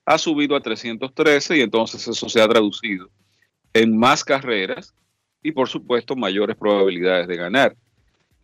[0.04, 3.10] ha subido a 313 y entonces eso se ha traducido
[3.72, 4.92] en más carreras
[5.40, 7.76] y por supuesto mayores probabilidades de ganar.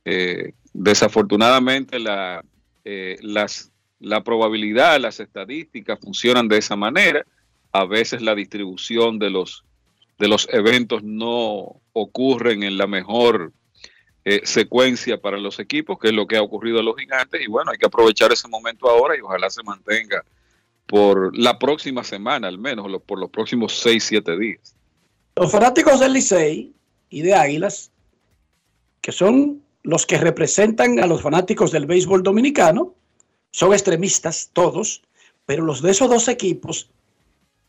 [0.04, 2.44] Eh, desafortunadamente la,
[2.84, 7.26] eh, las, la probabilidad, las estadísticas funcionan de esa manera
[7.72, 9.64] a veces la distribución de los,
[10.18, 13.52] de los eventos no ocurren en la mejor
[14.24, 17.40] eh, secuencia para los equipos, que es lo que ha ocurrido a los gigantes.
[17.40, 20.22] Y bueno, hay que aprovechar ese momento ahora y ojalá se mantenga
[20.86, 24.74] por la próxima semana, al menos por los próximos 6, 7 días.
[25.36, 26.72] Los fanáticos del Licey
[27.08, 27.90] y de Águilas,
[29.00, 32.94] que son los que representan a los fanáticos del béisbol dominicano,
[33.50, 35.02] son extremistas todos,
[35.46, 36.90] pero los de esos dos equipos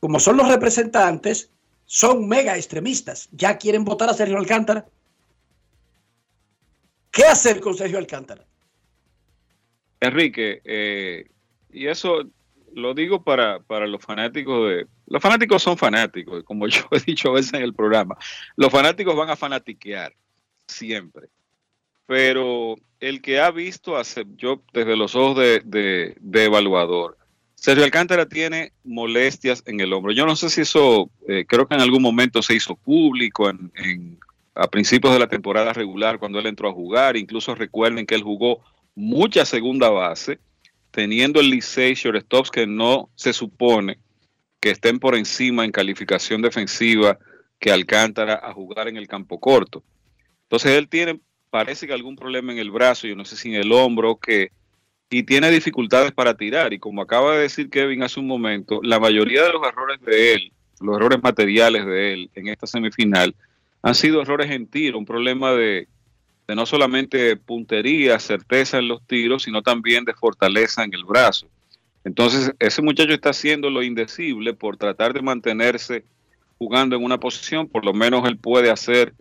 [0.03, 1.49] como son los representantes,
[1.85, 3.29] son mega extremistas.
[3.31, 4.85] Ya quieren votar a Sergio Alcántara.
[7.09, 8.45] ¿Qué hacer con Sergio Alcántara?
[10.01, 11.29] Enrique, eh,
[11.71, 12.25] y eso
[12.73, 14.87] lo digo para, para los fanáticos de...
[15.07, 18.17] Los fanáticos son fanáticos, como yo he dicho a veces en el programa.
[18.57, 20.13] Los fanáticos van a fanatiquear
[20.67, 21.29] siempre.
[22.07, 23.95] Pero el que ha visto,
[24.35, 27.17] yo desde los ojos de, de evaluador,
[27.63, 30.11] Sergio Alcántara tiene molestias en el hombro.
[30.11, 34.19] Yo no sé si eso, eh, creo que en algún momento se hizo público en,
[34.53, 37.15] a principios de la temporada regular cuando él entró a jugar.
[37.15, 38.61] Incluso recuerden que él jugó
[38.95, 40.39] mucha segunda base,
[40.91, 43.97] teniendo el Licey shortstops que no se supone
[44.59, 47.17] que estén por encima en calificación defensiva
[47.59, 49.85] que Alcántara a jugar en el campo corto.
[50.49, 53.55] Entonces él tiene, parece que algún problema en el brazo, yo no sé si en
[53.55, 54.51] el hombro, que
[55.13, 56.73] y tiene dificultades para tirar.
[56.73, 60.33] Y como acaba de decir Kevin hace un momento, la mayoría de los errores de
[60.33, 63.35] él, los errores materiales de él en esta semifinal,
[63.83, 65.87] han sido errores en tiro, un problema de,
[66.47, 71.47] no solamente puntería, certeza en los tiros, sino también de fortaleza en el brazo.
[72.03, 76.05] Entonces, ese muchacho está haciendo lo indecible por tratar de mantenerse
[76.57, 79.13] jugando en una posición, por lo menos él puede hacer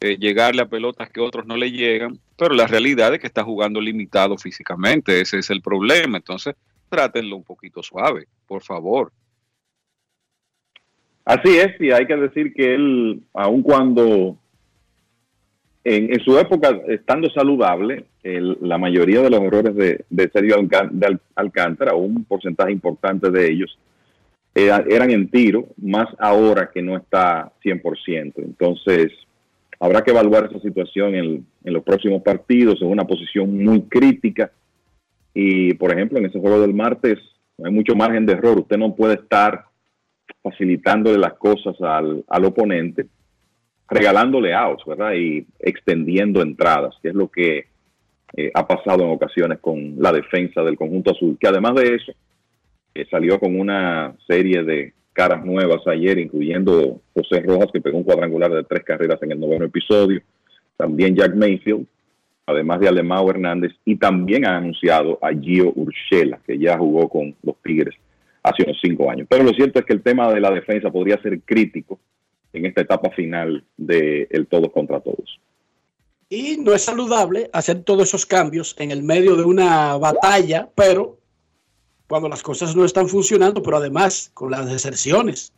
[0.00, 3.42] eh, llegarle a pelotas que otros no le llegan, pero la realidad es que está
[3.42, 6.18] jugando limitado físicamente, ese es el problema.
[6.18, 6.54] Entonces,
[6.88, 9.12] trátenlo un poquito suave, por favor.
[11.24, 14.38] Así es, y hay que decir que él, aun cuando
[15.84, 20.56] en, su época, estando saludable, la mayoría de los errores de, de Sergio
[21.34, 23.78] Alcántara, un porcentaje importante de ellos,
[24.54, 28.34] eran en tiro, más ahora que no está 100%.
[28.36, 29.12] Entonces,
[29.80, 34.50] Habrá que evaluar esa situación en, los próximos partidos, en una posición muy crítica.
[35.32, 37.18] Y, por ejemplo, en ese juego del martes
[37.62, 38.58] hay mucho margen de error.
[38.58, 39.66] Usted no puede estar
[40.42, 43.06] facilitándole las cosas al, oponente,
[43.88, 45.12] regalándole outs, ¿verdad?
[45.14, 47.66] Y extendiendo entradas, que es lo que
[48.36, 52.12] eh, ha pasado en ocasiones con la defensa del conjunto azul, que además de eso,
[52.94, 58.04] eh, salió con una serie de caras nuevas ayer, incluyendo José Rojas, que pegó un
[58.04, 60.22] cuadrangular de tres carreras en el noveno episodio.
[60.76, 61.86] También Jack Mayfield,
[62.46, 67.34] además de Alemão Hernández, y también ha anunciado a Gio Urshela, que ya jugó con
[67.42, 67.96] los Tigres
[68.44, 69.26] hace unos cinco años.
[69.28, 71.98] Pero lo cierto es que el tema de la defensa podría ser crítico
[72.52, 75.40] en esta etapa final del el todos contra todos.
[76.28, 81.17] Y no es saludable hacer todos esos cambios en el medio de una batalla, pero
[82.08, 85.52] cuando las cosas no están funcionando, pero además con las deserciones.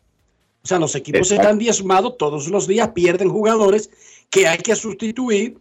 [0.63, 1.43] O sea, los equipos Exacto.
[1.43, 3.91] están diezmados, todos los días pierden jugadores
[4.29, 5.59] que hay que sustituir.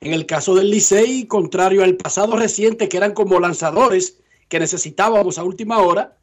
[0.00, 4.18] En el caso del Licey, contrario al pasado reciente, que eran como lanzadores
[4.48, 6.16] que necesitábamos a última hora,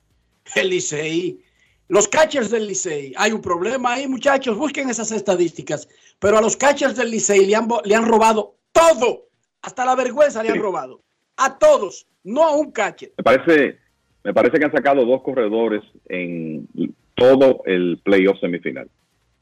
[0.55, 1.43] el Licey,
[1.87, 5.87] los catchers del Licey, hay un problema ahí, muchachos, busquen esas estadísticas,
[6.19, 9.27] pero a los catchers del Licey le han, le han robado todo,
[9.61, 11.01] hasta la vergüenza le han robado,
[11.37, 13.13] a todos, no a un catcher.
[13.17, 13.79] Me parece,
[14.23, 16.67] me parece que han sacado dos corredores en
[17.15, 18.87] todo el playoff semifinal.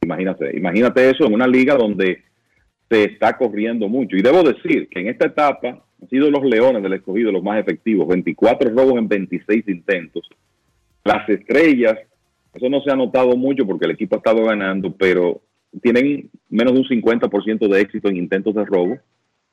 [0.02, 2.24] Imagínate, imagínate eso en una liga donde
[2.90, 4.16] se está corriendo mucho.
[4.16, 7.60] Y debo decir que en esta etapa han sido los Leones del escogido los más
[7.60, 10.28] efectivos, 24 robos en 26 intentos.
[11.04, 11.96] Las estrellas,
[12.54, 15.42] eso no se ha notado mucho porque el equipo ha estado ganando, pero
[15.82, 18.98] tienen menos de un 50% de éxito en intentos de robo,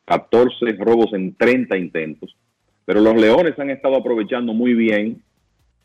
[0.05, 2.37] 14 robos en 30 intentos.
[2.85, 5.23] Pero los Leones han estado aprovechando muy bien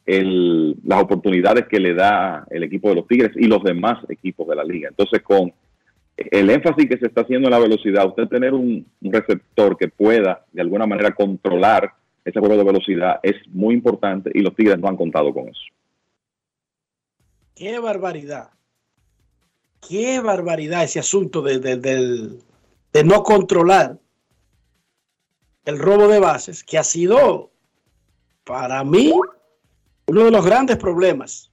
[0.05, 4.55] las oportunidades que le da el equipo de los Tigres y los demás equipos de
[4.55, 4.87] la liga.
[4.87, 5.51] Entonces, con
[6.15, 10.45] el énfasis que se está haciendo en la velocidad, usted tener un, receptor que pueda
[10.53, 11.91] de alguna manera controlar
[12.23, 15.61] ese juego de velocidad es muy importante y los Tigres no han contado con eso.
[17.53, 18.49] Qué barbaridad.
[19.87, 23.97] Qué barbaridad ese asunto de no controlar
[25.67, 27.51] el robo de bases, que ha sido
[28.45, 29.11] para mí
[30.05, 31.51] uno de los grandes problemas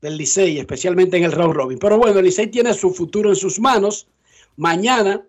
[0.00, 1.78] del Licey, especialmente en el round robin.
[1.78, 4.08] Pero bueno, el Licey tiene su futuro en sus manos.
[4.56, 5.24] Mañana,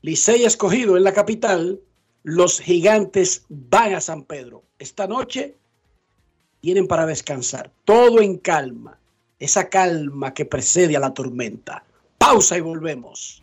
[0.00, 1.78] Licey escogido en la capital,
[2.22, 4.62] los gigantes van a San Pedro.
[4.78, 5.56] Esta noche
[6.62, 7.70] tienen para descansar.
[7.84, 8.98] Todo en calma.
[9.38, 11.84] Esa calma que precede a la tormenta.
[12.16, 13.42] Pausa y volvemos.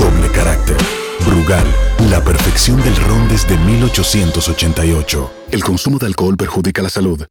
[0.00, 0.76] doble carácter.
[1.26, 1.66] Brugal,
[2.10, 5.30] la perfección del ron desde 1888.
[5.50, 7.26] El consumo de alcohol perjudica la salud.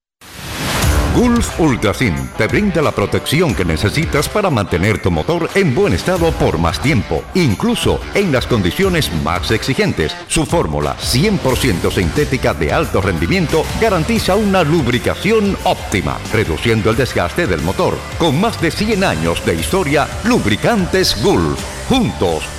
[1.15, 6.31] Gulf Ultrasin te brinda la protección que necesitas para mantener tu motor en buen estado
[6.33, 10.15] por más tiempo, incluso en las condiciones más exigentes.
[10.27, 17.63] Su fórmula 100% sintética de alto rendimiento garantiza una lubricación óptima, reduciendo el desgaste del
[17.63, 17.97] motor.
[18.19, 21.59] Con más de 100 años de historia, Lubricantes Gulf.
[21.89, 22.59] Juntos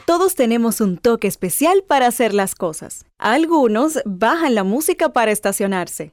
[0.07, 3.05] Todos tenemos un toque especial para hacer las cosas.
[3.19, 6.13] Algunos bajan la música para estacionarse.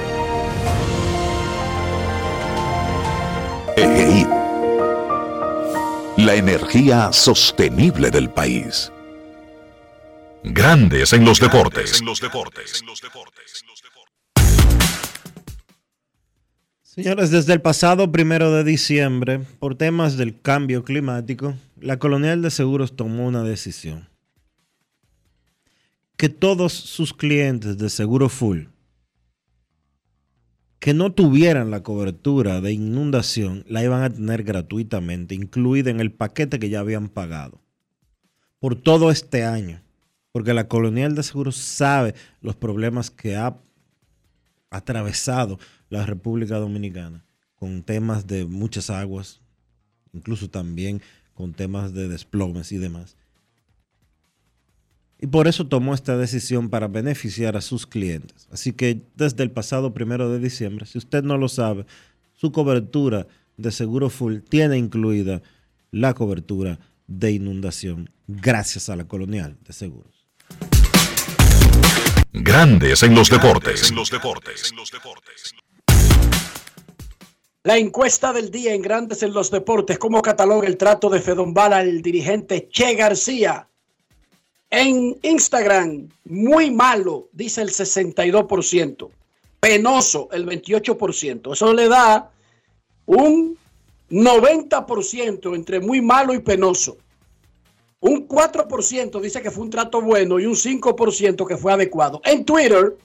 [3.81, 4.27] EGI.
[6.17, 8.91] La energía sostenible del país.
[10.43, 11.99] Grandes en los deportes.
[16.83, 22.51] Señores, desde el pasado primero de diciembre, por temas del cambio climático, la Colonial de
[22.51, 24.09] Seguros tomó una decisión.
[26.17, 28.65] Que todos sus clientes de Seguro Full
[30.81, 36.11] que no tuvieran la cobertura de inundación la iban a tener gratuitamente, incluida en el
[36.11, 37.61] paquete que ya habían pagado
[38.59, 39.83] por todo este año.
[40.31, 43.59] Porque la colonial de seguros sabe los problemas que ha
[44.71, 45.59] atravesado
[45.89, 49.39] la República Dominicana con temas de muchas aguas,
[50.13, 51.03] incluso también
[51.35, 53.17] con temas de desplomes y demás.
[55.23, 58.47] Y por eso tomó esta decisión para beneficiar a sus clientes.
[58.51, 61.85] Así que desde el pasado primero de diciembre, si usted no lo sabe,
[62.33, 65.43] su cobertura de seguro full tiene incluida
[65.91, 70.27] la cobertura de inundación gracias a la colonial de seguros.
[72.33, 73.93] Grandes en los deportes.
[77.63, 81.81] La encuesta del día en Grandes en los Deportes, ¿cómo cataloga el trato de Fedombala
[81.81, 83.67] el dirigente Che García?
[84.71, 89.09] En Instagram, muy malo, dice el 62%.
[89.59, 91.53] Penoso, el 28%.
[91.53, 92.31] Eso le da
[93.05, 93.57] un
[94.09, 96.97] 90% entre muy malo y penoso.
[97.99, 102.21] Un 4% dice que fue un trato bueno y un 5% que fue adecuado.
[102.23, 102.95] En Twitter,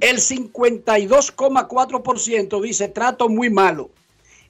[0.00, 3.88] el 52,4% dice trato muy malo.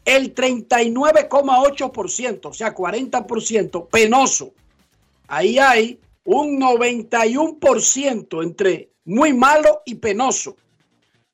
[0.05, 4.53] El 39,8%, o sea, 40% penoso.
[5.29, 10.57] Ahí hay un 91% entre muy malo y penoso.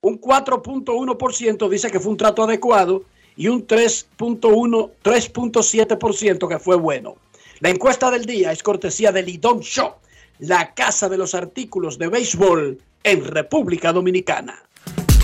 [0.02, 3.04] Un 4.1% dice que fue un trato adecuado
[3.36, 7.16] y un 3.1, 3.7% que fue bueno.
[7.60, 9.96] La encuesta del día es cortesía de Lidón Shop,
[10.38, 14.62] la casa de los artículos de béisbol en República Dominicana.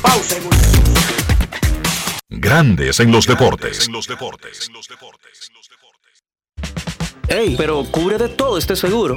[0.03, 0.43] Pausa y
[2.29, 3.89] Grandes en los deportes.
[7.29, 9.17] Ey, pero cubre de todo este seguro.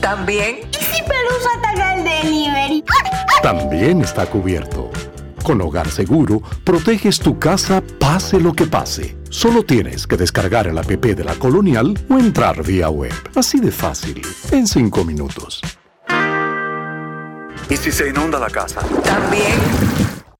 [0.00, 0.60] También.
[0.70, 2.84] ¿Y si Pelusa ataca el delivery?
[3.42, 4.90] También está cubierto.
[5.42, 9.16] Con Hogar Seguro, proteges tu casa pase lo que pase.
[9.30, 13.12] Solo tienes que descargar el app de la Colonial o entrar vía web.
[13.34, 15.60] Así de fácil, en 5 minutos.
[17.70, 18.80] ¿Y si se inunda la casa?
[19.04, 19.58] También.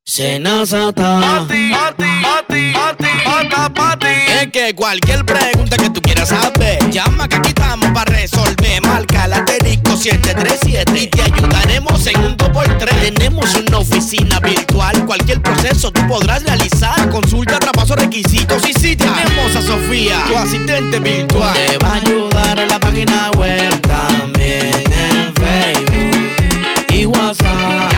[0.02, 1.20] Senazata.
[1.20, 2.72] Pati, pati, pati,
[3.24, 8.07] pati, pati, Es que cualquier pregunta que tú quieras saber, llama que aquí estamos para
[8.30, 8.82] resolver.
[8.82, 13.14] Marca la asterisco 737 y te ayudaremos en un 2x3.
[13.14, 17.08] Tenemos una oficina virtual, cualquier proceso tú podrás realizar.
[17.10, 21.54] Consulta, traspaso, requisitos y si tenemos a Sofía, tu asistente virtual.
[21.54, 27.97] Te va a ayudar en la página web también en Facebook y WhatsApp.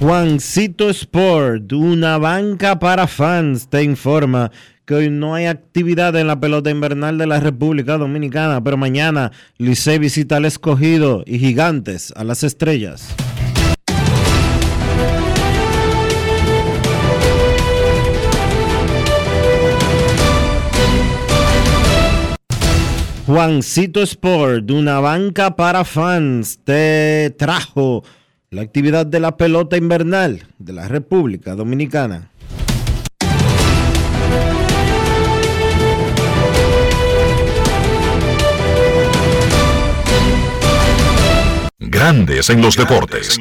[0.00, 4.50] Juancito Sport, una banca para fans, te informa
[4.86, 9.30] que hoy no hay actividad en la pelota invernal de la República Dominicana, pero mañana
[9.58, 13.14] Licey visita al escogido y gigantes a las estrellas.
[23.26, 28.02] Juancito Sport, una banca para fans, te trajo
[28.52, 32.32] la actividad de la pelota invernal de la República Dominicana.
[41.78, 43.38] Grandes en los deportes.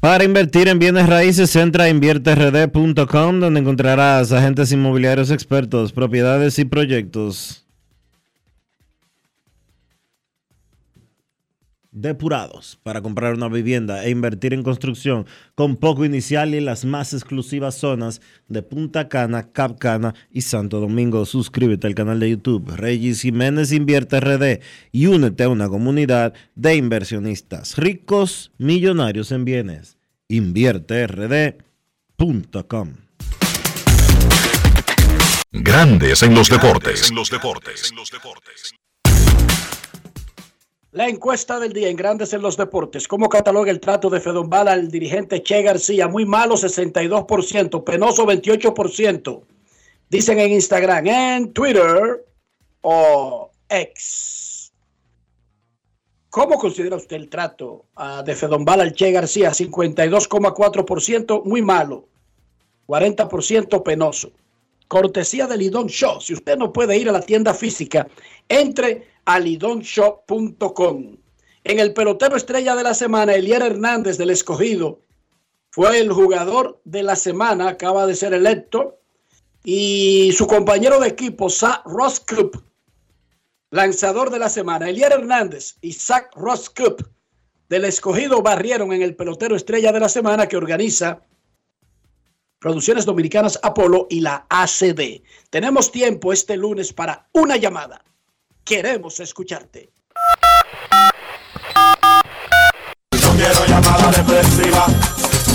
[0.00, 6.66] Para invertir en bienes raíces, entra a invierterd.com donde encontrarás agentes inmobiliarios expertos, propiedades y
[6.66, 7.67] proyectos
[12.00, 16.84] depurados para comprar una vivienda e invertir en construcción con poco inicial y en las
[16.84, 21.26] más exclusivas zonas de Punta Cana, Cap Cana y Santo Domingo.
[21.26, 24.60] Suscríbete al canal de YouTube Regis Jiménez Invierte RD
[24.92, 29.96] y únete a una comunidad de inversionistas ricos, millonarios en bienes.
[30.28, 32.94] InvierteRD.com
[35.50, 37.10] Grandes en los deportes.
[40.98, 43.06] La encuesta del día en Grandes en los Deportes.
[43.06, 46.08] ¿Cómo cataloga el trato de Fedombal al dirigente Che García?
[46.08, 47.84] Muy malo, 62%.
[47.84, 49.42] Penoso, 28%.
[50.10, 52.26] Dicen en Instagram, en Twitter
[52.80, 54.72] o X.
[56.30, 59.52] ¿Cómo considera usted el trato ah, de Fedombal al Che García?
[59.52, 61.44] 52,4%.
[61.44, 62.08] Muy malo.
[62.88, 64.32] 40% penoso.
[64.88, 66.20] Cortesía de Lidón Show.
[66.20, 68.08] Si usted no puede ir a la tienda física,
[68.48, 71.16] entre a lidonshop.com.
[71.64, 75.02] En el pelotero estrella de la semana, Elier Hernández del Escogido
[75.70, 78.98] fue el jugador de la semana, acaba de ser electo.
[79.64, 82.56] Y su compañero de equipo, Zach Roscoop,
[83.70, 84.88] lanzador de la semana.
[84.88, 87.02] Elier Hernández y Zach Roscoop
[87.68, 91.20] del Escogido barrieron en el pelotero estrella de la semana que organiza
[92.58, 95.22] Producciones Dominicanas Apolo y la ACD.
[95.48, 98.02] Tenemos tiempo este lunes para una llamada.
[98.64, 99.90] Queremos escucharte.
[103.12, 104.86] No quiero llamada depresiva.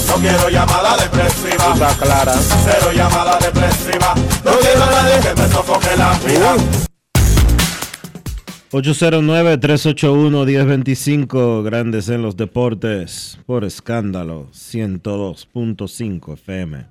[0.07, 1.73] No quiero llamada depresiva.
[1.73, 2.33] Está clara.
[2.63, 4.15] Cero llamada depresiva.
[4.45, 6.55] No quiero a nadie que me sofoque la vida.
[8.73, 16.87] 809-381-1025, Grandes en los Deportes, por escándalo, 102.5 FM.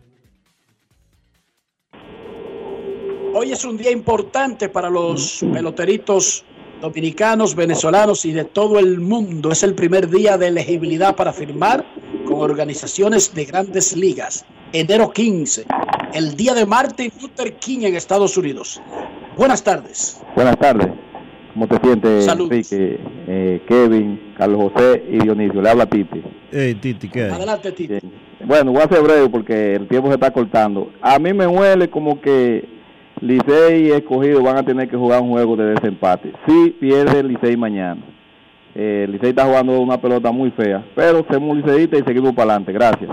[3.35, 6.45] Hoy es un día importante para los peloteritos
[6.81, 9.51] dominicanos, venezolanos y de todo el mundo.
[9.51, 11.85] Es el primer día de elegibilidad para firmar
[12.27, 14.45] con organizaciones de grandes ligas.
[14.73, 15.65] Enero 15,
[16.15, 18.81] el día de Martin Luther King en Estados Unidos.
[19.37, 20.21] Buenas tardes.
[20.37, 21.12] Buenas tardes.
[21.55, 22.51] ¿Cómo te sientes, Saludos.
[22.51, 25.61] Enrique, eh, Kevin, Carlos José y Dionisio?
[25.61, 26.23] Le habla Titi.
[26.51, 27.31] Hey, Titi, ¿qué hay?
[27.31, 27.99] Adelante, Titi.
[28.45, 30.91] Bueno, voy a ser breve porque el tiempo se está cortando.
[31.03, 32.65] A mí me huele como que
[33.21, 36.33] Licey y Escogido van a tener que jugar un juego de desempate.
[36.47, 38.01] Si pierde Licey mañana.
[38.75, 42.73] Eh, Licey está jugando una pelota muy fea, pero somos liceístas y seguimos para adelante.
[42.73, 43.11] Gracias.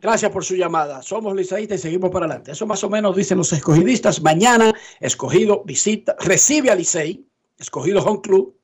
[0.00, 1.02] Gracias por su llamada.
[1.02, 2.52] Somos liceístas y seguimos para adelante.
[2.52, 4.22] Eso más o menos dicen los escogidistas.
[4.22, 7.26] Mañana, escogido visita, recibe a Licey,
[7.58, 8.56] escogido Home Club,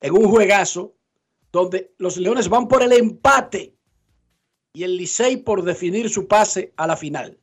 [0.00, 0.94] en un juegazo
[1.52, 3.74] donde los Leones van por el empate
[4.72, 7.38] y el Licey por definir su pase a la final.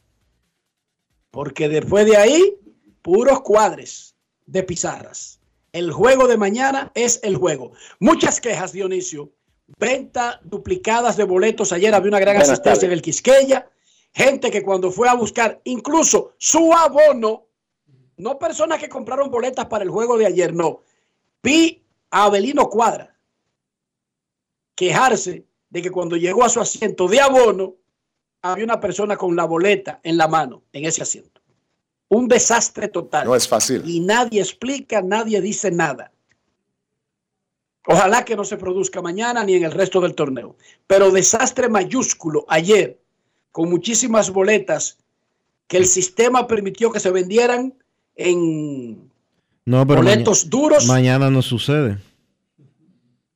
[1.29, 2.57] Porque después de ahí,
[3.01, 4.15] puros cuadres
[4.47, 5.39] de pizarras.
[5.71, 7.73] El juego de mañana es el juego.
[7.99, 9.34] Muchas quejas, Dionisio.
[9.67, 11.71] Venta duplicadas de boletos.
[11.71, 13.69] Ayer había una gran Buenas asistencia en el Quisqueya.
[14.13, 17.47] Gente que cuando fue a buscar incluso su abono,
[18.17, 20.81] no personas que compraron boletas para el juego de ayer, no.
[21.43, 23.15] Vi a Abelino Cuadra
[24.75, 27.75] quejarse de que cuando llegó a su asiento de abono,
[28.41, 31.41] había una persona con la boleta en la mano en ese asiento.
[32.09, 33.25] Un desastre total.
[33.25, 33.81] No es fácil.
[33.85, 36.11] Y nadie explica, nadie dice nada.
[37.87, 40.55] Ojalá que no se produzca mañana ni en el resto del torneo.
[40.87, 42.99] Pero desastre mayúsculo ayer,
[43.51, 44.97] con muchísimas boletas
[45.67, 47.73] que el sistema permitió que se vendieran
[48.15, 49.09] en...
[49.65, 50.85] No, pero Boletos maña- duros.
[50.87, 51.97] Mañana no sucede,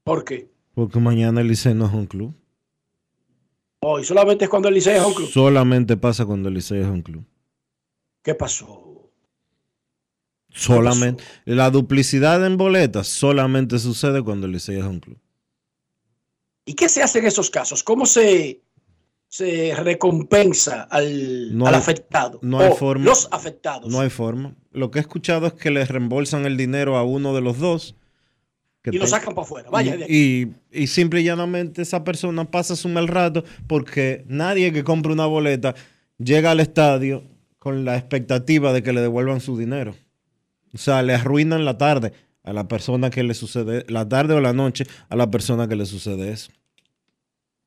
[0.04, 0.48] ¿Por qué?
[0.74, 2.34] porque mañana el Licey no es un club.
[3.82, 5.30] Hoy solamente es cuando el Licey es un club.
[5.30, 7.24] Solamente pasa cuando el Licey es un club.
[8.24, 8.89] ¿Qué pasó?
[10.54, 11.24] Solamente.
[11.46, 15.18] La duplicidad en boletas solamente sucede cuando el Licey es un club.
[16.66, 17.84] ¿Y qué se hace en esos casos?
[17.84, 18.62] ¿Cómo se,
[19.28, 22.40] se recompensa al, No al hay- afectado?
[22.42, 23.06] no hay O forma.
[23.06, 23.92] Los afectados.
[23.92, 24.56] No hay forma.
[24.72, 27.96] Lo que he escuchado es que le reembolsan el dinero a uno de los dos.
[28.84, 29.70] que y lo te- sacan para afuera.
[29.70, 30.14] Vaya de aquí.
[30.14, 34.84] y, y, y simple y llanamente esa persona pasa su mal rato porque nadie que
[34.84, 35.74] compre una boleta
[36.18, 37.24] llega al estadio
[37.58, 39.96] con la expectativa de que le devuelvan su dinero.
[40.74, 42.14] O sea, le arruinan la tarde
[42.44, 45.76] a la persona que le sucede, la tarde o la noche a la persona que
[45.76, 46.52] le sucede eso.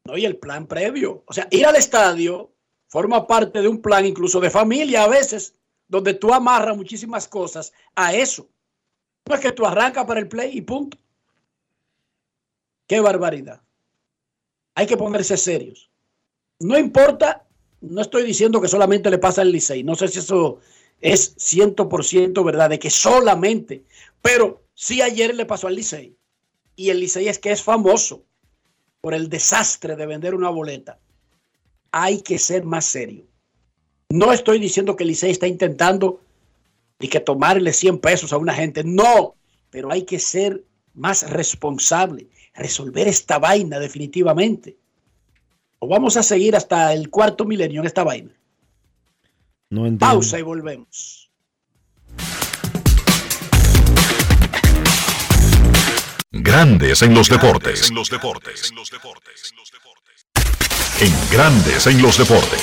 [0.05, 1.23] No, y el plan previo.
[1.27, 2.53] O sea, ir al estadio
[2.89, 5.55] forma parte de un plan incluso de familia a veces,
[5.89, 8.49] donde tú amarras muchísimas cosas a eso.
[9.27, 10.99] No es que tú arrancas para el play y punto.
[12.87, 13.63] Qué barbaridad.
[14.75, 15.91] Hay que ponerse serios.
[16.59, 17.47] No importa,
[17.81, 19.85] no estoy diciendo que solamente le pasa al Licey.
[19.85, 20.61] No sé si eso
[21.03, 23.85] es 100% verdad, de que solamente.
[24.23, 26.17] Pero sí ayer le pasó al Licey.
[26.77, 28.25] Y el Licey es que es famoso
[29.01, 30.99] por el desastre de vender una boleta.
[31.91, 33.27] Hay que ser más serio.
[34.09, 36.21] No estoy diciendo que el Licey está intentando
[37.01, 38.85] y que tomarle 100 pesos a una gente.
[38.85, 39.35] No,
[39.71, 40.63] pero hay que ser
[40.95, 44.77] más responsable, resolver esta vaina definitivamente.
[45.81, 48.31] O vamos a seguir hasta el cuarto milenio en esta vaina.
[49.73, 50.07] No entiendo.
[50.07, 51.31] Pausa y volvemos.
[56.31, 57.89] Grandes en los deportes.
[57.89, 58.71] En los deportes.
[61.01, 62.61] En Grandes en los deportes.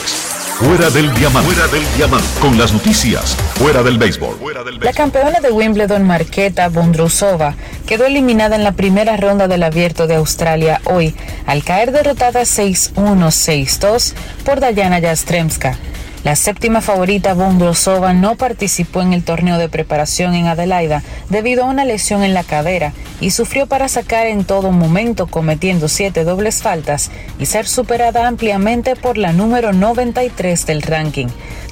[0.60, 1.52] Fuera del diamante.
[1.52, 2.28] Fuera del diamante.
[2.40, 3.36] Con las noticias.
[3.56, 4.38] Fuera del béisbol.
[4.80, 7.56] La campeona de Wimbledon, Marketa Bondrousova,
[7.88, 11.16] quedó eliminada en la primera ronda del Abierto de Australia hoy,
[11.48, 14.14] al caer derrotada 6-1, 6-2
[14.46, 15.76] por Dayana Jastremska.
[16.24, 21.68] La séptima favorita Bondrousova no participó en el torneo de preparación en Adelaida debido a
[21.68, 22.92] una lesión en la cadera
[23.22, 27.10] y sufrió para sacar en todo momento cometiendo siete dobles faltas
[27.40, 31.28] y ser superada ampliamente por la número 93 del ranking.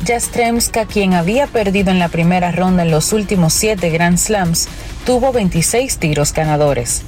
[0.06, 4.70] Jastremska, quien había perdido en la primera ronda en los últimos siete Grand Slams,
[5.06, 7.04] tuvo 26 tiros ganadores.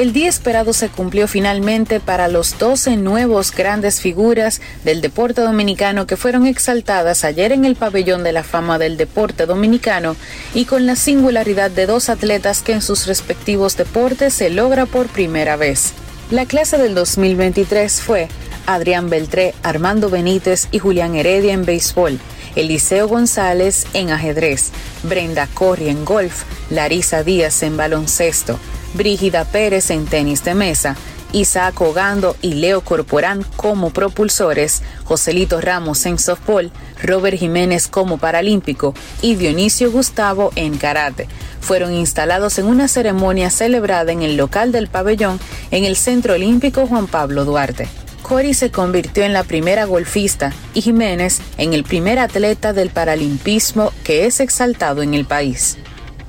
[0.00, 6.06] El día esperado se cumplió finalmente para los 12 nuevos grandes figuras del deporte dominicano
[6.06, 10.16] que fueron exaltadas ayer en el pabellón de la fama del deporte dominicano
[10.54, 15.06] y con la singularidad de dos atletas que en sus respectivos deportes se logra por
[15.08, 15.92] primera vez.
[16.30, 18.28] La clase del 2023 fue
[18.64, 22.18] Adrián Beltré, Armando Benítez y Julián Heredia en béisbol.
[22.56, 24.70] Eliseo González en ajedrez,
[25.02, 28.58] Brenda Corri en golf, Larisa Díaz en baloncesto,
[28.94, 30.96] Brígida Pérez en tenis de mesa,
[31.32, 36.72] Isaac Ogando y Leo Corporán como propulsores, Joselito Ramos en softball,
[37.02, 41.28] Robert Jiménez como paralímpico y Dionisio Gustavo en karate.
[41.60, 45.38] Fueron instalados en una ceremonia celebrada en el local del pabellón
[45.70, 47.88] en el Centro Olímpico Juan Pablo Duarte.
[48.22, 53.92] Cori se convirtió en la primera golfista y Jiménez en el primer atleta del paralimpismo
[54.04, 55.78] que es exaltado en el país.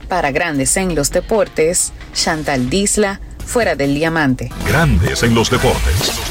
[0.07, 4.49] Para grandes en los deportes, Chantal Disla, fuera del diamante.
[4.67, 6.30] Grandes en los deportes.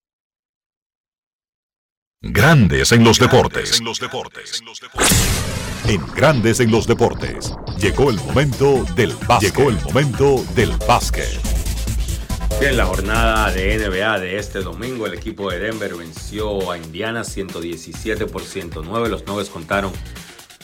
[2.23, 3.81] Grandes en los deportes.
[5.87, 7.51] En Grandes en los deportes.
[7.79, 9.55] Llegó el momento del básquet.
[9.55, 11.41] Llegó el momento del básquet.
[12.61, 17.23] En la jornada de NBA de este domingo, el equipo de Denver venció a Indiana
[17.23, 19.09] 117 por 109.
[19.09, 19.91] Los Nuggets contaron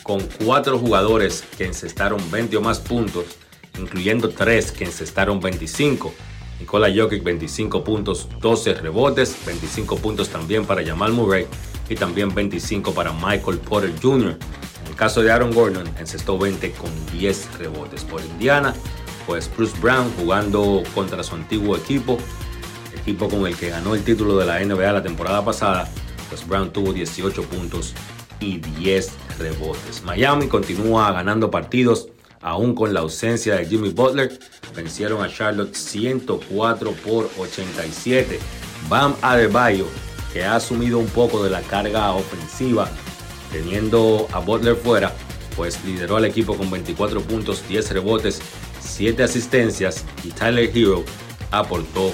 [0.03, 3.25] con cuatro jugadores que encestaron 20 o más puntos,
[3.79, 6.13] incluyendo tres que encestaron 25.
[6.59, 11.45] Nikola Jokic 25 puntos, 12 rebotes, 25 puntos también para Jamal Murray
[11.89, 14.37] y también 25 para Michael Porter Jr.
[14.81, 18.03] En el caso de Aaron Gordon, encestó 20 con 10 rebotes.
[18.03, 18.73] Por Indiana,
[19.27, 22.17] pues Bruce Brown jugando contra su antiguo equipo,
[22.95, 25.89] equipo con el que ganó el título de la NBA la temporada pasada,
[26.29, 27.93] pues Brown tuvo 18 puntos
[28.39, 30.03] y 10 rebotes.
[30.03, 32.09] Miami continúa ganando partidos
[32.41, 34.37] aún con la ausencia de Jimmy Butler,
[34.75, 38.39] vencieron a Charlotte 104 por 87.
[38.89, 39.87] Bam Adebayo,
[40.31, 42.89] que ha asumido un poco de la carga ofensiva,
[43.51, 45.13] teniendo a Butler fuera,
[45.55, 48.41] pues lideró al equipo con 24 puntos, 10 rebotes,
[48.79, 51.03] 7 asistencias y Tyler Hero
[51.51, 52.13] aportó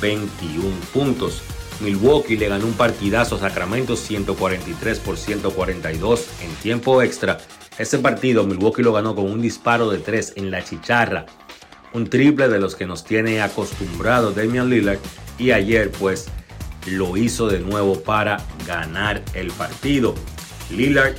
[0.00, 1.42] 21 puntos.
[1.80, 7.38] Milwaukee le ganó un partidazo a Sacramento 143 por 142 en tiempo extra.
[7.78, 11.26] Ese partido Milwaukee lo ganó con un disparo de 3 en la chicharra.
[11.92, 14.98] Un triple de los que nos tiene acostumbrado Damian Lillard.
[15.38, 16.26] Y ayer pues
[16.86, 20.14] lo hizo de nuevo para ganar el partido.
[20.70, 21.16] Lillard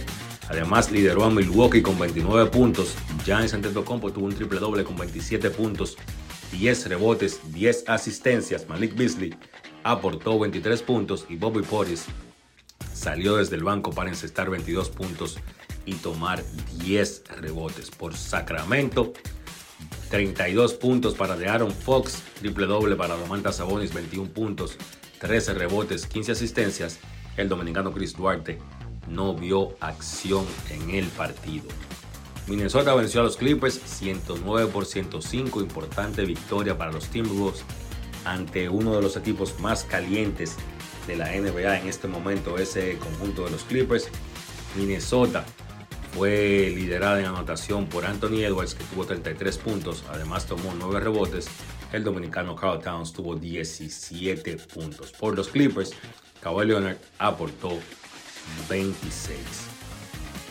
[0.49, 2.95] además lideró a Milwaukee con 29 puntos.
[3.23, 5.95] Giannis Antetokounmpo tuvo un triple doble con 27 puntos,
[6.51, 8.67] 10 rebotes, 10 asistencias.
[8.67, 9.35] Malik Beasley
[9.83, 12.05] aportó 23 puntos y Bobby Portis
[12.93, 15.37] salió desde el banco para encestar 22 puntos
[15.87, 16.43] y tomar
[16.79, 17.89] 10 rebotes.
[17.89, 19.13] Por Sacramento,
[20.11, 24.77] 32 puntos para de Aaron Fox, triple doble para Domantas Sabonis, 21 puntos,
[25.19, 26.99] 13 rebotes, 15 asistencias.
[27.37, 28.59] El dominicano Chris Duarte
[29.07, 31.67] no vio acción en el partido.
[32.47, 37.63] Minnesota venció a los Clippers 109 por 105, importante victoria para los Timberwolves
[38.25, 40.55] ante uno de los equipos más calientes
[41.07, 44.09] de la NBA en este momento, ese conjunto de los Clippers.
[44.75, 45.45] Minnesota
[46.17, 51.47] fue liderada en anotación por Anthony Edwards, que tuvo 33 puntos, además tomó 9 rebotes.
[51.93, 55.11] El dominicano Carl Towns tuvo 17 puntos.
[55.11, 55.91] Por los Clippers,
[56.41, 57.77] Kawhi Leonard aportó
[58.67, 59.37] 26.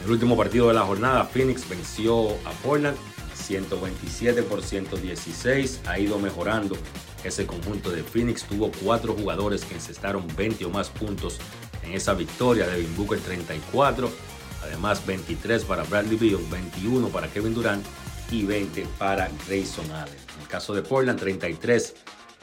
[0.04, 2.96] El último partido de la jornada, Phoenix venció a Portland
[3.34, 5.80] 127 por 116.
[5.86, 6.76] Ha ido mejorando
[7.24, 8.44] ese conjunto de Phoenix.
[8.44, 11.38] Tuvo cuatro jugadores que encestaron 20 o más puntos
[11.82, 12.68] en esa victoria.
[12.68, 14.35] Devin Booker 34.
[14.66, 17.84] Además 23 para Bradley Beal, 21 para Kevin Durant
[18.30, 20.14] y 20 para Grayson Allen.
[20.34, 21.94] En el caso de Portland 33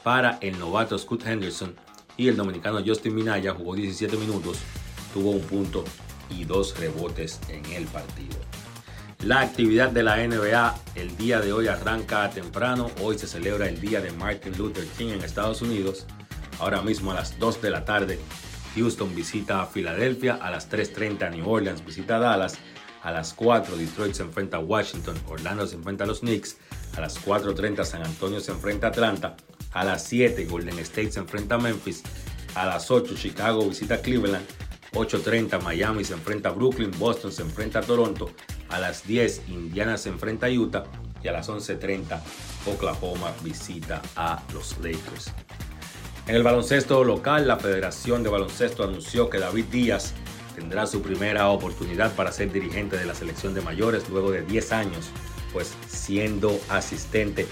[0.02, 1.74] para el novato Scott Henderson
[2.16, 4.58] y el dominicano Justin Minaya jugó 17 minutos,
[5.12, 5.84] tuvo un punto
[6.30, 8.36] y dos rebotes en el partido.
[9.24, 12.90] La actividad de la NBA el día de hoy arranca temprano.
[13.00, 16.06] Hoy se celebra el día de Martin Luther King en Estados Unidos.
[16.60, 18.18] Ahora mismo a las 2 de la tarde,
[18.74, 20.34] Houston visita a Filadelfia.
[20.34, 22.58] A las 3.30 New Orleans visita a Dallas.
[23.02, 25.16] A las 4 Detroit se enfrenta a Washington.
[25.28, 26.56] Orlando se enfrenta a los Knicks.
[26.96, 29.36] A las 4.30 San Antonio se enfrenta a Atlanta.
[29.72, 32.02] A las 7 Golden State se enfrenta a Memphis.
[32.54, 34.46] A las 8 Chicago visita a Cleveland.
[34.92, 36.92] 8.30 Miami se enfrenta a Brooklyn.
[36.98, 38.30] Boston se enfrenta a Toronto.
[38.70, 40.84] A las 10 Indiana se enfrenta a Utah.
[41.22, 42.20] Y a las 11.30
[42.66, 45.32] Oklahoma visita a los Lakers.
[46.26, 50.14] En el baloncesto local, la Federación de Baloncesto anunció que David Díaz
[50.54, 54.72] tendrá su primera oportunidad para ser dirigente de la selección de mayores luego de 10
[54.72, 55.10] años,
[55.52, 57.46] pues siendo asistente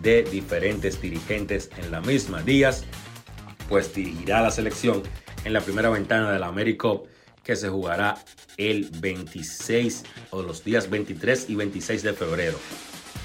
[0.00, 2.42] de diferentes dirigentes en la misma.
[2.42, 2.84] Díaz,
[3.68, 5.02] pues dirigirá la selección
[5.44, 7.06] en la primera ventana de la AmeriCup
[7.42, 8.16] que se jugará
[8.56, 12.58] el 26 o los días 23 y 26 de febrero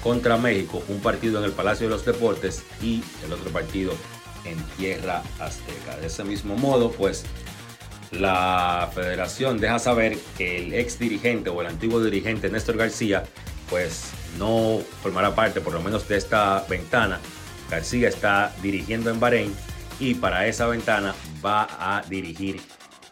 [0.02, 3.94] contra México, un partido en el Palacio de los Deportes y el otro partido
[4.44, 5.96] en tierra azteca.
[5.96, 7.24] De ese mismo modo, pues
[8.10, 13.24] la federación deja saber que el ex dirigente o el antiguo dirigente Néstor García,
[13.68, 17.20] pues no formará parte por lo menos de esta ventana.
[17.70, 19.54] García está dirigiendo en Bahrein
[20.00, 21.14] y para esa ventana
[21.44, 22.60] va a dirigir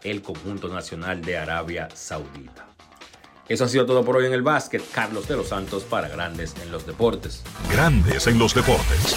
[0.02, 2.66] el conjunto nacional de Arabia Saudita.
[3.48, 4.82] Eso ha sido todo por hoy en el básquet.
[4.92, 7.42] Carlos de los Santos para Grandes en los Deportes.
[7.70, 9.16] Grandes en los Deportes.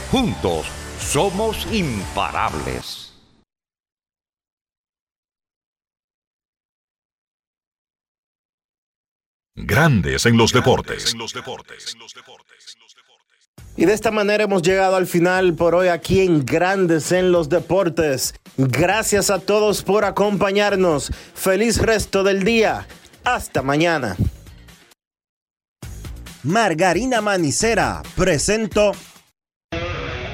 [0.11, 0.65] Juntos,
[0.99, 3.13] somos imparables.
[9.55, 11.15] Grandes en los deportes.
[13.77, 17.47] Y de esta manera hemos llegado al final por hoy aquí en Grandes en los
[17.47, 18.33] Deportes.
[18.57, 21.09] Gracias a todos por acompañarnos.
[21.35, 22.85] Feliz resto del día.
[23.23, 24.17] Hasta mañana.
[26.43, 28.91] Margarina Manicera, presento.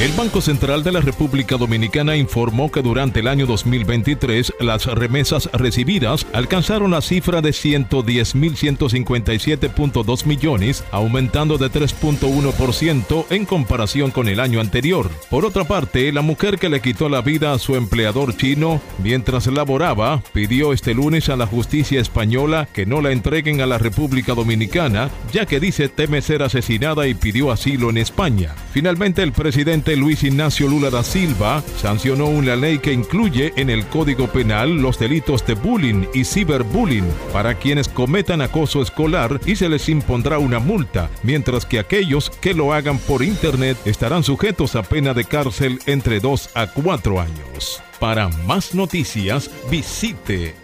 [0.00, 5.50] El Banco Central de la República Dominicana informó que durante el año 2023 las remesas
[5.52, 14.60] recibidas alcanzaron la cifra de 110.157.2 millones, aumentando de 3.1% en comparación con el año
[14.60, 15.10] anterior.
[15.30, 19.48] Por otra parte, la mujer que le quitó la vida a su empleador chino mientras
[19.48, 24.34] laboraba pidió este lunes a la justicia española que no la entreguen a la República
[24.34, 28.54] Dominicana, ya que dice teme ser asesinada y pidió asilo en España.
[28.72, 33.86] Finalmente, el presidente Luis Ignacio Lula da Silva sancionó una ley que incluye en el
[33.86, 39.68] Código Penal los delitos de bullying y ciberbullying para quienes cometan acoso escolar y se
[39.68, 44.82] les impondrá una multa, mientras que aquellos que lo hagan por Internet estarán sujetos a
[44.82, 47.82] pena de cárcel entre 2 a 4 años.
[47.98, 50.54] Para más noticias, visite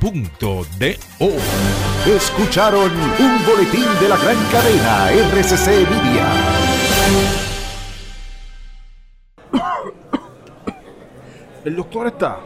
[0.00, 1.30] rccmedia.com.do.
[2.06, 6.26] Escucharon un boletín de la gran cadena RCC Media.
[11.64, 12.40] ¿El doctor está?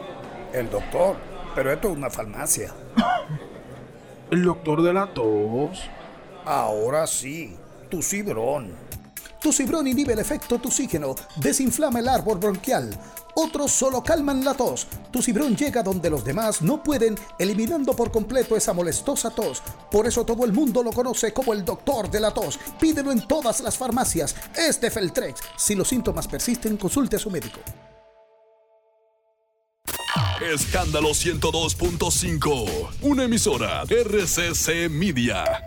[0.53, 1.17] El doctor,
[1.55, 2.73] pero esto es una farmacia.
[4.31, 5.89] ¿El doctor de la tos?
[6.45, 7.57] Ahora sí,
[7.89, 8.84] tu cibrón.
[9.45, 12.89] Tu cibrón inhibe el efecto toxígeno, desinflama el árbol bronquial.
[13.35, 14.87] Otros solo calman la tos.
[15.11, 19.63] Tu cibrón llega donde los demás no pueden, eliminando por completo esa molestosa tos.
[19.91, 22.59] Por eso todo el mundo lo conoce como el doctor de la tos.
[22.81, 24.35] Pídelo en todas las farmacias.
[24.57, 25.43] Este Feltrex.
[25.59, 27.61] Si los síntomas persisten, consulte a su médico.
[30.41, 32.89] Escándalo 102.5.
[33.03, 35.67] Una emisora RCC Media.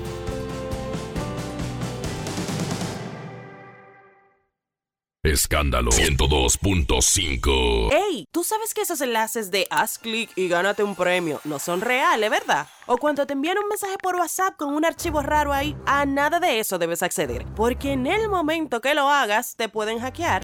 [5.31, 7.93] Escándalo 102.5.
[7.93, 8.25] ¡Ey!
[8.33, 12.29] ¿Tú sabes que esos enlaces de haz clic y gánate un premio no son reales,
[12.29, 12.67] verdad?
[12.85, 16.41] O cuando te envían un mensaje por WhatsApp con un archivo raro ahí, a nada
[16.41, 17.45] de eso debes acceder.
[17.55, 20.39] Porque en el momento que lo hagas, te pueden hackear